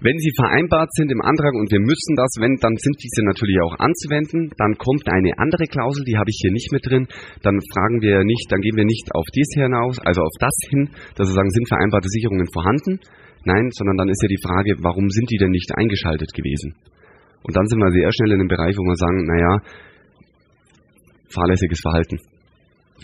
Wenn 0.00 0.16
sie 0.16 0.32
vereinbart 0.32 0.88
sind 0.96 1.12
im 1.12 1.20
Antrag 1.20 1.52
und 1.52 1.68
wir 1.68 1.80
müssen 1.80 2.16
das, 2.16 2.32
wenn, 2.40 2.56
dann 2.56 2.72
sind 2.80 2.96
diese 3.04 3.20
natürlich 3.20 3.60
auch 3.60 3.76
anzuwenden. 3.76 4.48
Dann 4.56 4.80
kommt 4.80 5.04
eine 5.12 5.36
andere 5.36 5.68
Klausel, 5.68 6.08
die 6.08 6.16
habe 6.16 6.32
ich 6.32 6.40
hier 6.40 6.52
nicht 6.52 6.72
mit 6.72 6.88
drin. 6.88 7.04
Dann 7.44 7.60
fragen 7.76 8.00
wir 8.00 8.24
nicht, 8.24 8.48
dann 8.48 8.64
gehen 8.64 8.80
wir 8.80 8.88
nicht 8.88 9.12
auf 9.12 9.28
dies 9.36 9.52
hinaus, 9.52 10.00
also 10.00 10.24
auf 10.24 10.32
das 10.40 10.56
hin, 10.72 10.88
dass 11.20 11.28
wir 11.28 11.36
sagen, 11.36 11.52
sind 11.52 11.68
vereinbarte 11.68 12.08
Sicherungen 12.08 12.48
vorhanden? 12.48 12.96
Nein, 13.44 13.68
sondern 13.76 13.96
dann 14.00 14.08
ist 14.08 14.22
ja 14.24 14.28
die 14.28 14.40
Frage, 14.40 14.72
warum 14.80 15.04
sind 15.08 15.28
die 15.30 15.36
denn 15.36 15.52
nicht 15.52 15.68
eingeschaltet 15.76 16.32
gewesen? 16.32 16.72
Und 17.44 17.56
dann 17.56 17.66
sind 17.68 17.78
wir 17.78 17.92
sehr 17.92 18.08
schnell 18.12 18.32
in 18.32 18.40
einem 18.40 18.48
Bereich, 18.48 18.76
wo 18.76 18.84
wir 18.84 18.96
sagen, 18.96 19.28
naja, 19.28 19.60
fahrlässiges 21.28 21.80
Verhalten, 21.80 22.20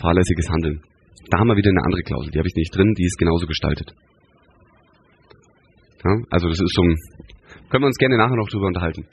fahrlässiges 0.01 0.49
Handeln. 0.49 0.81
Da 1.29 1.39
haben 1.39 1.47
wir 1.47 1.57
wieder 1.57 1.69
eine 1.69 1.85
andere 1.85 2.01
Klausel, 2.01 2.31
die 2.31 2.39
habe 2.39 2.47
ich 2.47 2.55
nicht 2.55 2.73
drin, 2.75 2.93
die 2.97 3.05
ist 3.05 3.17
genauso 3.17 3.45
gestaltet. 3.45 3.93
Ja, 6.03 6.11
also 6.29 6.47
das 6.47 6.59
ist 6.59 6.73
so 6.73 6.83
können 7.69 7.83
wir 7.83 7.87
uns 7.87 7.97
gerne 7.97 8.17
nachher 8.17 8.35
noch 8.35 8.49
drüber 8.49 8.67
unterhalten. 8.67 9.07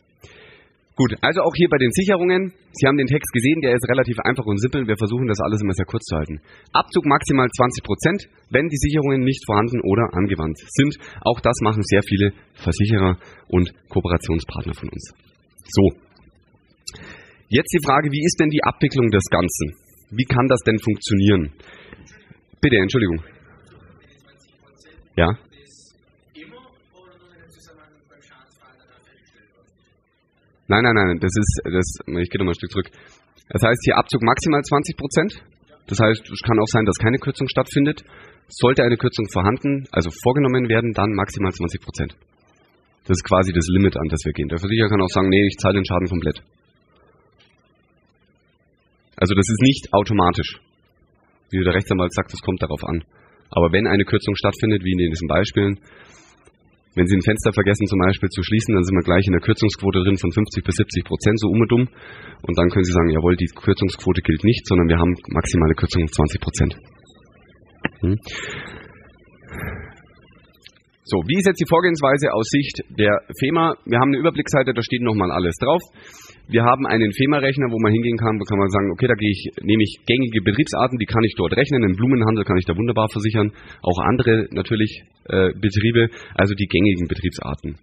Gut, 0.97 1.11
also 1.23 1.43
auch 1.43 1.55
hier 1.57 1.67
bei 1.69 1.79
den 1.79 1.91
Sicherungen. 1.91 2.55
Sie 2.71 2.87
haben 2.87 2.97
den 2.97 3.09
Text 3.09 3.33
gesehen, 3.33 3.61
der 3.63 3.75
ist 3.75 3.83
relativ 3.91 4.17
einfach 4.21 4.47
und 4.47 4.61
simpel. 4.61 4.87
Wir 4.87 4.97
versuchen 4.97 5.27
das 5.27 5.41
alles 5.41 5.61
immer 5.61 5.75
sehr 5.75 5.87
kurz 5.87 6.05
zu 6.05 6.17
halten. 6.17 6.39
Abzug 6.73 7.05
maximal 7.05 7.49
20 7.51 7.83
Prozent, 7.83 8.29
wenn 8.51 8.69
die 8.69 8.77
Sicherungen 8.77 9.23
nicht 9.23 9.43
vorhanden 9.45 9.81
oder 9.83 10.07
angewandt 10.15 10.57
sind. 10.59 10.95
Auch 11.23 11.41
das 11.41 11.59
machen 11.63 11.83
sehr 11.83 12.03
viele 12.07 12.33
Versicherer 12.55 13.19
und 13.49 13.75
Kooperationspartner 13.89 14.75
von 14.75 14.89
uns. 14.89 15.11
So. 15.67 15.83
Jetzt 17.49 17.75
die 17.75 17.85
Frage, 17.85 18.13
wie 18.13 18.25
ist 18.25 18.39
denn 18.39 18.51
die 18.51 18.63
Abwicklung 18.63 19.11
des 19.11 19.25
Ganzen? 19.31 19.75
Wie 20.11 20.25
kann 20.25 20.47
das 20.47 20.61
denn 20.61 20.79
funktionieren? 20.79 21.51
Bitte, 22.61 22.77
Entschuldigung. 22.77 23.21
Ja? 25.17 25.37
Nein, 30.67 30.83
nein, 30.83 30.95
nein, 30.95 31.19
das 31.21 31.33
ist, 31.37 31.61
das, 31.65 31.87
ich 32.07 32.31
gehe 32.31 32.39
nochmal 32.39 32.53
ein 32.53 32.61
Stück 32.61 32.71
zurück. 32.71 32.91
Das 33.49 33.63
heißt 33.63 33.81
hier 33.85 33.99
Abzug 33.99 34.23
maximal 34.23 34.63
20 34.63 34.97
Prozent. 34.97 35.45
Das 35.87 36.01
heißt, 36.01 36.25
es 36.25 36.41
kann 36.41 36.59
auch 36.59 36.69
sein, 36.73 36.87
dass 36.87 36.97
keine 36.97 37.19
Kürzung 37.19 37.49
stattfindet. 37.49 38.03
Sollte 38.49 38.83
eine 38.83 38.97
Kürzung 38.97 39.27
vorhanden, 39.31 39.87
also 39.93 40.11
vorgenommen 40.23 40.69
werden, 40.69 40.93
dann 40.93 41.13
maximal 41.13 41.53
20 41.53 41.81
Prozent. 41.81 42.17
Das 43.05 43.19
ist 43.21 43.25
quasi 43.25 43.53
das 43.53 43.67
Limit, 43.69 43.97
an 43.97 44.09
das 44.09 44.25
wir 44.25 44.33
gehen. 44.33 44.49
Der 44.49 44.59
Versicherer 44.59 44.89
kann 44.89 45.03
auch 45.03 45.13
sagen, 45.13 45.29
nee, 45.29 45.47
ich 45.47 45.59
zahle 45.59 45.75
den 45.75 45.85
Schaden 45.85 46.09
komplett. 46.09 46.43
Also 49.17 49.35
das 49.35 49.47
ist 49.49 49.61
nicht 49.61 49.93
automatisch. 49.93 50.61
Wie 51.51 51.63
der 51.63 51.75
Rechtsanwalt 51.75 52.13
sagt, 52.15 52.33
das 52.33 52.41
kommt 52.41 52.63
darauf 52.63 52.83
an. 52.85 53.05
Aber 53.51 53.73
wenn 53.73 53.87
eine 53.87 54.05
Kürzung 54.05 54.35
stattfindet, 54.35 54.83
wie 54.85 54.93
in 54.93 55.11
diesen 55.11 55.29
Beispielen, 55.29 55.79
wenn 56.95 57.07
Sie 57.07 57.17
ein 57.17 57.23
Fenster 57.23 57.53
vergessen 57.53 57.87
zum 57.87 57.99
Beispiel 57.99 58.29
zu 58.29 58.43
schließen, 58.43 58.75
dann 58.75 58.85
sind 58.85 58.95
wir 58.95 59.03
gleich 59.03 59.27
in 59.27 59.33
der 59.33 59.41
Kürzungsquote 59.41 60.03
drin 60.05 60.17
von 60.17 60.31
50 60.31 60.65
bis 60.65 60.77
70 60.77 61.05
Prozent, 61.05 61.41
so 61.41 61.49
um 61.49 61.61
und 61.61 61.73
um. 61.73 61.89
Und 62.43 62.59
dann 62.59 62.71
können 62.71 62.85
Sie 62.85 62.93
sagen, 62.93 63.11
jawohl, 63.11 63.37
die 63.37 63.51
Kürzungsquote 63.51 64.23
gilt 64.23 64.45
nicht, 64.45 64.67
sondern 64.67 64.89
wir 64.89 64.99
haben 64.99 65.15
maximale 65.29 65.75
Kürzung 65.75 66.07
20 66.07 66.41
Prozent. 66.41 66.77
Hm. 68.01 68.19
So, 71.05 71.21
wie 71.29 71.37
ist 71.37 71.45
jetzt 71.45 71.61
die 71.61 71.69
Vorgehensweise 71.69 72.33
aus 72.33 72.49
Sicht 72.49 72.81
der 72.97 73.13
FEMA? 73.37 73.77
Wir 73.85 74.01
haben 74.01 74.09
eine 74.09 74.25
Überblicksseite, 74.25 74.73
da 74.73 74.81
steht 74.81 75.03
nochmal 75.05 75.29
alles 75.31 75.53
drauf. 75.61 75.83
Wir 76.49 76.65
haben 76.65 76.87
einen 76.89 77.13
FEMA-Rechner, 77.13 77.69
wo 77.69 77.77
man 77.77 77.93
hingehen 77.93 78.17
kann, 78.17 78.41
wo 78.41 78.45
kann 78.49 78.57
man 78.57 78.73
sagen, 78.73 78.89
okay, 78.89 79.05
da 79.05 79.13
gehe 79.13 79.29
ich, 79.29 79.53
nehme 79.61 79.85
ich 79.85 80.01
gängige 80.09 80.41
Betriebsarten, 80.41 80.97
die 80.97 81.05
kann 81.05 81.21
ich 81.25 81.37
dort 81.37 81.53
rechnen. 81.61 81.85
Im 81.85 81.93
Blumenhandel 81.93 82.49
kann 82.49 82.57
ich 82.57 82.65
da 82.65 82.73
wunderbar 82.73 83.13
versichern. 83.13 83.53
Auch 83.85 84.01
andere 84.01 84.49
natürlich 84.57 85.05
äh, 85.29 85.53
Betriebe, 85.53 86.09
also 86.41 86.55
die 86.57 86.73
gängigen 86.73 87.07
Betriebsarten. 87.07 87.77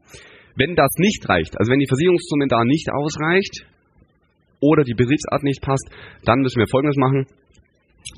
Wenn 0.57 0.73
das 0.73 0.89
nicht 0.97 1.21
reicht, 1.29 1.53
also 1.61 1.71
wenn 1.71 1.79
die 1.79 1.89
Versicherungssumme 1.93 2.49
da 2.49 2.65
nicht 2.65 2.89
ausreicht 2.89 3.69
oder 4.61 4.81
die 4.81 4.97
Betriebsart 4.97 5.43
nicht 5.43 5.61
passt, 5.61 5.93
dann 6.25 6.41
müssen 6.41 6.57
wir 6.57 6.65
Folgendes 6.65 6.97
machen. 6.97 7.29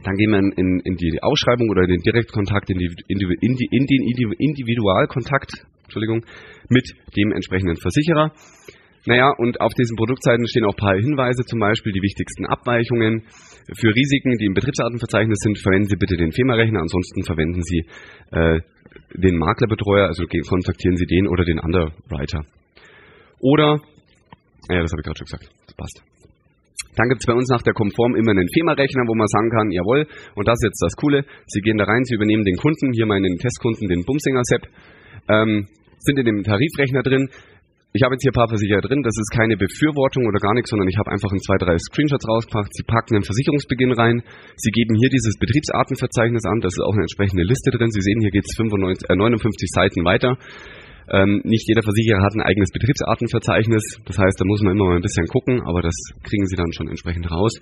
Dann 0.03 0.15
gehen 0.15 0.31
wir 0.31 0.39
in, 0.39 0.79
in 0.79 0.95
die 0.95 1.21
Ausschreibung 1.21 1.69
oder 1.69 1.83
in 1.83 1.89
den 1.89 2.01
Direktkontakt, 2.01 2.69
in, 2.69 2.77
die, 2.77 2.89
in, 3.07 3.19
die, 3.19 3.67
in 3.71 3.85
den 3.85 4.31
Individualkontakt 4.37 5.65
Entschuldigung, 5.93 6.25
mit 6.69 6.89
dem 7.15 7.31
entsprechenden 7.31 7.77
Versicherer. 7.77 8.31
Naja, 9.05 9.31
und 9.37 9.59
auf 9.59 9.73
diesen 9.73 9.97
Produktseiten 9.97 10.47
stehen 10.47 10.63
auch 10.65 10.73
ein 10.73 10.77
paar 10.77 10.95
Hinweise, 10.95 11.43
zum 11.43 11.59
Beispiel 11.59 11.91
die 11.91 12.01
wichtigsten 12.01 12.45
Abweichungen. 12.45 13.23
Für 13.75 13.93
Risiken, 13.93 14.37
die 14.37 14.45
im 14.45 14.53
Betriebsartenverzeichnis 14.53 15.39
sind, 15.39 15.59
verwenden 15.59 15.89
Sie 15.89 15.97
bitte 15.97 16.15
den 16.15 16.31
FEMA-Rechner, 16.31 16.79
ansonsten 16.79 17.23
verwenden 17.23 17.61
Sie 17.61 17.85
äh, 18.31 18.61
den 19.13 19.37
Maklerbetreuer, 19.37 20.07
also 20.07 20.23
kontaktieren 20.47 20.95
Sie 20.95 21.05
den 21.05 21.27
oder 21.27 21.43
den 21.43 21.59
Underwriter. 21.59 22.45
Oder, 23.39 23.81
ja, 24.69 24.81
das 24.81 24.91
habe 24.91 25.01
ich 25.01 25.05
gerade 25.05 25.17
schon 25.17 25.25
gesagt, 25.25 25.49
das 25.67 25.75
passt. 25.75 26.03
Dann 26.95 27.09
gibt 27.09 27.21
es 27.21 27.27
bei 27.27 27.33
uns 27.33 27.49
nach 27.49 27.61
der 27.61 27.73
Konform 27.73 28.15
immer 28.15 28.31
einen 28.31 28.47
FEMA-Rechner, 28.47 29.03
wo 29.07 29.15
man 29.15 29.27
sagen 29.27 29.49
kann, 29.49 29.71
jawohl, 29.71 30.07
und 30.35 30.47
das 30.47 30.57
ist 30.61 30.69
jetzt 30.69 30.81
das 30.81 30.95
Coole, 30.95 31.25
Sie 31.47 31.61
gehen 31.61 31.77
da 31.77 31.85
rein, 31.85 32.03
Sie 32.05 32.15
übernehmen 32.15 32.45
den 32.45 32.57
Kunden, 32.57 32.93
hier 32.93 33.05
meinen 33.05 33.37
Testkunden, 33.37 33.87
den 33.87 34.03
Bumsinger-Sepp, 34.05 34.67
ähm, 35.29 35.67
sind 35.99 36.19
in 36.19 36.25
dem 36.25 36.43
Tarifrechner 36.43 37.03
drin, 37.03 37.29
ich 37.93 38.01
habe 38.01 38.17
jetzt 38.17 38.25
hier 38.25 38.33
ein 38.33 38.41
paar 38.41 38.49
Versicherer 38.49 38.81
drin, 38.81 39.05
das 39.05 39.13
ist 39.13 39.29
keine 39.29 39.53
Befürwortung 39.53 40.25
oder 40.25 40.41
gar 40.41 40.55
nichts, 40.57 40.71
sondern 40.71 40.89
ich 40.89 40.97
habe 40.97 41.13
einfach 41.13 41.29
ein, 41.29 41.37
zwei, 41.45 41.61
drei 41.61 41.77
Screenshots 41.77 42.25
rausgebracht. 42.27 42.73
Sie 42.73 42.81
packen 42.81 43.13
einen 43.13 43.23
Versicherungsbeginn 43.23 43.93
rein, 43.93 44.23
Sie 44.57 44.71
geben 44.71 44.97
hier 44.97 45.13
dieses 45.13 45.37
Betriebsartenverzeichnis 45.37 46.41
an, 46.49 46.59
das 46.59 46.73
ist 46.73 46.81
auch 46.81 46.97
eine 46.97 47.05
entsprechende 47.05 47.43
Liste 47.45 47.69
drin. 47.69 47.93
Sie 47.93 48.01
sehen, 48.01 48.17
hier 48.19 48.33
geht 48.33 48.49
es 48.49 48.57
äh, 48.57 49.15
59 49.15 49.69
Seiten 49.69 50.03
weiter. 50.05 50.41
Ähm, 51.09 51.41
nicht 51.43 51.67
jeder 51.67 51.83
Versicherer 51.83 52.23
hat 52.23 52.33
ein 52.33 52.41
eigenes 52.41 52.71
Betriebsartenverzeichnis, 52.71 53.99
das 54.05 54.17
heißt, 54.17 54.39
da 54.39 54.45
muss 54.45 54.61
man 54.61 54.73
immer 54.75 54.85
mal 54.85 54.95
ein 54.95 55.01
bisschen 55.01 55.27
gucken, 55.27 55.61
aber 55.65 55.81
das 55.81 55.95
kriegen 56.23 56.45
Sie 56.47 56.55
dann 56.55 56.71
schon 56.71 56.87
entsprechend 56.87 57.29
raus. 57.29 57.59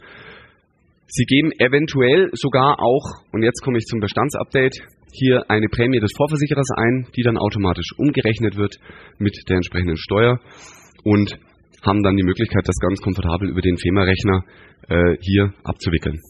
Sie 1.08 1.26
geben 1.26 1.52
eventuell 1.58 2.30
sogar 2.34 2.80
auch, 2.80 3.04
und 3.34 3.44
jetzt 3.44 3.62
komme 3.62 3.78
ich 3.78 3.86
zum 3.86 4.00
Bestandsupdate, 4.00 4.80
hier 5.12 5.50
eine 5.50 5.68
Prämie 5.68 6.00
des 6.00 6.12
Vorversicherers 6.16 6.70
ein, 6.78 7.08
die 7.16 7.24
dann 7.24 7.38
automatisch 7.38 7.92
umgerechnet 7.98 8.56
wird 8.56 8.78
mit 9.18 9.36
der 9.50 9.58
entsprechenden 9.58 9.98
Steuer 9.98 10.40
und 11.04 11.38
haben 11.82 12.04
dann 12.04 12.16
die 12.16 12.24
Möglichkeit, 12.24 12.68
das 12.68 12.78
ganz 12.80 13.02
komfortabel 13.02 13.50
über 13.50 13.62
den 13.62 13.78
FEMA-Rechner 13.78 14.46
äh, 14.88 15.18
hier 15.20 15.54
abzuwickeln. 15.64 16.22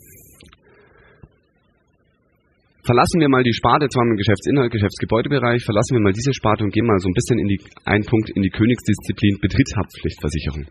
Verlassen 2.92 3.22
wir 3.22 3.30
mal 3.30 3.42
die 3.42 3.54
Sparte, 3.54 3.88
zwar 3.88 4.04
im 4.04 4.18
Geschäftsinhalt, 4.18 4.70
Geschäftsgebäudebereich, 4.70 5.64
verlassen 5.64 5.96
wir 5.96 6.02
mal 6.02 6.12
diese 6.12 6.34
Sparte 6.34 6.66
und 6.66 6.74
gehen 6.74 6.86
mal 6.86 7.00
so 7.00 7.08
ein 7.08 7.14
bisschen 7.14 7.40
in 7.40 7.48
die, 7.48 7.58
einen 7.86 8.04
Punkt 8.04 8.30
in 8.32 8.42
die 8.42 8.50
Königsdisziplin 8.50 9.40
Betriebshaftpflichtversicherung. 9.40 10.66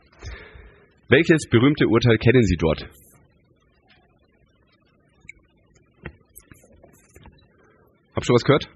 Welches 1.09 1.49
berühmte 1.49 1.89
Urteil 1.89 2.19
kennen 2.19 2.43
Sie 2.43 2.57
dort? 2.57 2.91
Habt 8.15 8.19
ihr 8.19 8.27
schon 8.27 8.35
was 8.35 8.45
gehört? 8.45 8.69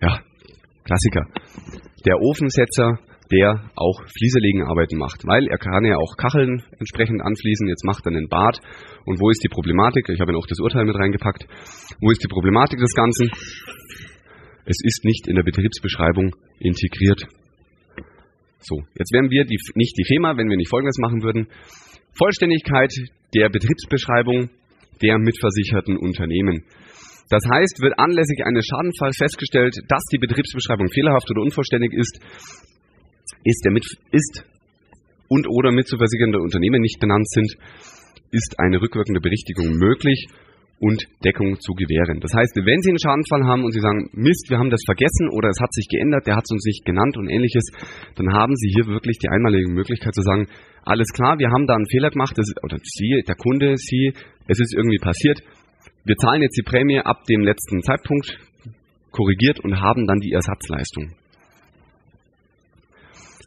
Ja, 0.00 0.22
Klassiker. 0.82 1.26
Der 2.06 2.16
Ofensetzer, 2.22 2.98
der 3.30 3.70
auch 3.76 4.00
Flieselegenarbeiten 4.16 4.98
macht, 4.98 5.26
weil 5.26 5.46
er 5.48 5.58
kann 5.58 5.84
ja 5.84 5.96
auch 5.96 6.16
Kacheln 6.16 6.62
entsprechend 6.78 7.22
anfließen. 7.22 7.68
Jetzt 7.68 7.84
macht 7.84 8.06
er 8.06 8.12
einen 8.12 8.28
Bad. 8.28 8.60
Und 9.04 9.20
wo 9.20 9.30
ist 9.30 9.42
die 9.44 9.48
Problematik? 9.48 10.08
Ich 10.08 10.20
habe 10.20 10.32
Ihnen 10.32 10.40
auch 10.40 10.46
das 10.46 10.60
Urteil 10.60 10.84
mit 10.84 10.96
reingepackt. 10.96 11.46
Wo 12.00 12.10
ist 12.10 12.22
die 12.22 12.28
Problematik 12.28 12.78
des 12.78 12.94
Ganzen? 12.94 13.30
Es 14.64 14.76
ist 14.82 15.04
nicht 15.04 15.28
in 15.28 15.36
der 15.36 15.42
Betriebsbeschreibung 15.42 16.34
integriert. 16.58 17.26
So, 18.60 18.82
jetzt 18.98 19.12
wären 19.12 19.30
wir 19.30 19.44
die, 19.44 19.58
nicht 19.74 19.96
die 19.96 20.04
FEMA, 20.04 20.36
wenn 20.36 20.48
wir 20.48 20.56
nicht 20.56 20.68
Folgendes 20.68 20.98
machen 20.98 21.22
würden. 21.22 21.48
Vollständigkeit 22.16 22.92
der 23.34 23.48
Betriebsbeschreibung 23.50 24.50
der 25.00 25.18
mitversicherten 25.18 25.96
Unternehmen. 25.96 26.64
Das 27.30 27.44
heißt, 27.44 27.80
wird 27.82 27.98
anlässlich 27.98 28.44
eines 28.44 28.66
Schadenfalls 28.66 29.16
festgestellt, 29.18 29.76
dass 29.88 30.02
die 30.10 30.18
Betriebsbeschreibung 30.18 30.88
fehlerhaft 30.88 31.30
oder 31.30 31.42
unvollständig 31.42 31.92
ist, 31.92 32.20
ist 33.44 33.64
der 33.64 33.72
mit, 33.72 33.84
ist 34.12 34.44
und 35.28 35.46
oder 35.48 35.72
mitzuversichernde 35.72 36.40
Unternehmen 36.40 36.80
nicht 36.80 37.00
benannt 37.00 37.28
sind, 37.28 37.56
ist 38.30 38.54
eine 38.58 38.80
rückwirkende 38.80 39.20
Berichtigung 39.20 39.76
möglich 39.76 40.26
und 40.80 41.02
Deckung 41.24 41.58
zu 41.58 41.74
gewähren. 41.74 42.20
Das 42.20 42.32
heißt, 42.34 42.54
wenn 42.54 42.80
Sie 42.82 42.90
einen 42.90 43.02
Schadenfall 43.02 43.44
haben 43.44 43.64
und 43.64 43.72
Sie 43.72 43.80
sagen, 43.80 44.10
Mist, 44.12 44.48
wir 44.48 44.58
haben 44.58 44.70
das 44.70 44.82
vergessen 44.86 45.28
oder 45.30 45.48
es 45.48 45.60
hat 45.60 45.72
sich 45.72 45.88
geändert, 45.88 46.26
der 46.26 46.36
hat 46.36 46.44
es 46.46 46.52
uns 46.52 46.64
nicht 46.64 46.84
genannt 46.84 47.16
und 47.16 47.28
ähnliches, 47.28 47.64
dann 48.14 48.32
haben 48.32 48.54
Sie 48.54 48.70
hier 48.70 48.86
wirklich 48.86 49.18
die 49.18 49.28
einmalige 49.28 49.70
Möglichkeit 49.70 50.14
zu 50.14 50.22
sagen, 50.22 50.46
alles 50.84 51.08
klar, 51.08 51.38
wir 51.38 51.50
haben 51.50 51.66
da 51.66 51.74
einen 51.74 51.88
Fehler 51.90 52.10
gemacht, 52.10 52.36
das, 52.36 52.46
oder 52.62 52.78
Sie, 52.82 53.22
der 53.26 53.34
Kunde, 53.34 53.76
Sie, 53.76 54.12
es 54.46 54.60
ist 54.60 54.74
irgendwie 54.74 54.98
passiert, 54.98 55.42
wir 56.04 56.16
zahlen 56.16 56.42
jetzt 56.42 56.56
die 56.56 56.62
Prämie 56.62 57.00
ab 57.00 57.24
dem 57.24 57.42
letzten 57.42 57.82
Zeitpunkt, 57.82 58.38
korrigiert 59.10 59.60
und 59.60 59.80
haben 59.80 60.06
dann 60.06 60.20
die 60.20 60.32
Ersatzleistung. 60.32 61.12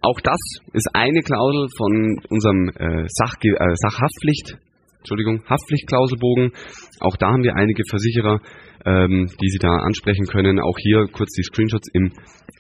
Auch 0.02 0.20
das 0.22 0.40
ist 0.74 0.90
eine 0.94 1.22
Klausel 1.22 1.68
von 1.78 2.20
unserem 2.30 2.70
äh, 2.70 3.06
Sach, 3.08 3.36
äh, 3.44 3.76
Sachhaftpflicht 3.76 4.58
Entschuldigung, 5.02 5.42
Haftpflichtklauselbogen. 5.50 6.52
Auch 7.00 7.18
da 7.18 7.32
haben 7.34 7.44
wir 7.44 7.56
einige 7.56 7.82
Versicherer, 7.90 8.40
ähm, 8.86 9.28
die 9.42 9.50
Sie 9.50 9.58
da 9.58 9.70
ansprechen 9.82 10.28
können. 10.28 10.60
Auch 10.60 10.78
hier 10.78 11.08
kurz 11.12 11.34
die 11.34 11.44
Screenshots 11.44 11.88
im 11.94 12.14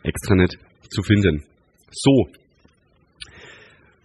Extranet 0.04 0.58
zu 0.90 1.04
finden. 1.04 1.44
So. 1.92 2.26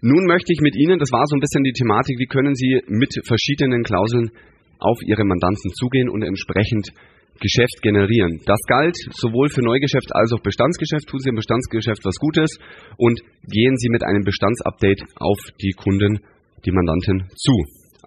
Nun 0.03 0.26
möchte 0.26 0.53
ich 0.53 0.61
mit 0.61 0.76
Ihnen, 0.76 0.99
das 0.99 1.11
war 1.12 1.24
so 1.26 1.37
ein 1.37 1.41
bisschen 1.41 1.64
die 1.64 1.72
Thematik, 1.72 2.18
wie 2.18 2.26
können 2.26 2.55
Sie 2.55 2.82
mit 2.89 3.14
verschiedenen 3.26 3.82
Klauseln 3.82 4.30
auf 4.78 4.99
Ihre 5.01 5.24
Mandanten 5.24 5.72
zugehen 5.72 6.11
und 6.11 6.22
entsprechend 6.22 6.93
Geschäft 7.41 7.82
generieren. 7.82 8.41
Das 8.47 8.61
galt 8.66 8.97
sowohl 9.12 9.49
für 9.51 9.62
Neugeschäft 9.62 10.14
als 10.14 10.32
auch 10.32 10.41
Bestandsgeschäft. 10.41 11.07
Tun 11.09 11.20
Sie 11.20 11.30
im 11.30 11.37
Bestandsgeschäft 11.37 12.05
was 12.05 12.16
Gutes 12.16 12.59
und 12.97 13.20
gehen 13.49 13.76
Sie 13.76 13.89
mit 13.89 14.05
einem 14.05 14.24
Bestandsupdate 14.24 15.03
auf 15.16 15.39
die 15.61 15.72
Kunden, 15.72 16.20
die 16.64 16.72
Mandanten 16.72 17.28
zu. 17.37 17.53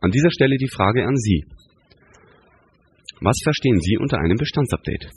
An 0.02 0.12
dieser 0.12 0.32
Stelle 0.32 0.58
die 0.58 0.70
Frage 0.70 1.06
an 1.06 1.16
Sie. 1.16 1.46
Was 3.22 3.38
verstehen 3.44 3.80
Sie 3.82 3.98
unter 3.98 4.18
einem 4.20 4.38
Bestandsupdate? 4.38 5.10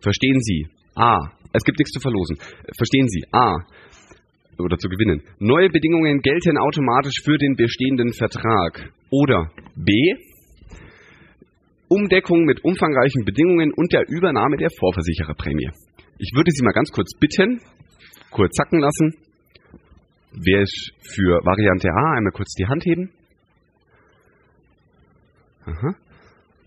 Verstehen 0.00 0.40
Sie 0.40 0.66
A. 0.94 1.18
Es 1.52 1.64
gibt 1.64 1.78
nichts 1.78 1.92
zu 1.92 2.00
verlosen. 2.00 2.38
Verstehen 2.76 3.08
Sie 3.08 3.22
A. 3.32 3.58
oder 4.58 4.78
zu 4.78 4.88
gewinnen. 4.88 5.22
Neue 5.38 5.68
Bedingungen 5.68 6.20
gelten 6.20 6.58
automatisch 6.58 7.22
für 7.24 7.36
den 7.36 7.56
bestehenden 7.56 8.12
Vertrag. 8.12 8.92
Oder 9.10 9.50
B. 9.74 9.92
Umdeckung 11.90 12.44
mit 12.44 12.64
umfangreichen 12.64 13.24
Bedingungen 13.24 13.72
und 13.74 13.92
der 13.92 14.08
Übernahme 14.08 14.56
der 14.56 14.70
Vorversichererprämie. 14.78 15.70
Ich 16.18 16.30
würde 16.34 16.52
Sie 16.52 16.62
mal 16.62 16.72
ganz 16.72 16.92
kurz 16.92 17.10
bitten, 17.18 17.60
kurz 18.30 18.54
sacken 18.54 18.78
lassen. 18.78 19.14
Wer 20.32 20.62
ist 20.62 20.92
für 21.02 21.44
Variante 21.44 21.90
A? 21.90 22.16
Einmal 22.16 22.32
kurz 22.32 22.54
die 22.54 22.66
Hand 22.66 22.84
heben. 22.84 23.10
Aha. 25.64 25.96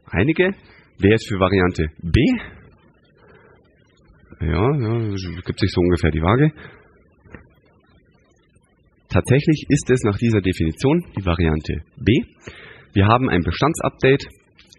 Einige. 0.08 0.54
Wer 1.00 1.16
ist 1.16 1.28
für 1.30 1.40
Variante 1.40 1.88
B? 2.02 2.20
Ja, 4.42 4.76
ja, 4.76 5.16
gibt 5.46 5.60
sich 5.60 5.72
so 5.72 5.80
ungefähr 5.80 6.12
die 6.12 6.22
Waage. 6.22 6.52
Tatsächlich 9.08 9.66
ist 9.70 9.90
es 9.90 10.02
nach 10.04 10.18
dieser 10.18 10.42
Definition 10.42 11.06
die 11.18 11.26
Variante 11.26 11.84
B. 11.98 12.12
Wir 12.94 13.06
haben 13.08 13.30
ein 13.30 13.44
Bestandsupdate. 13.44 14.28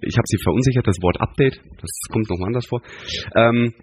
Ich 0.07 0.17
habe 0.17 0.27
Sie 0.27 0.39
verunsichert, 0.43 0.87
das 0.87 0.97
Wort 1.03 1.21
Update, 1.21 1.61
das 1.81 1.91
kommt 2.11 2.29
noch 2.31 2.45
anders 2.47 2.67
vor. 2.67 2.81
Ähm, 3.35 3.75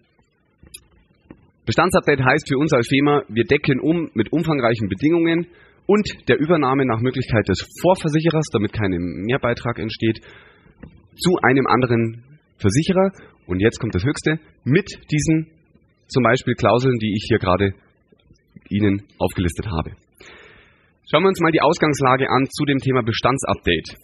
Bestandsupdate 1.66 2.24
heißt 2.24 2.50
für 2.50 2.58
uns 2.58 2.74
als 2.74 2.88
FEMA, 2.88 3.24
wir 3.30 3.46
decken 3.46 3.80
um 3.80 4.10
mit 4.14 4.32
umfangreichen 4.32 4.90
Bedingungen 4.90 5.48
und 5.86 6.08
der 6.28 6.40
Übernahme 6.40 6.86
nach 6.86 7.02
Möglichkeit 7.02 7.48
des 7.48 7.62
Vorversicherers, 7.82 8.46
damit 8.52 8.74
kein 8.74 8.92
Mehrbeitrag 8.92 9.80
entsteht, 9.80 10.22
zu 11.18 11.38
einem 11.44 11.68
anderen 11.68 12.24
Versicherer. 12.58 13.12
Und 13.46 13.60
jetzt 13.60 13.80
kommt 13.80 13.96
das 13.96 14.04
Höchste, 14.04 14.40
mit 14.64 14.88
diesen 15.12 15.48
zum 16.08 16.24
Beispiel 16.24 16.56
Klauseln, 16.56 16.98
die 17.00 17.14
ich 17.16 17.26
hier 17.28 17.40
gerade 17.40 17.74
Ihnen 18.70 19.04
aufgelistet 19.18 19.68
habe. 19.68 19.92
Schauen 21.10 21.24
wir 21.24 21.30
uns 21.30 21.42
mal 21.42 21.52
die 21.52 21.62
Ausgangslage 21.62 22.30
an 22.30 22.48
zu 22.50 22.66
dem 22.66 22.78
Thema 22.78 23.02
Bestandsupdate. 23.04 23.98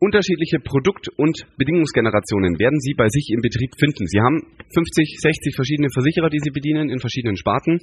Unterschiedliche 0.00 0.60
Produkt- 0.60 1.10
und 1.16 1.42
Bedingungsgenerationen 1.58 2.58
werden 2.58 2.78
Sie 2.78 2.94
bei 2.94 3.08
sich 3.08 3.30
im 3.34 3.40
Betrieb 3.40 3.74
finden. 3.78 4.06
Sie 4.06 4.20
haben 4.20 4.46
50, 4.72 5.18
60 5.18 5.54
verschiedene 5.56 5.88
Versicherer, 5.90 6.30
die 6.30 6.38
Sie 6.38 6.50
bedienen 6.50 6.88
in 6.88 7.00
verschiedenen 7.00 7.36
Sparten. 7.36 7.80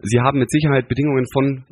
Sie 0.00 0.18
haben 0.20 0.38
mit 0.38 0.50
Sicherheit 0.50 0.88
Bedingungen 0.88 1.26
von 1.32 1.64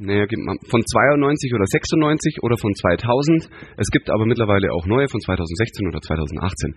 naja, 0.00 0.26
von 0.70 0.82
92 0.82 1.54
oder 1.54 1.66
96 1.66 2.42
oder 2.42 2.56
von 2.56 2.74
2000. 2.74 3.48
Es 3.76 3.88
gibt 3.90 4.10
aber 4.10 4.26
mittlerweile 4.26 4.72
auch 4.72 4.86
neue 4.86 5.06
von 5.06 5.20
2016 5.20 5.86
oder 5.86 6.00
2018. 6.00 6.74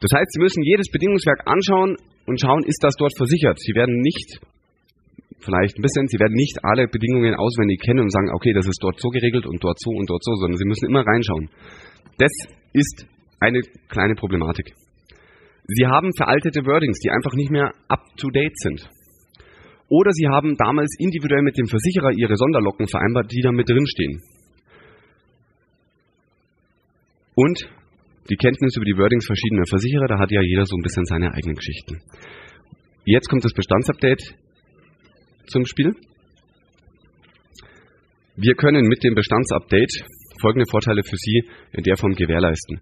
Das 0.00 0.10
heißt, 0.12 0.32
Sie 0.32 0.40
müssen 0.40 0.62
jedes 0.64 0.90
Bedingungswerk 0.90 1.46
anschauen 1.46 1.96
und 2.26 2.40
schauen, 2.40 2.64
ist 2.64 2.82
das 2.82 2.96
dort 2.96 3.16
versichert. 3.16 3.60
Sie 3.60 3.74
werden 3.74 4.00
nicht, 4.00 4.40
vielleicht 5.40 5.78
ein 5.78 5.82
bisschen, 5.82 6.08
Sie 6.08 6.18
werden 6.18 6.34
nicht 6.34 6.58
alle 6.64 6.88
Bedingungen 6.88 7.34
auswendig 7.34 7.80
kennen 7.80 8.00
und 8.00 8.10
sagen, 8.10 8.30
okay, 8.34 8.52
das 8.52 8.66
ist 8.66 8.78
dort 8.82 9.00
so 9.00 9.08
geregelt 9.08 9.46
und 9.46 9.62
dort 9.62 9.78
so 9.80 9.90
und 9.90 10.08
dort 10.08 10.24
so, 10.24 10.34
sondern 10.34 10.58
Sie 10.58 10.66
müssen 10.66 10.88
immer 10.88 11.06
reinschauen. 11.06 11.50
Das 12.18 12.32
ist 12.72 13.06
eine 13.40 13.60
kleine 13.88 14.14
Problematik. 14.14 14.72
Sie 15.68 15.86
haben 15.86 16.10
veraltete 16.16 16.64
Wordings, 16.64 16.98
die 17.00 17.10
einfach 17.10 17.34
nicht 17.34 17.50
mehr 17.50 17.72
up-to-date 17.88 18.56
sind. 18.58 18.88
Oder 19.88 20.10
Sie 20.12 20.26
haben 20.26 20.56
damals 20.56 20.94
individuell 20.98 21.42
mit 21.42 21.58
dem 21.58 21.66
Versicherer 21.66 22.12
Ihre 22.12 22.36
Sonderlocken 22.36 22.86
vereinbart, 22.86 23.30
die 23.30 23.40
da 23.40 23.52
mit 23.52 23.68
drinstehen. 23.68 24.22
Und 27.34 27.68
die 28.30 28.36
Kenntnis 28.36 28.76
über 28.76 28.84
die 28.84 28.96
Wordings 28.96 29.26
verschiedener 29.26 29.66
Versicherer, 29.68 30.06
da 30.08 30.18
hat 30.18 30.30
ja 30.30 30.40
jeder 30.42 30.64
so 30.64 30.76
ein 30.76 30.82
bisschen 30.82 31.04
seine 31.04 31.32
eigenen 31.32 31.54
Geschichten. 31.54 32.00
Jetzt 33.04 33.28
kommt 33.28 33.44
das 33.44 33.52
Bestandsupdate 33.52 34.34
zum 35.46 35.64
Spiel. 35.64 35.94
Wir 38.36 38.54
können 38.54 38.86
mit 38.86 39.02
dem 39.02 39.14
Bestandsupdate 39.14 40.04
folgende 40.40 40.66
Vorteile 40.70 41.02
für 41.02 41.16
Sie 41.16 41.44
in 41.72 41.82
der 41.82 41.96
Form 41.96 42.12
gewährleisten. 42.12 42.80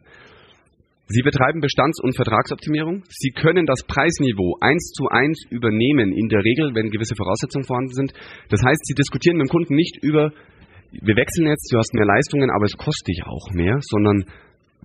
Sie 1.07 1.21
betreiben 1.21 1.61
Bestands- 1.61 2.01
und 2.03 2.17
Vertragsoptimierung. 2.17 3.05
Sie 3.09 3.31
können 3.31 3.67
das 3.67 3.85
Preisniveau 3.87 4.57
eins 4.61 4.91
zu 4.97 5.07
eins 5.09 5.45
übernehmen, 5.51 6.13
in 6.13 6.29
der 6.29 6.43
Regel, 6.43 6.75
wenn 6.75 6.91
gewisse 6.91 7.15
Voraussetzungen 7.15 7.65
vorhanden 7.65 7.93
sind. 7.93 8.13
Das 8.49 8.61
heißt, 8.65 8.81
Sie 8.87 8.95
diskutieren 8.95 9.37
mit 9.37 9.49
dem 9.49 9.53
Kunden 9.53 9.75
nicht 9.75 10.03
über, 10.03 10.33
wir 10.93 11.17
wechseln 11.17 11.47
jetzt, 11.47 11.71
du 11.71 11.77
hast 11.77 11.93
mehr 11.93 12.07
Leistungen, 12.07 12.51
aber 12.51 12.65
es 12.65 12.77
kostet 12.77 13.09
dich 13.09 13.23
auch 13.27 13.53
mehr, 13.53 13.77
sondern 13.81 14.25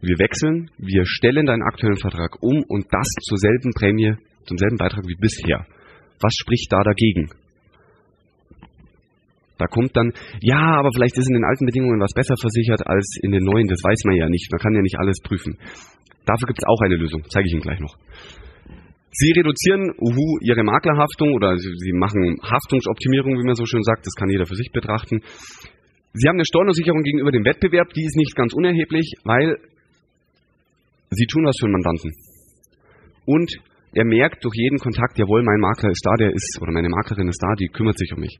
wir 0.01 0.19
wechseln, 0.19 0.69
wir 0.77 1.03
stellen 1.05 1.45
deinen 1.45 1.63
aktuellen 1.63 1.97
Vertrag 1.97 2.41
um 2.41 2.63
und 2.67 2.87
das 2.91 3.07
zur 3.23 3.37
selben 3.37 3.71
Prämie, 3.71 4.15
zum 4.45 4.57
selben 4.57 4.77
Beitrag 4.77 5.05
wie 5.07 5.15
bisher. 5.19 5.65
Was 6.19 6.33
spricht 6.35 6.71
da 6.71 6.83
dagegen? 6.83 7.29
Da 9.59 9.67
kommt 9.67 9.95
dann, 9.95 10.11
ja, 10.41 10.79
aber 10.79 10.89
vielleicht 10.95 11.17
ist 11.17 11.27
in 11.27 11.35
den 11.35 11.43
alten 11.43 11.65
Bedingungen 11.65 11.99
was 11.99 12.15
besser 12.15 12.35
versichert 12.39 12.87
als 12.87 13.19
in 13.21 13.31
den 13.31 13.43
neuen. 13.43 13.67
Das 13.67 13.83
weiß 13.83 14.07
man 14.07 14.15
ja 14.15 14.29
nicht. 14.29 14.47
Man 14.51 14.59
kann 14.59 14.73
ja 14.73 14.81
nicht 14.81 14.97
alles 14.97 15.19
prüfen. 15.21 15.59
Dafür 16.25 16.47
gibt 16.47 16.63
es 16.63 16.67
auch 16.67 16.81
eine 16.81 16.95
Lösung. 16.95 17.21
Zeige 17.27 17.47
ich 17.47 17.53
Ihnen 17.53 17.61
gleich 17.61 17.79
noch. 17.79 17.95
Sie 19.11 19.31
reduzieren 19.35 19.91
uhu, 19.99 20.39
Ihre 20.41 20.63
Maklerhaftung 20.63 21.33
oder 21.33 21.57
Sie 21.57 21.93
machen 21.93 22.37
Haftungsoptimierung, 22.41 23.37
wie 23.37 23.45
man 23.45 23.55
so 23.55 23.65
schön 23.65 23.83
sagt. 23.83 24.05
Das 24.07 24.15
kann 24.15 24.29
jeder 24.29 24.45
für 24.45 24.55
sich 24.55 24.71
betrachten. 24.71 25.19
Sie 26.13 26.27
haben 26.27 26.37
eine 26.37 26.45
Stornosicherung 26.45 27.03
gegenüber 27.03 27.31
dem 27.31 27.43
Wettbewerb. 27.43 27.91
Die 27.93 28.05
ist 28.05 28.15
nicht 28.15 28.35
ganz 28.35 28.53
unerheblich, 28.53 29.13
weil 29.25 29.57
Sie 31.11 31.25
tun 31.25 31.45
was 31.45 31.57
für 31.59 31.67
den 31.67 31.73
Mandanten. 31.73 32.11
Und 33.25 33.51
er 33.93 34.05
merkt 34.05 34.45
durch 34.45 34.55
jeden 34.55 34.77
Kontakt, 34.77 35.17
jawohl, 35.17 35.43
mein 35.43 35.59
Makler 35.59 35.89
ist 35.89 36.05
da, 36.05 36.13
der 36.15 36.31
ist, 36.31 36.59
oder 36.61 36.71
meine 36.71 36.89
Maklerin 36.89 37.27
ist 37.27 37.41
da, 37.41 37.55
die 37.55 37.67
kümmert 37.67 37.97
sich 37.97 38.13
um 38.13 38.19
mich. 38.21 38.37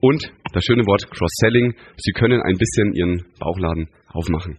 Und 0.00 0.32
das 0.52 0.64
schöne 0.64 0.86
Wort 0.86 1.10
Cross-Selling, 1.10 1.74
Sie 1.96 2.12
können 2.12 2.40
ein 2.40 2.56
bisschen 2.56 2.94
Ihren 2.94 3.24
Bauchladen 3.38 3.88
aufmachen. 4.08 4.58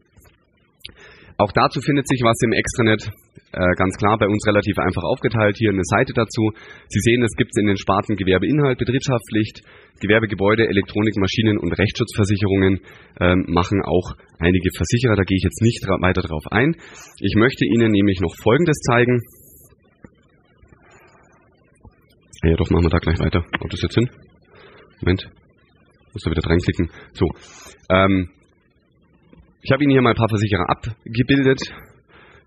Auch 1.38 1.52
dazu 1.52 1.82
findet 1.82 2.08
sich 2.08 2.22
was 2.22 2.38
im 2.46 2.54
Extranet, 2.54 3.10
äh, 3.52 3.74
ganz 3.76 3.98
klar 3.98 4.18
bei 4.20 4.28
uns 4.28 4.46
relativ 4.46 4.78
einfach 4.78 5.02
aufgeteilt. 5.02 5.58
Hier 5.58 5.72
eine 5.72 5.84
Seite 5.84 6.14
dazu. 6.14 6.52
Sie 6.88 7.00
sehen, 7.02 7.24
es 7.24 7.36
gibt 7.36 7.58
in 7.58 7.66
den 7.66 7.78
Sparten 7.78 8.16
Gewerbeinhalt, 8.16 8.78
Betriebshaftpflicht, 8.78 9.66
Gewerbegebäude, 10.00 10.68
Elektronik, 10.68 11.18
Maschinen 11.18 11.58
und 11.58 11.74
Rechtsschutzversicherungen 11.74 12.80
äh, 13.20 13.36
machen 13.50 13.82
auch 13.82 14.14
einige 14.38 14.70
Versicherer. 14.78 15.16
Da 15.16 15.24
gehe 15.24 15.38
ich 15.38 15.44
jetzt 15.44 15.62
nicht 15.62 15.82
weiter 15.88 16.22
drauf 16.22 16.46
ein. 16.52 16.76
Ich 17.20 17.34
möchte 17.36 17.66
Ihnen 17.66 17.92
nämlich 17.92 18.22
noch 18.22 18.36
Folgendes 18.44 18.78
zeigen. 18.86 19.20
Ja, 22.44 22.56
doch, 22.56 22.70
machen 22.70 22.86
wir 22.86 22.89
da 22.89 23.00
gleich 23.00 23.20
weiter. 23.20 23.44
Kommt 23.60 23.74
das 23.74 23.82
jetzt 23.82 23.96
hin? 23.96 24.10
Moment. 25.02 25.30
Muss 26.14 26.24
da 26.24 26.32
wieder 26.32 26.47
reinklicken. 26.47 26.89
So. 27.14 27.28
Ähm, 27.89 28.30
ich 29.62 29.72
habe 29.72 29.84
Ihnen 29.84 29.91
hier 29.91 30.02
mal 30.02 30.12
ein 30.12 30.16
paar 30.16 30.30
Versicherer 30.30 30.70
abgebildet. 30.70 31.62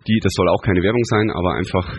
Die, 0.06 0.20
das 0.22 0.32
soll 0.34 0.48
auch 0.48 0.62
keine 0.62 0.82
Werbung 0.82 1.04
sein, 1.04 1.30
aber 1.30 1.54
einfach 1.54 1.98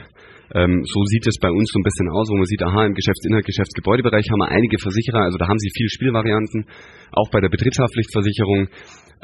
ähm, 0.54 0.84
so 0.86 1.02
sieht 1.06 1.26
es 1.26 1.40
bei 1.42 1.50
uns 1.50 1.72
so 1.74 1.80
ein 1.80 1.84
bisschen 1.84 2.10
aus, 2.10 2.30
wo 2.30 2.36
man 2.38 2.46
sieht, 2.46 2.62
aha, 2.62 2.86
im 2.86 2.94
Geschäftsinhalt, 2.94 3.46
Geschäftsgebäudebereich 3.46 4.30
haben 4.30 4.40
wir 4.40 4.50
einige 4.50 4.78
Versicherer, 4.78 5.26
also 5.26 5.38
da 5.38 5.48
haben 5.48 5.58
sie 5.58 5.72
viele 5.74 5.90
Spielvarianten, 5.90 6.66
auch 7.12 7.30
bei 7.32 7.42
der 7.42 7.50
Betriebshaftpflichtversicherung, 7.50 8.70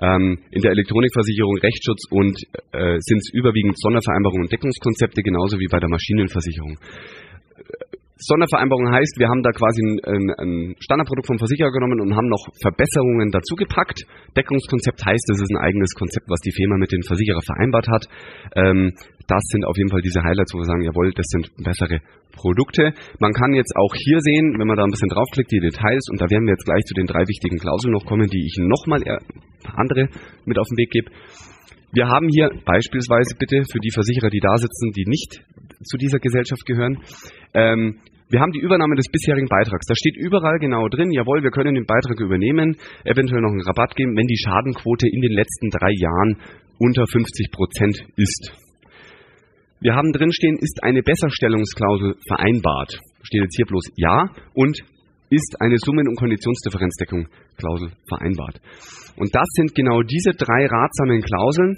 ähm, 0.01 0.39
in 0.49 0.61
der 0.61 0.71
Elektronikversicherung, 0.71 1.57
Rechtsschutz 1.61 2.09
und 2.09 2.35
äh, 2.73 2.97
sind 2.99 3.19
es 3.21 3.29
überwiegend 3.33 3.77
Sondervereinbarungen 3.77 4.45
und 4.45 4.51
Deckungskonzepte, 4.51 5.21
genauso 5.21 5.59
wie 5.59 5.67
bei 5.69 5.79
der 5.79 5.89
Maschinenversicherung. 5.89 6.79
Sondervereinbarung 8.21 8.93
heißt, 8.93 9.17
wir 9.17 9.27
haben 9.27 9.41
da 9.41 9.51
quasi 9.51 9.81
ein, 9.81 10.29
ein, 10.37 10.75
Standardprodukt 10.79 11.27
vom 11.27 11.37
Versicherer 11.37 11.71
genommen 11.71 11.99
und 12.01 12.15
haben 12.15 12.29
noch 12.29 12.45
Verbesserungen 12.61 13.31
dazugepackt. 13.31 14.05
Deckungskonzept 14.37 15.01
heißt, 15.05 15.25
es 15.29 15.41
ist 15.41 15.51
ein 15.51 15.61
eigenes 15.61 15.93
Konzept, 15.97 16.29
was 16.29 16.39
die 16.41 16.53
Firma 16.53 16.77
mit 16.77 16.91
dem 16.91 17.01
Versicherer 17.01 17.41
vereinbart 17.41 17.87
hat. 17.89 18.05
Ähm, 18.55 18.93
das 19.25 19.41
sind 19.49 19.65
auf 19.65 19.77
jeden 19.77 19.89
Fall 19.89 20.01
diese 20.01 20.21
Highlights, 20.21 20.53
wo 20.53 20.59
wir 20.59 20.69
sagen, 20.69 20.83
jawohl, 20.83 21.11
das 21.17 21.25
sind 21.33 21.49
bessere 21.63 21.99
Produkte. 22.35 22.93
Man 23.19 23.33
kann 23.33 23.53
jetzt 23.53 23.73
auch 23.75 23.93
hier 23.95 24.19
sehen, 24.21 24.55
wenn 24.57 24.67
man 24.67 24.77
da 24.77 24.83
ein 24.83 24.91
bisschen 24.91 25.09
draufklickt, 25.09 25.51
die 25.51 25.59
Details, 25.59 26.05
und 26.11 26.21
da 26.21 26.29
werden 26.29 26.45
wir 26.45 26.53
jetzt 26.53 26.65
gleich 26.65 26.83
zu 26.85 26.93
den 26.93 27.07
drei 27.07 27.25
wichtigen 27.27 27.57
Klauseln 27.57 27.93
noch 27.93 28.05
kommen, 28.05 28.27
die 28.27 28.45
ich 28.45 28.55
nochmal 28.59 29.01
andere 29.75 30.09
mit 30.45 30.57
auf 30.59 30.67
den 30.67 30.77
Weg 30.77 30.91
gebe. 30.91 31.09
Wir 31.93 32.07
haben 32.07 32.27
hier 32.29 32.49
beispielsweise 32.65 33.35
bitte 33.37 33.63
für 33.69 33.79
die 33.79 33.91
Versicherer, 33.91 34.29
die 34.29 34.39
da 34.39 34.55
sitzen, 34.55 34.91
die 34.95 35.05
nicht 35.07 35.43
zu 35.83 35.97
dieser 35.97 36.19
Gesellschaft 36.19 36.65
gehören, 36.65 36.99
ähm, 37.53 37.99
wir 38.31 38.39
haben 38.39 38.53
die 38.53 38.61
Übernahme 38.61 38.95
des 38.95 39.11
bisherigen 39.11 39.49
Beitrags. 39.49 39.85
Da 39.87 39.93
steht 39.93 40.15
überall 40.15 40.57
genau 40.59 40.87
drin, 40.87 41.11
jawohl, 41.11 41.43
wir 41.43 41.51
können 41.51 41.75
den 41.75 41.85
Beitrag 41.85 42.17
übernehmen, 42.17 42.77
eventuell 43.03 43.41
noch 43.41 43.51
einen 43.51 43.67
Rabatt 43.67 43.93
geben, 43.97 44.15
wenn 44.15 44.25
die 44.25 44.37
Schadenquote 44.37 45.05
in 45.11 45.19
den 45.19 45.33
letzten 45.33 45.69
drei 45.69 45.91
Jahren 45.91 46.37
unter 46.79 47.05
50 47.05 47.51
Prozent 47.51 47.99
ist. 48.15 48.53
Wir 49.81 49.95
haben 49.95 50.13
drinstehen, 50.13 50.57
ist 50.61 50.81
eine 50.81 51.03
Besserstellungsklausel 51.03 52.15
vereinbart. 52.25 52.99
Steht 53.23 53.41
jetzt 53.41 53.57
hier 53.57 53.65
bloß 53.65 53.91
Ja 53.97 54.29
und 54.53 54.79
ist 55.31 55.55
eine 55.59 55.77
Summen- 55.77 56.07
und 56.07 56.19
Konditionsdifferenzdeckung 56.19 57.27
Klausel 57.57 57.91
vereinbart. 58.07 58.61
Und 59.15 59.33
das 59.33 59.47
sind 59.55 59.73
genau 59.73 60.01
diese 60.03 60.31
drei 60.31 60.67
ratsamen 60.67 61.21
Klauseln, 61.21 61.77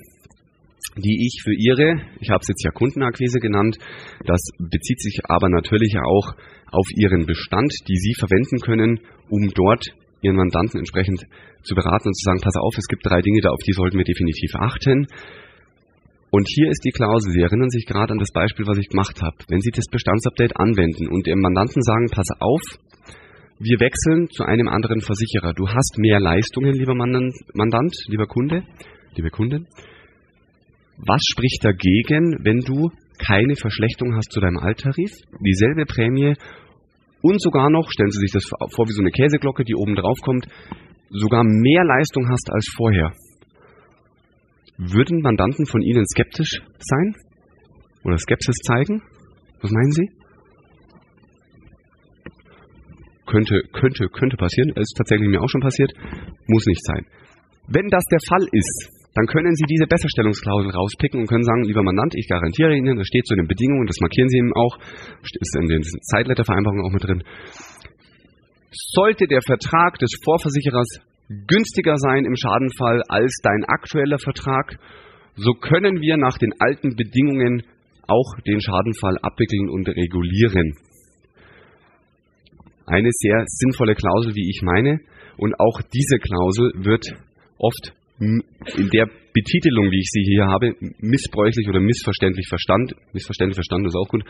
die 0.98 1.26
ich 1.26 1.42
für 1.44 1.54
Ihre, 1.54 2.02
ich 2.20 2.30
habe 2.30 2.42
es 2.42 2.50
jetzt 2.50 2.64
ja 2.64 2.72
Kundenakquise 2.72 3.40
genannt, 3.40 3.78
das 4.26 4.42
bezieht 4.58 5.00
sich 5.02 5.20
aber 5.30 5.50
natürlich 5.50 5.96
auch 5.98 6.34
auf 6.72 6.88
Ihren 6.98 7.26
Bestand, 7.26 7.72
die 7.88 7.98
Sie 7.98 8.14
verwenden 8.18 8.60
können, 8.60 9.00
um 9.30 9.50
dort 9.54 9.86
Ihren 10.22 10.36
Mandanten 10.36 10.80
entsprechend 10.80 11.26
zu 11.64 11.76
beraten 11.76 12.10
und 12.10 12.18
zu 12.18 12.26
sagen, 12.26 12.42
pass 12.42 12.56
auf, 12.58 12.76
es 12.78 12.88
gibt 12.88 13.06
drei 13.06 13.22
Dinge 13.22 13.42
da, 13.42 13.50
auf 13.50 13.62
die 13.66 13.74
sollten 13.74 13.98
wir 13.98 14.06
definitiv 14.06 14.56
achten. 14.56 15.08
Und 16.32 16.48
hier 16.50 16.70
ist 16.70 16.84
die 16.84 16.92
Klausel, 16.92 17.32
Sie 17.32 17.42
erinnern 17.42 17.70
sich 17.70 17.86
gerade 17.86 18.12
an 18.12 18.18
das 18.18 18.32
Beispiel, 18.34 18.66
was 18.66 18.80
ich 18.80 18.90
gemacht 18.90 19.22
habe. 19.22 19.38
Wenn 19.50 19.62
Sie 19.62 19.70
das 19.70 19.86
Bestandsupdate 19.86 20.58
anwenden 20.58 21.08
und 21.08 21.28
Ihrem 21.28 21.42
Mandanten 21.42 21.84
sagen, 21.84 22.08
pass 22.10 22.28
auf, 22.40 22.62
wir 23.64 23.80
wechseln 23.80 24.30
zu 24.30 24.44
einem 24.44 24.68
anderen 24.68 25.00
Versicherer. 25.00 25.54
Du 25.54 25.70
hast 25.70 25.98
mehr 25.98 26.20
Leistungen, 26.20 26.74
lieber 26.74 26.96
Mandant, 26.96 27.96
lieber 28.08 28.28
Kunde, 28.28 28.64
liebe 29.16 29.30
Kundin. 29.30 29.68
Was 30.98 31.22
spricht 31.32 31.64
dagegen, 31.64 32.44
wenn 32.44 32.60
du 32.60 32.92
keine 33.20 33.56
Verschlechterung 33.56 34.16
hast 34.16 34.32
zu 34.32 34.42
deinem 34.42 34.58
Alttarif, 34.58 35.12
dieselbe 35.40 35.86
Prämie 35.86 36.36
und 37.22 37.42
sogar 37.42 37.70
noch, 37.70 37.90
stellen 37.90 38.12
Sie 38.12 38.20
sich 38.20 38.32
das 38.32 38.46
vor 38.46 38.86
wie 38.88 38.92
so 38.92 39.02
eine 39.02 39.12
Käseglocke, 39.12 39.64
die 39.64 39.76
oben 39.76 39.96
drauf 39.96 40.20
kommt, 40.22 40.46
sogar 41.10 41.44
mehr 41.46 41.86
Leistung 41.86 42.28
hast 42.30 42.52
als 42.52 42.68
vorher. 42.76 43.14
Würden 44.78 45.22
Mandanten 45.22 45.66
von 45.68 45.82
Ihnen 45.82 46.06
skeptisch 46.06 46.62
sein? 46.80 47.16
Oder 48.04 48.18
Skepsis 48.18 48.58
zeigen? 48.58 49.02
Was 49.62 49.72
meinen 49.72 49.92
Sie? 49.92 50.10
Könnte, 53.34 53.66
könnte, 53.74 54.10
könnte 54.14 54.38
passieren. 54.38 54.70
Ist 54.78 54.94
tatsächlich 54.94 55.28
mir 55.28 55.42
auch 55.42 55.50
schon 55.50 55.62
passiert. 55.66 55.90
Muss 56.46 56.66
nicht 56.68 56.86
sein. 56.86 57.02
Wenn 57.66 57.90
das 57.90 58.04
der 58.12 58.22
Fall 58.30 58.46
ist, 58.52 58.94
dann 59.16 59.26
können 59.26 59.56
Sie 59.56 59.66
diese 59.66 59.88
Besserstellungsklausel 59.88 60.70
rauspicken 60.70 61.22
und 61.22 61.28
können 61.28 61.44
sagen, 61.44 61.64
lieber 61.64 61.82
Mandant, 61.82 62.14
ich 62.16 62.28
garantiere 62.28 62.78
Ihnen, 62.78 62.98
das 62.98 63.08
steht 63.08 63.26
zu 63.26 63.36
den 63.36 63.48
Bedingungen, 63.48 63.88
das 63.88 63.98
markieren 64.02 64.30
Sie 64.30 64.38
ihm 64.38 64.54
auch, 64.54 64.78
ist 65.24 65.56
in 65.58 65.68
den 65.68 65.82
Zeitlettervereinbarungen 65.82 66.86
auch 66.86 66.94
mit 66.94 67.04
drin. 67.04 67.24
Sollte 68.70 69.26
der 69.26 69.42
Vertrag 69.42 69.98
des 69.98 70.12
Vorversicherers 70.24 71.02
günstiger 71.48 71.98
sein 71.98 72.26
im 72.26 72.36
Schadenfall 72.36 73.02
als 73.08 73.34
dein 73.42 73.66
aktueller 73.66 74.20
Vertrag, 74.20 74.78
so 75.36 75.54
können 75.54 76.02
wir 76.02 76.18
nach 76.18 76.38
den 76.38 76.54
alten 76.60 76.96
Bedingungen 76.96 77.64
auch 78.08 78.36
den 78.46 78.62
Schadenfall 78.62 79.18
abwickeln 79.22 79.70
und 79.70 79.88
regulieren. 79.90 80.74
Eine 82.86 83.10
sehr 83.12 83.44
sinnvolle 83.48 83.96
Klausel, 83.96 84.36
wie 84.36 84.50
ich 84.50 84.62
meine. 84.62 85.00
Und 85.38 85.56
auch 85.60 85.82
diese 85.82 86.20
Klausel 86.20 86.72
wird 86.76 87.06
oft 87.58 87.94
in 88.20 88.90
der 88.94 89.10
Betitelung, 89.34 89.90
wie 89.90 90.00
ich 90.00 90.10
sie 90.12 90.24
hier 90.24 90.46
habe, 90.46 90.76
missbräuchlich 91.00 91.68
oder 91.68 91.80
missverständlich 91.80 92.48
verstanden. 92.48 92.94
Missverständlich 93.14 93.56
verstanden 93.56 93.88
ist 93.88 93.96
auch 93.96 94.08
gut. 94.08 94.24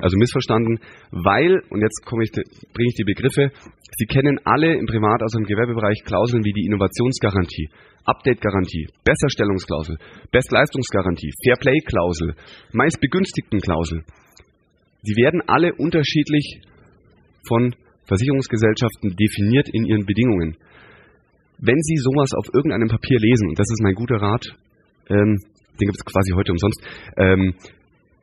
Also 0.00 0.16
missverstanden, 0.16 0.80
weil, 1.10 1.60
und 1.68 1.82
jetzt 1.82 2.00
ich, 2.00 2.32
bringe 2.72 2.88
ich 2.88 2.96
die 2.96 3.04
Begriffe, 3.04 3.52
Sie 3.98 4.06
kennen 4.06 4.38
alle 4.44 4.74
im 4.74 4.86
Privat, 4.86 5.22
also 5.22 5.38
im 5.38 5.44
Gewerbebereich 5.44 6.04
Klauseln 6.04 6.44
wie 6.44 6.52
die 6.52 6.66
Innovationsgarantie, 6.66 7.68
Update-Garantie, 8.04 8.88
Besserstellungsklausel, 9.04 9.96
Bestleistungsgarantie, 10.30 11.32
Fairplay-Klausel, 11.44 12.34
Meistbegünstigten-Klausel. 12.72 14.04
Sie 15.02 15.16
werden 15.16 15.42
alle 15.46 15.74
unterschiedlich 15.74 16.60
von 17.46 17.74
Versicherungsgesellschaften 18.08 19.14
definiert 19.14 19.68
in 19.72 19.84
ihren 19.84 20.04
Bedingungen 20.04 20.56
wenn 21.58 21.80
Sie 21.82 21.96
sowas 21.96 22.30
auf 22.38 22.46
irgendeinem 22.54 22.88
Papier 22.88 23.18
lesen, 23.18 23.48
und 23.48 23.58
das 23.58 23.66
ist 23.70 23.82
mein 23.82 23.94
guter 23.94 24.16
Rat, 24.16 24.46
ähm, 25.10 25.38
den 25.80 25.86
gibt 25.90 25.98
es 25.98 26.04
quasi 26.04 26.32
heute 26.34 26.52
umsonst, 26.52 26.80
ähm, 27.16 27.54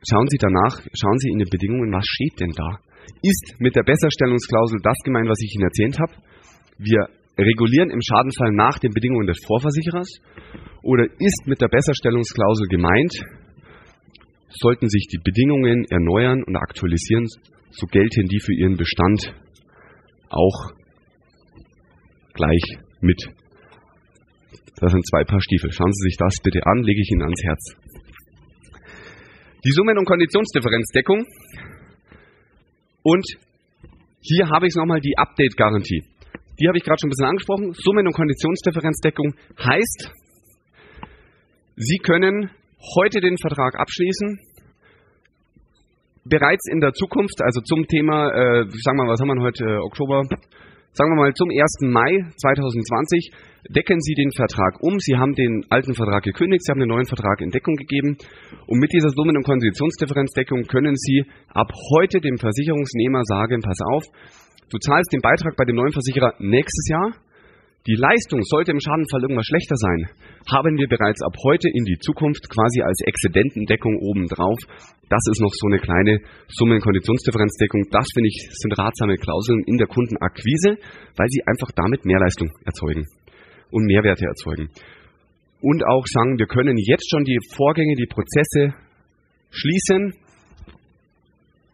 schauen 0.08 0.28
Sie 0.28 0.38
danach, 0.40 0.80
schauen 0.96 1.18
Sie 1.18 1.30
in 1.30 1.38
den 1.38 1.48
Bedingungen, 1.48 1.92
was 1.92 2.06
steht 2.06 2.40
denn 2.40 2.52
da? 2.56 2.80
Ist 3.22 3.60
mit 3.60 3.76
der 3.76 3.82
Besserstellungsklausel 3.82 4.80
das 4.82 4.96
gemeint, 5.04 5.28
was 5.28 5.40
ich 5.40 5.54
Ihnen 5.54 5.64
erzählt 5.64 5.98
habe? 6.00 6.12
Wir 6.78 7.08
regulieren 7.38 7.90
im 7.90 8.00
Schadenfall 8.00 8.52
nach 8.52 8.78
den 8.78 8.92
Bedingungen 8.92 9.26
des 9.26 9.38
Vorversicherers? 9.46 10.20
Oder 10.82 11.04
ist 11.04 11.46
mit 11.46 11.60
der 11.60 11.68
Besserstellungsklausel 11.68 12.66
gemeint, 12.68 13.12
sollten 14.48 14.88
sich 14.88 15.06
die 15.08 15.20
Bedingungen 15.22 15.84
erneuern 15.90 16.42
und 16.42 16.56
aktualisieren, 16.56 17.26
so 17.70 17.86
gelten 17.86 18.26
die 18.28 18.40
für 18.40 18.54
Ihren 18.54 18.76
Bestand 18.76 19.34
auch 20.30 20.72
gleich 22.34 22.62
mit. 23.00 23.20
Das 24.76 24.92
sind 24.92 25.06
zwei 25.06 25.24
Paar 25.24 25.40
Stiefel. 25.40 25.72
Schauen 25.72 25.92
Sie 25.92 26.08
sich 26.08 26.16
das 26.18 26.34
bitte 26.42 26.60
an, 26.66 26.82
lege 26.82 27.00
ich 27.00 27.10
Ihnen 27.10 27.22
ans 27.22 27.42
Herz. 27.42 27.76
Die 29.64 29.72
Summen- 29.72 29.98
und 29.98 30.04
Konditionsdifferenzdeckung. 30.04 31.24
Und 33.02 33.26
hier 34.20 34.48
habe 34.50 34.66
ich 34.66 34.74
nochmal 34.74 35.00
die 35.00 35.16
Update-Garantie. 35.16 36.02
Die 36.60 36.68
habe 36.68 36.78
ich 36.78 36.84
gerade 36.84 36.98
schon 37.00 37.08
ein 37.08 37.10
bisschen 37.10 37.26
angesprochen. 37.26 37.72
Summen- 37.74 38.06
und 38.06 38.12
Konditionsdifferenzdeckung 38.12 39.34
heißt, 39.58 40.10
Sie 41.76 41.98
können 41.98 42.50
heute 42.96 43.20
den 43.20 43.36
Vertrag 43.36 43.78
abschließen, 43.78 44.40
bereits 46.28 46.66
in 46.70 46.80
der 46.80 46.92
Zukunft, 46.92 47.42
also 47.42 47.60
zum 47.60 47.86
Thema, 47.86 48.28
äh, 48.30 48.64
sagen 48.84 48.98
wir 48.98 49.04
mal, 49.04 49.12
was 49.12 49.20
haben 49.20 49.28
wir 49.28 49.42
heute, 49.42 49.64
äh, 49.64 49.78
Oktober, 49.78 50.22
sagen 50.92 51.10
wir 51.12 51.16
mal 51.16 51.32
zum 51.34 51.50
1. 51.50 51.92
Mai 51.92 52.24
2020 52.40 53.30
decken 53.70 54.00
Sie 54.00 54.14
den 54.14 54.30
Vertrag 54.32 54.80
um. 54.80 54.98
Sie 54.98 55.16
haben 55.16 55.34
den 55.34 55.64
alten 55.68 55.94
Vertrag 55.94 56.22
gekündigt, 56.22 56.64
Sie 56.64 56.70
haben 56.70 56.80
den 56.80 56.88
neuen 56.88 57.06
Vertrag 57.06 57.40
in 57.40 57.50
Deckung 57.50 57.76
gegeben 57.76 58.16
und 58.66 58.78
mit 58.78 58.92
dieser 58.92 59.10
Summen- 59.10 59.36
und 59.36 59.44
Konditionsdifferenzdeckung 59.44 60.64
können 60.64 60.96
Sie 60.96 61.24
ab 61.52 61.70
heute 61.94 62.20
dem 62.20 62.38
Versicherungsnehmer 62.38 63.22
sagen, 63.24 63.60
pass 63.60 63.78
auf, 63.92 64.04
du 64.70 64.78
zahlst 64.78 65.12
den 65.12 65.20
Beitrag 65.20 65.56
bei 65.56 65.64
dem 65.64 65.76
neuen 65.76 65.92
Versicherer 65.92 66.34
nächstes 66.38 66.88
Jahr, 66.88 67.12
die 67.86 67.94
Leistung 67.94 68.42
sollte 68.42 68.72
im 68.72 68.80
Schadenfall 68.80 69.22
irgendwas 69.22 69.46
schlechter 69.46 69.76
sein, 69.76 70.10
haben 70.50 70.76
wir 70.76 70.88
bereits 70.88 71.22
ab 71.22 71.34
heute 71.44 71.68
in 71.70 71.84
die 71.84 71.98
Zukunft 71.98 72.50
quasi 72.50 72.82
als 72.82 72.98
Exzedentendeckung 73.06 73.96
obendrauf. 74.02 74.58
Das 75.08 75.22
ist 75.30 75.40
noch 75.40 75.54
so 75.54 75.68
eine 75.68 75.78
kleine 75.78 76.18
Summen-Konditionsdifferenzdeckung. 76.48 77.86
Das 77.90 78.06
finde 78.12 78.26
ich 78.26 78.48
sind 78.50 78.76
ratsame 78.76 79.16
Klauseln 79.16 79.62
in 79.66 79.78
der 79.78 79.86
Kundenakquise, 79.86 80.78
weil 81.14 81.28
sie 81.28 81.42
einfach 81.46 81.70
damit 81.76 82.04
Mehrleistung 82.04 82.50
erzeugen 82.64 83.06
und 83.70 83.86
Mehrwerte 83.86 84.26
erzeugen. 84.26 84.68
Und 85.60 85.86
auch 85.86 86.06
sagen, 86.06 86.38
wir 86.38 86.46
können 86.46 86.76
jetzt 86.76 87.08
schon 87.08 87.24
die 87.24 87.38
Vorgänge, 87.54 87.94
die 87.94 88.06
Prozesse 88.06 88.74
schließen 89.50 90.12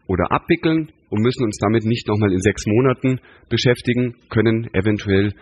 oder 0.07 0.31
abwickeln 0.31 0.91
und 1.09 1.21
müssen 1.21 1.43
uns 1.43 1.57
damit 1.57 1.85
nicht 1.85 2.07
nochmal 2.07 2.31
in 2.31 2.39
sechs 2.39 2.65
Monaten 2.67 3.19
beschäftigen, 3.49 4.15
können 4.29 4.69
eventuell 4.73 5.33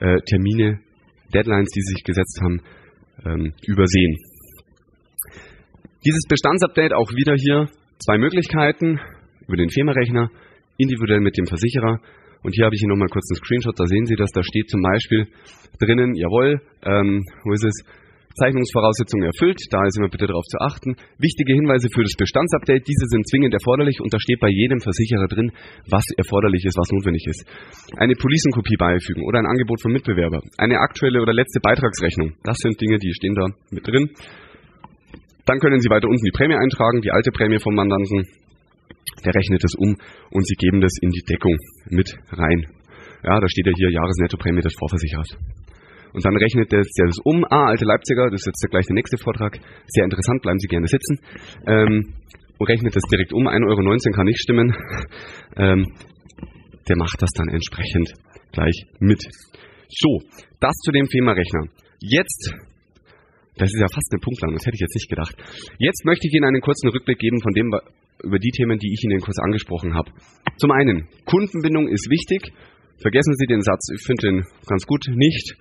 äh, 0.00 0.20
Termine, 0.26 0.80
Deadlines, 1.32 1.70
die 1.70 1.80
sie 1.80 1.94
sich 1.94 2.04
gesetzt 2.04 2.40
haben, 2.42 2.60
ähm, 3.24 3.52
übersehen. 3.66 4.16
Dieses 6.04 6.26
Bestandsupdate 6.28 6.94
auch 6.94 7.10
wieder 7.12 7.34
hier 7.34 7.68
zwei 7.98 8.18
Möglichkeiten 8.18 8.98
über 9.46 9.56
den 9.56 9.68
FEMA-Rechner, 9.68 10.30
individuell 10.78 11.20
mit 11.20 11.36
dem 11.36 11.46
Versicherer. 11.46 12.00
Und 12.42 12.54
hier 12.54 12.64
habe 12.64 12.74
ich 12.74 12.82
Ihnen 12.82 12.90
nochmal 12.90 13.08
kurz 13.08 13.28
einen 13.30 13.44
Screenshot, 13.44 13.78
da 13.78 13.84
sehen 13.84 14.06
Sie 14.06 14.16
das, 14.16 14.30
da 14.32 14.42
steht 14.42 14.70
zum 14.70 14.80
Beispiel 14.80 15.26
drinnen, 15.78 16.14
jawohl, 16.14 16.60
ähm, 16.82 17.22
wo 17.44 17.52
ist 17.52 17.64
es, 17.64 17.84
Zeichnungsvoraussetzungen 18.40 19.28
erfüllt, 19.28 19.60
da 19.68 19.84
ist 19.84 20.00
immer 20.00 20.08
bitte 20.08 20.26
darauf 20.26 20.48
zu 20.48 20.56
achten. 20.64 20.96
Wichtige 21.20 21.52
Hinweise 21.52 21.92
für 21.92 22.00
das 22.00 22.16
Bestandsupdate, 22.16 22.88
diese 22.88 23.04
sind 23.12 23.28
zwingend 23.28 23.52
erforderlich 23.52 24.00
und 24.00 24.08
da 24.08 24.18
steht 24.18 24.40
bei 24.40 24.48
jedem 24.48 24.80
Versicherer 24.80 25.28
drin, 25.28 25.52
was 25.92 26.08
erforderlich 26.16 26.64
ist, 26.64 26.80
was 26.80 26.88
notwendig 26.88 27.28
ist. 27.28 27.44
Eine 28.00 28.16
Policenkopie 28.16 28.80
beifügen 28.80 29.28
oder 29.28 29.40
ein 29.40 29.46
Angebot 29.46 29.84
vom 29.84 29.92
Mitbewerber, 29.92 30.40
eine 30.56 30.80
aktuelle 30.80 31.20
oder 31.20 31.36
letzte 31.36 31.60
Beitragsrechnung, 31.60 32.32
das 32.42 32.56
sind 32.56 32.80
Dinge, 32.80 32.96
die 32.96 33.12
stehen 33.12 33.34
da 33.34 33.44
mit 33.70 33.86
drin. 33.86 34.08
Dann 35.44 35.58
können 35.60 35.80
Sie 35.80 35.90
weiter 35.90 36.08
unten 36.08 36.24
die 36.24 36.32
Prämie 36.32 36.56
eintragen, 36.56 37.02
die 37.02 37.10
alte 37.10 37.32
Prämie 37.32 37.60
vom 37.60 37.74
Mandanten, 37.74 38.24
der 39.24 39.34
rechnet 39.34 39.64
es 39.64 39.74
um 39.76 39.96
und 40.30 40.46
Sie 40.46 40.56
geben 40.56 40.80
das 40.80 40.92
in 41.02 41.10
die 41.10 41.24
Deckung 41.28 41.56
mit 41.90 42.16
rein. 42.32 42.64
Ja, 43.22 43.38
da 43.38 43.48
steht 43.48 43.66
ja 43.66 43.72
hier 43.76 43.90
Jahresnettoprämie 43.90 44.62
des 44.62 44.74
Vorversicherers. 44.78 45.36
Und 46.12 46.24
dann 46.24 46.36
rechnet 46.36 46.72
der 46.72 46.80
das 46.80 47.18
um. 47.24 47.44
Ah, 47.50 47.66
alte 47.66 47.84
Leipziger, 47.84 48.30
das 48.30 48.40
ist 48.40 48.46
jetzt 48.46 48.70
gleich 48.70 48.86
der 48.86 48.94
nächste 48.94 49.18
Vortrag. 49.18 49.58
Sehr 49.86 50.04
interessant, 50.04 50.42
bleiben 50.42 50.58
Sie 50.58 50.68
gerne 50.68 50.86
sitzen. 50.86 51.18
Ähm, 51.66 52.14
und 52.58 52.68
rechnet 52.68 52.94
das 52.94 53.02
direkt 53.10 53.32
um. 53.32 53.48
1,19 53.48 53.68
Euro 53.68 54.14
kann 54.14 54.26
nicht 54.26 54.40
stimmen. 54.40 54.74
Ähm, 55.56 55.84
der 56.88 56.96
macht 56.96 57.20
das 57.20 57.30
dann 57.34 57.48
entsprechend 57.48 58.14
gleich 58.52 58.86
mit. 59.00 59.20
So, 59.88 60.22
das 60.60 60.74
zu 60.84 60.92
dem 60.92 61.06
FEMA-Rechner. 61.06 61.66
Jetzt, 62.00 62.54
das 63.56 63.68
ist 63.68 63.80
ja 63.80 63.88
fast 63.92 64.08
eine 64.12 64.20
Punktlandung, 64.20 64.56
das 64.56 64.64
hätte 64.64 64.76
ich 64.76 64.80
jetzt 64.80 64.94
nicht 64.94 65.10
gedacht. 65.10 65.34
Jetzt 65.78 66.04
möchte 66.04 66.28
ich 66.28 66.34
Ihnen 66.34 66.46
einen 66.46 66.60
kurzen 66.60 66.88
Rückblick 66.88 67.18
geben 67.18 67.42
von 67.42 67.52
dem, 67.52 67.74
über 68.22 68.38
die 68.38 68.50
Themen, 68.50 68.78
die 68.78 68.92
ich 68.92 69.02
Ihnen 69.04 69.20
kurz 69.20 69.38
angesprochen 69.38 69.94
habe. 69.94 70.12
Zum 70.56 70.70
einen, 70.70 71.08
Kundenbindung 71.26 71.88
ist 71.88 72.08
wichtig. 72.08 72.52
Vergessen 73.02 73.34
Sie 73.36 73.46
den 73.46 73.62
Satz, 73.62 73.90
ich 73.94 74.06
finde 74.06 74.28
den 74.28 74.44
ganz 74.66 74.86
gut, 74.86 75.04
nicht. 75.08 75.56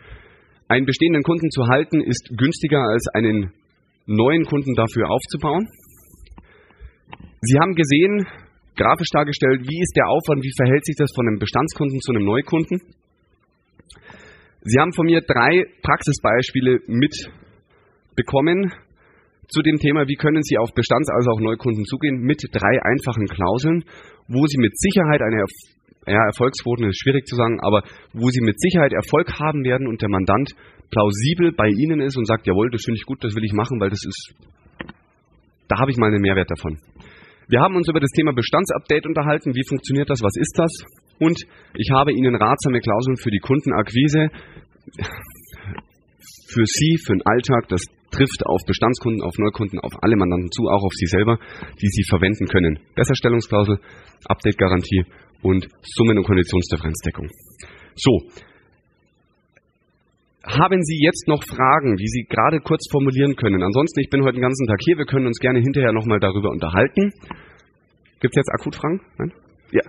Einen 0.70 0.86
bestehenden 0.86 1.24
Kunden 1.24 1.50
zu 1.50 1.66
halten 1.66 2.00
ist 2.00 2.30
günstiger 2.38 2.80
als 2.80 3.08
einen 3.16 3.52
neuen 4.06 4.46
Kunden 4.46 4.76
dafür 4.76 5.10
aufzubauen. 5.10 5.68
Sie 7.42 7.58
haben 7.58 7.74
gesehen, 7.74 8.28
grafisch 8.76 9.10
dargestellt, 9.12 9.62
wie 9.68 9.82
ist 9.82 9.98
der 9.98 10.08
Aufwand, 10.08 10.44
wie 10.44 10.54
verhält 10.56 10.86
sich 10.86 10.96
das 10.96 11.10
von 11.16 11.28
einem 11.28 11.40
Bestandskunden 11.40 12.00
zu 12.02 12.12
einem 12.12 12.24
Neukunden. 12.24 12.82
Sie 14.62 14.78
haben 14.80 14.94
von 14.94 15.08
mir 15.08 15.22
drei 15.22 15.66
Praxisbeispiele 15.82 16.82
mitbekommen 16.86 18.72
zu 19.48 19.64
dem 19.64 19.78
Thema, 19.78 20.08
wie 20.08 20.22
können 20.22 20.44
Sie 20.44 20.60
auf 20.60 20.70
Bestands- 20.76 21.10
als 21.10 21.26
auch 21.34 21.40
Neukunden 21.40 21.86
zugehen, 21.86 22.22
mit 22.22 22.44
drei 22.52 22.78
einfachen 22.84 23.26
Klauseln, 23.26 23.86
wo 24.28 24.46
Sie 24.46 24.60
mit 24.60 24.78
Sicherheit 24.78 25.24
eine 25.24 25.42
ja, 26.10 26.26
Erfolgsquoten 26.26 26.90
ist 26.90 27.00
schwierig 27.00 27.26
zu 27.26 27.36
sagen, 27.36 27.60
aber 27.62 27.84
wo 28.14 28.30
Sie 28.30 28.42
mit 28.42 28.60
Sicherheit 28.60 28.94
Erfolg 28.94 29.40
haben 29.40 29.64
werden 29.64 29.88
und 29.88 30.02
der 30.02 30.10
Mandant 30.10 30.56
plausibel 30.90 31.52
bei 31.52 31.68
Ihnen 31.68 32.02
ist 32.02 32.18
und 32.18 32.26
sagt, 32.26 32.48
jawohl, 32.48 32.70
das 32.72 32.84
finde 32.84 32.98
ich 32.98 33.06
gut, 33.06 33.24
das 33.24 33.36
will 33.36 33.46
ich 33.46 33.54
machen, 33.54 33.80
weil 33.80 33.90
das 33.90 34.04
ist, 34.06 34.34
da 35.68 35.80
habe 35.80 35.92
ich 35.92 35.98
mal 35.98 36.08
einen 36.08 36.22
Mehrwert 36.22 36.50
davon. 36.50 36.80
Wir 37.48 37.62
haben 37.62 37.76
uns 37.76 37.90
über 37.90 38.00
das 38.00 38.12
Thema 38.12 38.32
Bestandsupdate 38.32 39.08
unterhalten. 39.08 39.56
Wie 39.56 39.66
funktioniert 39.68 40.10
das? 40.10 40.22
Was 40.22 40.36
ist 40.38 40.54
das? 40.58 40.70
Und 41.20 41.42
ich 41.74 41.90
habe 41.92 42.14
Ihnen 42.14 42.36
ratsame 42.36 42.80
Klauseln 42.80 43.18
für 43.18 43.32
die 43.32 43.40
Kundenakquise, 43.40 44.30
für 46.48 46.66
Sie, 46.66 46.98
für 47.04 47.14
den 47.14 47.26
Alltag. 47.26 47.68
Das 47.70 47.82
trifft 48.12 48.46
auf 48.46 48.62
Bestandskunden, 48.68 49.22
auf 49.22 49.38
Neukunden, 49.38 49.80
auf 49.80 49.94
alle 50.02 50.16
Mandanten 50.16 50.52
zu, 50.52 50.70
auch 50.70 50.84
auf 50.84 50.94
Sie 50.94 51.08
selber, 51.08 51.40
die 51.82 51.88
Sie 51.88 52.04
verwenden 52.08 52.46
können. 52.46 52.80
Besserstellungsklausel, 52.96 53.80
Update-Garantie 54.26 55.06
und 55.42 55.68
Summen- 55.82 56.18
und 56.18 56.26
Konditionsdifferenzdeckung. 56.26 57.30
So. 57.96 58.30
Haben 60.44 60.82
Sie 60.84 60.98
jetzt 61.04 61.28
noch 61.28 61.44
Fragen, 61.44 61.96
die 61.98 62.08
Sie 62.08 62.24
gerade 62.24 62.60
kurz 62.60 62.90
formulieren 62.92 63.36
können? 63.36 63.62
Ansonsten, 63.62 64.00
ich 64.00 64.10
bin 64.10 64.24
heute 64.24 64.34
den 64.34 64.42
ganzen 64.42 64.68
Tag 64.68 64.78
hier. 64.84 64.98
Wir 64.98 65.06
können 65.06 65.28
uns 65.28 65.38
gerne 65.40 65.60
hinterher 65.60 65.92
nochmal 65.92 66.20
darüber 66.20 66.50
unterhalten. 66.50 67.12
Gibt 68.20 68.36
es 68.36 68.38
jetzt 68.38 68.50
Akutfragen? 68.50 69.02
Nein? 69.18 69.34
Ja. 69.72 69.82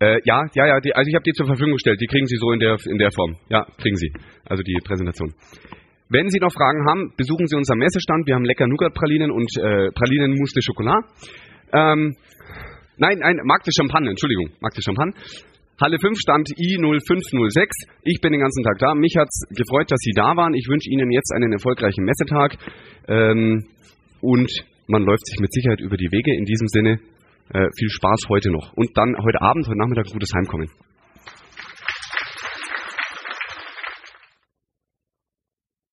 Äh, 0.00 0.20
ja, 0.24 0.46
ja, 0.54 0.66
ja. 0.66 0.80
Die, 0.80 0.94
also 0.94 1.08
ich 1.08 1.14
habe 1.14 1.24
die 1.24 1.32
zur 1.32 1.46
Verfügung 1.46 1.72
gestellt. 1.72 2.00
Die 2.00 2.06
kriegen 2.06 2.26
Sie 2.26 2.36
so 2.36 2.52
in 2.52 2.60
der, 2.60 2.76
in 2.86 2.98
der 2.98 3.10
Form. 3.12 3.36
Ja, 3.48 3.66
kriegen 3.78 3.96
Sie. 3.96 4.12
Also 4.44 4.62
die 4.62 4.76
Präsentation. 4.82 5.34
Wenn 6.10 6.28
Sie 6.28 6.40
noch 6.40 6.52
Fragen 6.52 6.84
haben, 6.90 7.12
besuchen 7.16 7.46
Sie 7.46 7.54
unseren 7.54 7.78
Messestand. 7.78 8.26
Wir 8.26 8.34
haben 8.34 8.44
lecker 8.44 8.66
Nougat-Pralinen 8.66 9.30
und 9.30 9.46
äh, 9.56 9.92
Pralinen 9.94 10.34
Mousse 10.34 10.58
de 10.58 10.62
Chocolat. 10.66 11.04
Ähm, 11.72 12.16
nein, 12.98 13.18
nein, 13.20 13.38
Markt 13.44 13.68
de 13.68 13.72
Champagne, 13.72 14.10
Entschuldigung, 14.10 14.50
Markt 14.58 14.76
de 14.76 14.82
Champagne. 14.82 15.14
Halle 15.80 15.98
5 16.02 16.18
Stand 16.18 16.48
I0506. 16.48 17.62
Ich 18.02 18.20
bin 18.20 18.32
den 18.32 18.40
ganzen 18.40 18.64
Tag 18.64 18.78
da. 18.80 18.96
Mich 18.96 19.14
hat's 19.16 19.46
gefreut, 19.54 19.92
dass 19.92 20.00
Sie 20.02 20.10
da 20.10 20.34
waren. 20.34 20.52
Ich 20.54 20.66
wünsche 20.68 20.90
Ihnen 20.90 21.12
jetzt 21.12 21.32
einen 21.32 21.52
erfolgreichen 21.52 22.04
Messetag. 22.04 22.58
Ähm, 23.06 23.66
und 24.20 24.50
man 24.88 25.04
läuft 25.04 25.24
sich 25.26 25.38
mit 25.38 25.52
Sicherheit 25.52 25.80
über 25.80 25.96
die 25.96 26.10
Wege. 26.10 26.34
In 26.34 26.44
diesem 26.44 26.66
Sinne, 26.66 26.98
äh, 27.54 27.68
viel 27.78 27.88
Spaß 27.88 28.26
heute 28.28 28.50
noch. 28.50 28.72
Und 28.74 28.90
dann 28.98 29.14
heute 29.22 29.40
Abend, 29.40 29.68
heute 29.68 29.78
Nachmittag 29.78 30.06
gutes 30.10 30.30
Heimkommen. 30.34 30.68